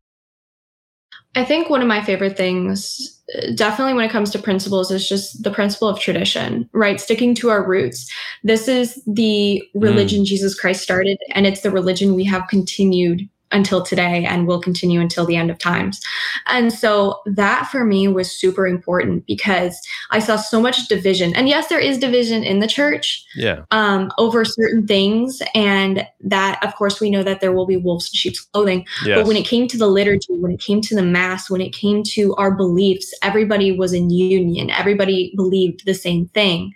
I 1.38 1.46
think 1.46 1.70
one 1.70 1.82
of 1.82 1.88
my 1.88 2.04
favorite 2.04 2.36
things, 2.36 3.22
uh, 3.38 3.52
definitely 3.54 3.94
when 3.94 4.06
it 4.06 4.12
comes 4.12 4.32
to 4.32 4.40
principles, 4.40 4.90
is 4.90 5.08
just 5.08 5.44
the 5.44 5.52
principle 5.52 5.88
of 5.88 6.00
tradition, 6.00 6.68
right? 6.74 7.00
Sticking 7.00 7.36
to 7.36 7.50
our 7.50 7.64
roots. 7.64 8.12
This 8.44 8.68
is 8.68 9.00
the 9.06 9.62
religion 9.76 10.26
Jesus 10.26 10.60
Christ 10.60 10.82
started, 10.82 11.20
and 11.36 11.46
it's 11.46 11.62
the 11.62 11.70
religion 11.70 12.16
we 12.16 12.24
have 12.24 12.48
continued 12.48 13.30
until 13.52 13.82
today 13.82 14.26
and 14.26 14.48
will 14.48 14.60
continue 14.62 15.00
until 15.00 15.26
the 15.26 15.36
end 15.36 15.50
of 15.50 15.58
times. 15.58 16.02
And 16.48 16.72
so 16.72 17.22
that 17.26 17.68
for 17.68 17.84
me 17.86 18.08
was 18.08 18.32
super 18.32 18.68
important 18.68 19.26
because 19.26 19.80
I 20.12 20.20
saw 20.20 20.36
so 20.36 20.62
much 20.62 20.88
division. 20.88 21.36
And 21.36 21.48
yes, 21.48 21.68
there 21.68 21.80
is 21.80 21.98
division 21.98 22.44
in 22.44 22.60
the 22.60 22.68
church, 22.68 23.26
Yeah. 23.36 23.64
um, 23.72 24.12
over 24.18 24.44
certain 24.44 24.86
things. 24.86 25.42
And 25.56 26.06
that, 26.22 26.64
of 26.64 26.76
course, 26.76 27.00
we 27.00 27.10
know 27.10 27.24
that 27.24 27.42
there 27.42 27.54
will 27.54 27.66
be 27.66 27.78
wolves 27.78 28.08
in 28.08 28.14
sheep's 28.14 28.42
clothing. 28.42 28.86
Yes. 29.06 29.20
But 29.20 29.28
when 29.28 29.38
it 29.38 29.46
came 29.46 29.68
to 29.70 29.78
the 29.78 29.88
liturgy, 29.88 30.34
when 30.34 30.52
it 30.52 30.60
came 30.60 30.82
to 30.82 30.96
the 30.96 31.04
mass, 31.04 31.50
when 31.50 31.62
it 31.62 31.74
came 31.74 32.04
to 32.04 32.36
our 32.36 32.52
beliefs, 32.52 33.14
everybody 33.22 33.72
was 33.72 33.94
in 33.94 34.10
union. 34.10 34.70
Everybody 34.72 35.34
believed 35.36 35.86
the 35.86 35.94
same 35.94 36.28
thing. 36.30 36.74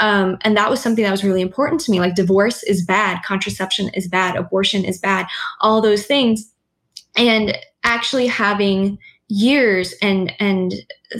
Um, 0.00 0.38
and 0.42 0.56
that 0.56 0.70
was 0.70 0.80
something 0.80 1.04
that 1.04 1.10
was 1.10 1.22
really 1.22 1.42
important 1.42 1.80
to 1.82 1.90
me. 1.90 2.00
Like 2.00 2.14
divorce 2.14 2.62
is 2.64 2.84
bad, 2.84 3.22
contraception 3.24 3.90
is 3.90 4.08
bad, 4.08 4.36
abortion 4.36 4.84
is 4.84 4.98
bad, 4.98 5.26
all 5.60 5.80
those 5.80 6.06
things. 6.06 6.50
And 7.16 7.56
actually 7.84 8.26
having 8.26 8.98
years 9.28 9.94
and 10.02 10.32
and 10.40 10.74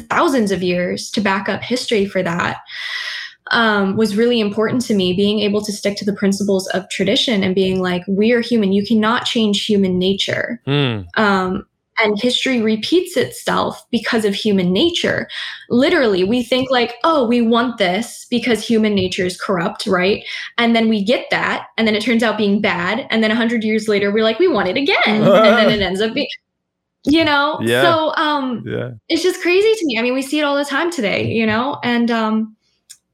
thousands 0.08 0.50
of 0.50 0.62
years 0.62 1.10
to 1.12 1.20
back 1.20 1.48
up 1.48 1.62
history 1.62 2.06
for 2.06 2.22
that 2.22 2.58
um, 3.50 3.96
was 3.96 4.16
really 4.16 4.40
important 4.40 4.82
to 4.82 4.94
me. 4.94 5.12
Being 5.12 5.40
able 5.40 5.62
to 5.62 5.72
stick 5.72 5.96
to 5.98 6.04
the 6.04 6.12
principles 6.12 6.66
of 6.68 6.88
tradition 6.88 7.42
and 7.42 7.54
being 7.54 7.80
like, 7.80 8.02
we 8.08 8.32
are 8.32 8.40
human. 8.40 8.72
You 8.72 8.84
cannot 8.86 9.24
change 9.24 9.64
human 9.64 9.98
nature. 9.98 10.60
Hmm. 10.64 11.00
Um, 11.16 11.66
and 12.02 12.18
history 12.20 12.60
repeats 12.62 13.16
itself 13.16 13.84
because 13.90 14.24
of 14.24 14.34
human 14.34 14.72
nature. 14.72 15.28
Literally, 15.68 16.24
we 16.24 16.42
think 16.42 16.70
like, 16.70 16.94
oh, 17.04 17.26
we 17.26 17.42
want 17.42 17.78
this 17.78 18.26
because 18.30 18.66
human 18.66 18.94
nature 18.94 19.24
is 19.26 19.40
corrupt, 19.40 19.86
right? 19.86 20.24
And 20.58 20.74
then 20.74 20.88
we 20.88 21.04
get 21.04 21.26
that, 21.30 21.66
and 21.76 21.86
then 21.86 21.94
it 21.94 22.02
turns 22.02 22.22
out 22.22 22.36
being 22.38 22.60
bad. 22.60 23.06
And 23.10 23.22
then 23.22 23.30
a 23.30 23.34
hundred 23.34 23.64
years 23.64 23.88
later, 23.88 24.12
we're 24.12 24.24
like, 24.24 24.38
we 24.38 24.48
want 24.48 24.68
it 24.68 24.76
again, 24.76 24.96
and 25.06 25.24
then 25.26 25.70
it 25.70 25.80
ends 25.82 26.00
up 26.00 26.14
being, 26.14 26.28
you 27.04 27.24
know. 27.24 27.58
Yeah. 27.62 27.82
So, 27.82 28.14
um, 28.16 28.62
Yeah. 28.66 28.90
it's 29.08 29.22
just 29.22 29.40
crazy 29.42 29.72
to 29.74 29.86
me. 29.86 29.98
I 29.98 30.02
mean, 30.02 30.14
we 30.14 30.22
see 30.22 30.38
it 30.40 30.42
all 30.42 30.56
the 30.56 30.64
time 30.64 30.90
today, 30.90 31.26
you 31.26 31.46
know, 31.46 31.78
and 31.84 32.10
um, 32.10 32.56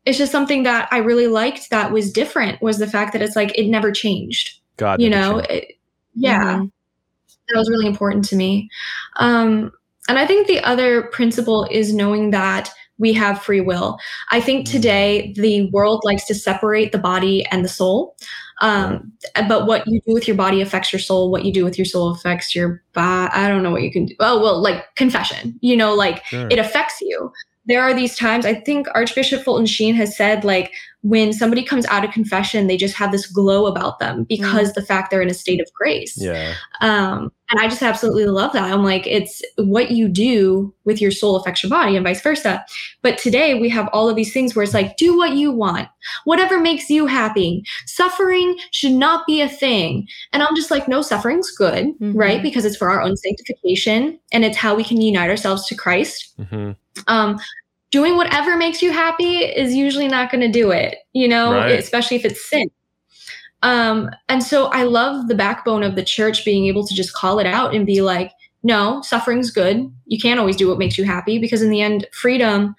it's 0.04 0.18
just 0.18 0.32
something 0.32 0.62
that 0.62 0.88
I 0.92 0.98
really 0.98 1.26
liked 1.26 1.70
that 1.70 1.90
was 1.92 2.12
different 2.12 2.62
was 2.62 2.78
the 2.78 2.86
fact 2.86 3.12
that 3.12 3.22
it's 3.22 3.36
like 3.36 3.56
it 3.58 3.68
never 3.68 3.90
changed, 3.92 4.60
God. 4.76 5.00
you 5.00 5.10
know. 5.10 5.38
It, 5.38 5.72
yeah, 6.18 6.60
Mhm. 6.60 6.70
That 7.48 7.58
was 7.58 7.70
really 7.70 7.86
important 7.86 8.24
to 8.26 8.36
me. 8.36 8.68
Um, 9.16 9.72
and 10.08 10.18
I 10.18 10.26
think 10.26 10.46
the 10.46 10.60
other 10.60 11.02
principle 11.12 11.66
is 11.70 11.92
knowing 11.92 12.30
that 12.30 12.70
we 12.98 13.12
have 13.12 13.42
free 13.42 13.60
will. 13.60 13.98
I 14.30 14.40
think 14.40 14.66
today 14.66 15.34
the 15.36 15.70
world 15.70 16.02
likes 16.04 16.24
to 16.26 16.34
separate 16.34 16.92
the 16.92 16.98
body 16.98 17.44
and 17.46 17.64
the 17.64 17.68
soul. 17.68 18.16
Um, 18.62 19.12
but 19.48 19.66
what 19.66 19.86
you 19.86 20.00
do 20.06 20.14
with 20.14 20.26
your 20.26 20.36
body 20.36 20.62
affects 20.62 20.92
your 20.92 21.00
soul. 21.00 21.30
What 21.30 21.44
you 21.44 21.52
do 21.52 21.62
with 21.64 21.76
your 21.76 21.84
soul 21.84 22.10
affects 22.10 22.54
your 22.54 22.82
body. 22.94 23.30
I 23.34 23.48
don't 23.48 23.62
know 23.62 23.70
what 23.70 23.82
you 23.82 23.92
can 23.92 24.06
do. 24.06 24.14
Oh, 24.20 24.40
well, 24.40 24.62
like 24.62 24.94
confession, 24.94 25.58
you 25.60 25.76
know, 25.76 25.94
like 25.94 26.24
Sure. 26.24 26.48
it 26.50 26.58
affects 26.58 27.00
you. 27.02 27.30
There 27.66 27.82
are 27.82 27.92
these 27.92 28.16
times, 28.16 28.46
I 28.46 28.54
think 28.54 28.86
Archbishop 28.94 29.42
Fulton 29.42 29.66
Sheen 29.66 29.94
has 29.96 30.16
said, 30.16 30.44
like, 30.44 30.72
when 31.02 31.32
somebody 31.32 31.64
comes 31.64 31.84
out 31.86 32.04
of 32.04 32.12
confession, 32.12 32.68
they 32.68 32.76
just 32.76 32.94
have 32.94 33.10
this 33.12 33.26
glow 33.26 33.66
about 33.66 33.98
them 33.98 34.24
because 34.24 34.72
the 34.72 34.82
fact 34.82 35.10
they're 35.10 35.20
in 35.20 35.28
a 35.30 35.34
state 35.34 35.60
of 35.60 35.68
grace. 35.74 36.16
yeah. 36.16 36.54
Um, 36.80 37.32
and 37.50 37.60
I 37.60 37.68
just 37.68 37.82
absolutely 37.82 38.26
love 38.26 38.52
that. 38.52 38.72
I'm 38.72 38.82
like, 38.82 39.06
it's 39.06 39.40
what 39.56 39.90
you 39.90 40.08
do 40.08 40.74
with 40.84 41.00
your 41.00 41.10
soul 41.10 41.36
affects 41.36 41.62
your 41.62 41.70
body 41.70 41.96
and 41.96 42.04
vice 42.04 42.20
versa. 42.20 42.64
But 43.02 43.18
today 43.18 43.60
we 43.60 43.68
have 43.68 43.88
all 43.92 44.08
of 44.08 44.16
these 44.16 44.32
things 44.32 44.54
where 44.56 44.62
it's 44.64 44.74
like, 44.74 44.96
do 44.96 45.16
what 45.16 45.32
you 45.34 45.52
want, 45.52 45.88
whatever 46.24 46.58
makes 46.60 46.90
you 46.90 47.06
happy. 47.06 47.62
Suffering 47.86 48.58
should 48.72 48.92
not 48.92 49.26
be 49.26 49.40
a 49.40 49.48
thing. 49.48 50.08
And 50.32 50.42
I'm 50.42 50.56
just 50.56 50.70
like, 50.70 50.88
no, 50.88 51.02
suffering's 51.02 51.50
good, 51.52 51.96
Mhm. 52.00 52.12
right? 52.14 52.42
Because 52.42 52.64
it's 52.64 52.76
for 52.76 52.90
our 52.90 53.00
own 53.02 53.16
sanctification 53.16 54.18
and 54.32 54.44
it's 54.44 54.56
how 54.56 54.74
we 54.74 54.82
can 54.84 55.00
unite 55.00 55.30
ourselves 55.30 55.66
to 55.66 55.74
Christ. 55.76 56.34
hmm 56.50 56.72
Um, 57.06 57.38
doing 57.92 58.16
whatever 58.16 58.56
makes 58.56 58.82
you 58.82 58.90
happy 58.90 59.38
is 59.44 59.72
usually 59.74 60.08
not 60.08 60.30
going 60.30 60.40
to 60.40 60.48
do 60.50 60.70
it, 60.72 60.96
you 61.12 61.28
know, 61.28 61.52
Right. 61.52 61.78
especially 61.78 62.16
if 62.16 62.24
it's 62.24 62.44
sin. 62.48 62.68
Um, 63.62 64.10
and 64.28 64.42
so 64.42 64.66
I 64.66 64.82
love 64.84 65.28
the 65.28 65.34
backbone 65.34 65.82
of 65.82 65.94
the 65.96 66.04
church 66.04 66.44
being 66.44 66.66
able 66.66 66.86
to 66.86 66.94
just 66.94 67.14
call 67.14 67.38
it 67.38 67.46
out 67.46 67.74
and 67.74 67.86
be 67.86 68.00
like, 68.02 68.32
no, 68.62 69.00
suffering's 69.02 69.50
good. 69.50 69.90
You 70.06 70.18
can't 70.18 70.38
always 70.40 70.56
do 70.56 70.68
what 70.68 70.78
makes 70.78 70.98
you 70.98 71.04
happy 71.04 71.38
because 71.38 71.62
in 71.62 71.70
the 71.70 71.80
end, 71.80 72.06
freedom, 72.12 72.74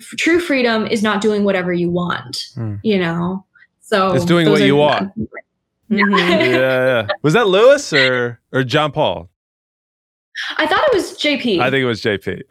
f- 0.00 0.14
true 0.18 0.40
freedom 0.40 0.86
is 0.86 1.02
not 1.02 1.20
doing 1.20 1.44
whatever 1.44 1.72
you 1.72 1.90
want, 1.90 2.44
Hmm. 2.54 2.76
you 2.82 2.98
know? 2.98 3.44
So 3.80 4.12
It's 4.14 4.24
doing 4.24 4.50
what 4.50 4.62
you 4.62 4.80
are- 4.80 5.00
want. 5.12 5.12
Mhm. 5.90 6.18
yeah, 6.18 6.50
yeah. 6.50 7.06
Was 7.22 7.34
that 7.34 7.46
Lewis 7.46 7.92
or 7.92 8.40
or 8.52 8.64
John 8.64 8.90
Paul? 8.92 9.30
I 10.58 10.66
thought 10.66 10.80
it 10.88 10.94
was 10.94 11.16
JP. 11.16 11.60
I 11.60 11.70
think 11.70 11.82
it 11.82 11.86
was 11.86 12.02
JP. 12.02 12.42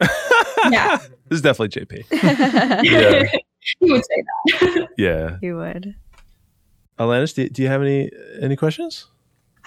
Yeah. 0.70 0.96
this 1.28 1.36
is 1.36 1.42
definitely 1.42 1.80
JP. 1.80 2.04
Yeah. 2.82 3.24
he 3.80 3.92
would 3.92 4.02
say 4.04 4.22
that. 4.60 4.88
Yeah. 4.96 5.36
You 5.42 5.56
would. 5.58 5.94
Alanis, 6.98 7.34
do, 7.34 7.48
do 7.48 7.62
you 7.62 7.68
have 7.68 7.82
any 7.82 8.10
any 8.40 8.56
questions? 8.56 9.06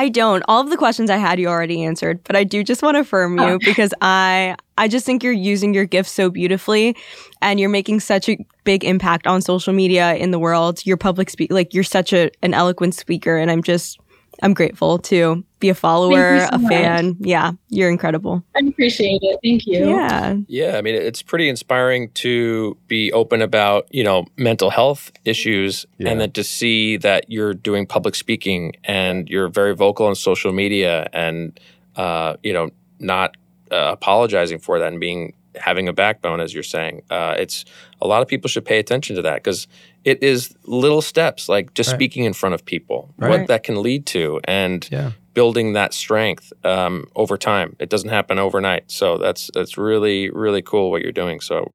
I 0.01 0.07
don't. 0.07 0.43
All 0.47 0.61
of 0.61 0.69
the 0.69 0.77
questions 0.77 1.09
I 1.09 1.17
had 1.17 1.39
you 1.41 1.49
already 1.49 1.83
answered, 1.83 2.21
but 2.23 2.35
I 2.37 2.45
do 2.45 2.63
just 2.63 2.81
want 2.81 2.95
to 2.95 3.01
affirm 3.01 3.37
you 3.37 3.43
Oh. 3.43 3.59
because 3.65 3.93
I 4.01 4.55
I 4.77 4.87
just 4.87 5.05
think 5.05 5.23
you're 5.23 5.33
using 5.33 5.73
your 5.73 5.85
gift 5.85 6.09
so 6.09 6.29
beautifully 6.29 6.95
and 7.41 7.59
you're 7.59 7.69
making 7.69 7.99
such 7.99 8.29
a 8.29 8.37
big 8.63 8.85
impact 8.85 9.27
on 9.27 9.41
social 9.41 9.73
media 9.73 10.15
in 10.15 10.31
the 10.31 10.39
world. 10.39 10.85
Your 10.85 10.95
public 10.97 11.29
speak 11.29 11.51
like 11.51 11.73
you're 11.73 11.83
such 11.83 12.13
a 12.13 12.31
an 12.41 12.53
eloquent 12.53 12.95
speaker 12.95 13.37
and 13.37 13.51
I'm 13.51 13.61
just 13.61 13.99
I'm 14.41 14.53
grateful 14.53 14.99
to 14.99 15.43
be 15.59 15.69
a 15.69 15.73
follower, 15.75 16.39
so 16.39 16.47
a 16.53 16.57
much. 16.59 16.71
fan. 16.71 17.17
Yeah, 17.19 17.51
you're 17.69 17.89
incredible. 17.89 18.43
I 18.55 18.59
appreciate 18.67 19.19
it. 19.21 19.39
Thank 19.43 19.67
you. 19.67 19.89
Yeah. 19.89 20.35
Yeah, 20.47 20.77
I 20.77 20.81
mean, 20.81 20.95
it's 20.95 21.21
pretty 21.21 21.49
inspiring 21.49 22.09
to 22.15 22.77
be 22.87 23.11
open 23.11 23.41
about, 23.41 23.87
you 23.91 24.03
know, 24.03 24.25
mental 24.37 24.69
health 24.69 25.11
issues 25.25 25.85
Yeah. 25.97 26.11
and 26.11 26.21
then 26.21 26.31
to 26.31 26.43
see 26.43 26.95
that 26.97 27.25
you're 27.29 27.53
doing 27.53 27.85
public 27.85 28.15
speaking 28.15 28.73
and 28.85 29.27
you're 29.29 29.49
very 29.49 29.75
vocal 29.75 30.05
on 30.07 30.15
social 30.15 30.53
media 30.53 31.09
and, 31.11 31.59
uh, 31.97 32.37
you 32.41 32.53
know, 32.53 32.69
not 32.99 33.35
uh, 33.71 33.89
apologizing 33.91 34.59
for 34.59 34.79
that 34.79 34.87
and 34.91 34.99
being 34.99 35.33
having 35.59 35.87
a 35.87 35.93
backbone, 35.93 36.39
as 36.39 36.53
you're 36.53 36.63
saying. 36.63 37.01
Uh, 37.09 37.35
it's 37.37 37.65
a 38.01 38.07
lot 38.07 38.21
of 38.21 38.27
people 38.27 38.47
should 38.49 38.65
pay 38.65 38.79
attention 38.79 39.15
to 39.15 39.21
that 39.23 39.35
because 39.43 39.67
it 40.05 40.21
is 40.23 40.55
little 40.65 41.01
steps 41.01 41.49
like 41.49 41.73
just 41.73 41.89
Right. 41.91 41.97
speaking 41.97 42.23
in 42.25 42.33
front 42.33 42.55
of 42.55 42.63
people, 42.65 43.13
Right. 43.17 43.29
what 43.39 43.47
that 43.47 43.63
can 43.63 43.81
lead 43.81 44.05
to, 44.07 44.39
and 44.45 44.87
Yeah. 44.91 45.11
building 45.33 45.73
that 45.73 45.93
strength 45.93 46.51
um, 46.63 47.05
over 47.15 47.37
time. 47.37 47.75
It 47.79 47.89
doesn't 47.89 48.09
happen 48.09 48.39
overnight. 48.39 48.89
So 48.91 49.17
that's 49.17 49.49
that's 49.53 49.77
really 49.77 50.29
really 50.29 50.61
cool 50.61 50.91
what 50.91 51.01
you're 51.01 51.11
doing. 51.11 51.39
So 51.41 51.71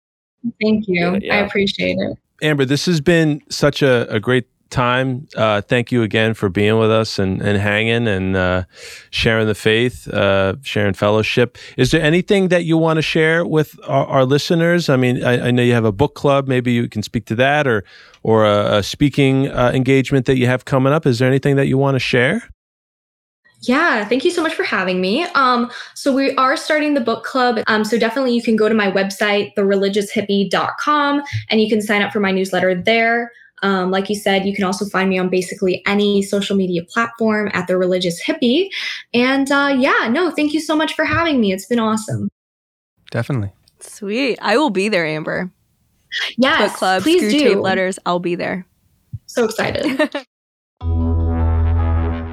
Thank 0.60 0.86
you. 0.88 1.00
Yeah, 1.12 1.18
yeah. 1.22 1.34
I 1.36 1.38
appreciate 1.46 1.96
it. 1.98 2.18
Amber, 2.42 2.64
this 2.66 2.84
has 2.86 3.00
been 3.00 3.40
such 3.48 3.80
a, 3.80 4.06
a 4.12 4.20
great 4.20 4.46
time. 4.74 5.26
Uh, 5.36 5.60
thank 5.60 5.92
you 5.92 6.02
again 6.02 6.34
for 6.34 6.48
being 6.48 6.78
with 6.78 6.90
us 6.90 7.18
and, 7.18 7.40
and 7.40 7.58
hanging 7.58 8.08
and 8.08 8.36
uh, 8.36 8.64
sharing 9.10 9.46
the 9.46 9.54
faith, 9.54 10.08
uh, 10.08 10.56
sharing 10.62 10.94
fellowship. 10.94 11.56
Is 11.76 11.92
there 11.92 12.02
anything 12.02 12.48
that 12.48 12.64
you 12.64 12.76
want 12.76 12.98
to 12.98 13.02
share 13.02 13.46
with 13.46 13.78
our, 13.86 14.06
our 14.06 14.24
listeners? 14.24 14.88
I 14.88 14.96
mean, 14.96 15.24
I, 15.24 15.48
I, 15.48 15.50
know 15.52 15.62
you 15.62 15.74
have 15.74 15.84
a 15.84 15.92
book 15.92 16.14
club. 16.14 16.48
Maybe 16.48 16.72
you 16.72 16.88
can 16.88 17.02
speak 17.02 17.26
to 17.26 17.36
that, 17.36 17.66
or 17.66 17.84
or 18.22 18.44
a, 18.44 18.78
a 18.78 18.82
speaking 18.82 19.48
uh, 19.48 19.70
engagement 19.72 20.26
that 20.26 20.36
you 20.36 20.46
have 20.46 20.64
coming 20.64 20.92
up. 20.92 21.06
Is 21.06 21.20
there 21.20 21.28
anything 21.28 21.56
that 21.56 21.66
you 21.66 21.78
want 21.78 21.94
to 21.94 22.00
share? 22.00 22.42
Yeah, 23.68 24.04
thank 24.04 24.24
you 24.24 24.30
so 24.30 24.42
much 24.42 24.54
for 24.54 24.64
having 24.64 25.00
me. 25.00 25.24
Um, 25.34 25.70
so 25.94 26.12
we 26.12 26.34
are 26.36 26.56
starting 26.56 26.94
the 26.94 27.00
book 27.00 27.24
club. 27.24 27.60
Um, 27.66 27.84
so 27.84 27.98
definitely 27.98 28.34
you 28.34 28.42
can 28.42 28.56
go 28.56 28.68
to 28.68 28.74
my 28.74 28.90
website, 28.90 29.54
thereligioushippie.com, 29.54 31.22
and 31.48 31.60
you 31.60 31.68
can 31.68 31.80
sign 31.80 32.02
up 32.02 32.12
for 32.12 32.20
my 32.20 32.30
newsletter 32.30 32.74
there. 32.74 33.32
Um, 33.64 33.90
like 33.90 34.10
you 34.10 34.14
said, 34.14 34.44
you 34.44 34.54
can 34.54 34.62
also 34.62 34.84
find 34.84 35.08
me 35.08 35.18
on 35.18 35.30
basically 35.30 35.82
any 35.86 36.20
social 36.20 36.54
media 36.54 36.84
platform 36.84 37.50
at 37.54 37.66
the 37.66 37.78
religious 37.78 38.22
hippie. 38.22 38.68
And 39.14 39.50
uh, 39.50 39.74
yeah, 39.76 40.08
no, 40.10 40.30
thank 40.30 40.52
you 40.52 40.60
so 40.60 40.76
much 40.76 40.94
for 40.94 41.06
having 41.06 41.40
me. 41.40 41.50
It's 41.52 41.64
been 41.64 41.78
awesome. 41.78 42.28
Definitely. 43.10 43.52
Sweet. 43.80 44.38
I 44.42 44.58
will 44.58 44.70
be 44.70 44.88
there, 44.88 45.06
Amber. 45.06 45.50
Yes, 46.36 46.70
Book 46.70 46.78
club, 46.78 47.02
please 47.02 47.20
screw 47.20 47.30
do. 47.30 47.38
tape 47.38 47.58
letters. 47.58 47.98
I'll 48.04 48.20
be 48.20 48.34
there. 48.34 48.66
So 49.26 49.46
excited. 49.46 50.14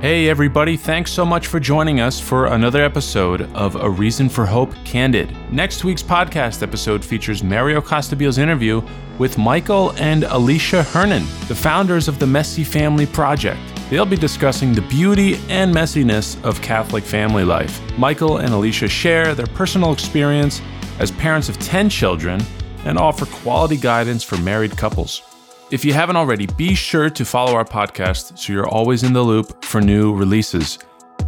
Hey, 0.02 0.30
everybody, 0.30 0.78
thanks 0.78 1.12
so 1.12 1.24
much 1.24 1.46
for 1.46 1.60
joining 1.60 2.00
us 2.00 2.20
for 2.20 2.48
another 2.48 2.82
episode 2.82 3.44
of 3.54 3.76
A 3.76 3.88
Reason 3.88 4.30
for 4.30 4.48
Hope 4.48 4.74
Candid. 4.84 5.32
Next 5.52 5.84
week's 5.84 6.02
podcast 6.02 6.64
episode 6.64 7.06
features 7.06 7.44
Mario 7.44 7.82
Costabile's 7.82 8.40
interview 8.40 8.82
with 9.20 9.38
Michael 9.38 9.92
and 9.98 10.24
Alicia 10.24 10.82
Hernon, 10.82 11.22
the 11.48 11.54
founders 11.54 12.08
of 12.08 12.18
the 12.18 12.26
Messy 12.26 12.64
Family 12.64 13.06
Project. 13.06 13.60
They'll 13.92 14.08
be 14.08 14.18
discussing 14.18 14.74
the 14.74 14.82
beauty 14.82 15.36
and 15.50 15.72
messiness 15.72 16.44
of 16.44 16.60
Catholic 16.64 17.04
family 17.04 17.44
life. 17.44 17.80
Michael 17.96 18.38
and 18.38 18.56
Alicia 18.56 18.88
share 18.88 19.36
their 19.36 19.46
personal 19.46 19.94
experience 19.94 20.64
as 20.98 21.12
parents 21.12 21.48
of 21.48 21.60
10 21.60 21.92
children 21.92 22.42
and 22.86 22.98
offer 22.98 23.28
quality 23.28 23.78
guidance 23.78 24.24
for 24.24 24.38
married 24.38 24.76
couples. 24.76 25.31
If 25.72 25.86
you 25.86 25.94
haven't 25.94 26.18
already, 26.18 26.48
be 26.48 26.76
sure 26.76 27.10
to 27.10 27.24
follow 27.24 27.54
our 27.54 27.64
podcast 27.64 28.38
so 28.38 28.52
you're 28.52 28.68
always 28.68 29.04
in 29.04 29.14
the 29.14 29.22
loop 29.22 29.64
for 29.64 29.80
new 29.80 30.14
releases. 30.14 30.78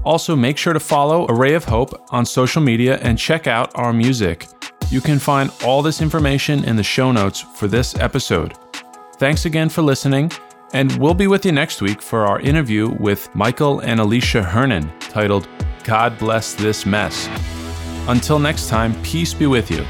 Also, 0.03 0.35
make 0.35 0.57
sure 0.57 0.73
to 0.73 0.81
follow 0.81 1.25
Array 1.29 1.53
of 1.53 1.63
Hope 1.63 1.93
on 2.11 2.25
social 2.25 2.61
media 2.61 2.99
and 3.01 3.17
check 3.17 3.47
out 3.47 3.71
our 3.75 3.93
music. 3.93 4.47
You 4.89 4.99
can 4.99 5.17
find 5.17 5.49
all 5.63 5.81
this 5.81 6.01
information 6.01 6.65
in 6.65 6.75
the 6.75 6.83
show 6.83 7.13
notes 7.13 7.39
for 7.39 7.69
this 7.69 7.95
episode. 7.95 8.55
Thanks 9.15 9.45
again 9.45 9.69
for 9.69 9.81
listening, 9.81 10.29
and 10.73 10.91
we'll 10.97 11.13
be 11.13 11.27
with 11.27 11.45
you 11.45 11.53
next 11.53 11.81
week 11.81 12.01
for 12.01 12.25
our 12.25 12.41
interview 12.41 12.89
with 12.99 13.33
Michael 13.33 13.79
and 13.79 14.01
Alicia 14.01 14.43
Hernon 14.43 14.91
titled 14.99 15.47
God 15.85 16.19
Bless 16.19 16.53
This 16.53 16.85
Mess. 16.85 17.29
Until 18.09 18.39
next 18.39 18.67
time, 18.67 18.93
peace 19.03 19.33
be 19.33 19.47
with 19.47 19.71
you. 19.71 19.85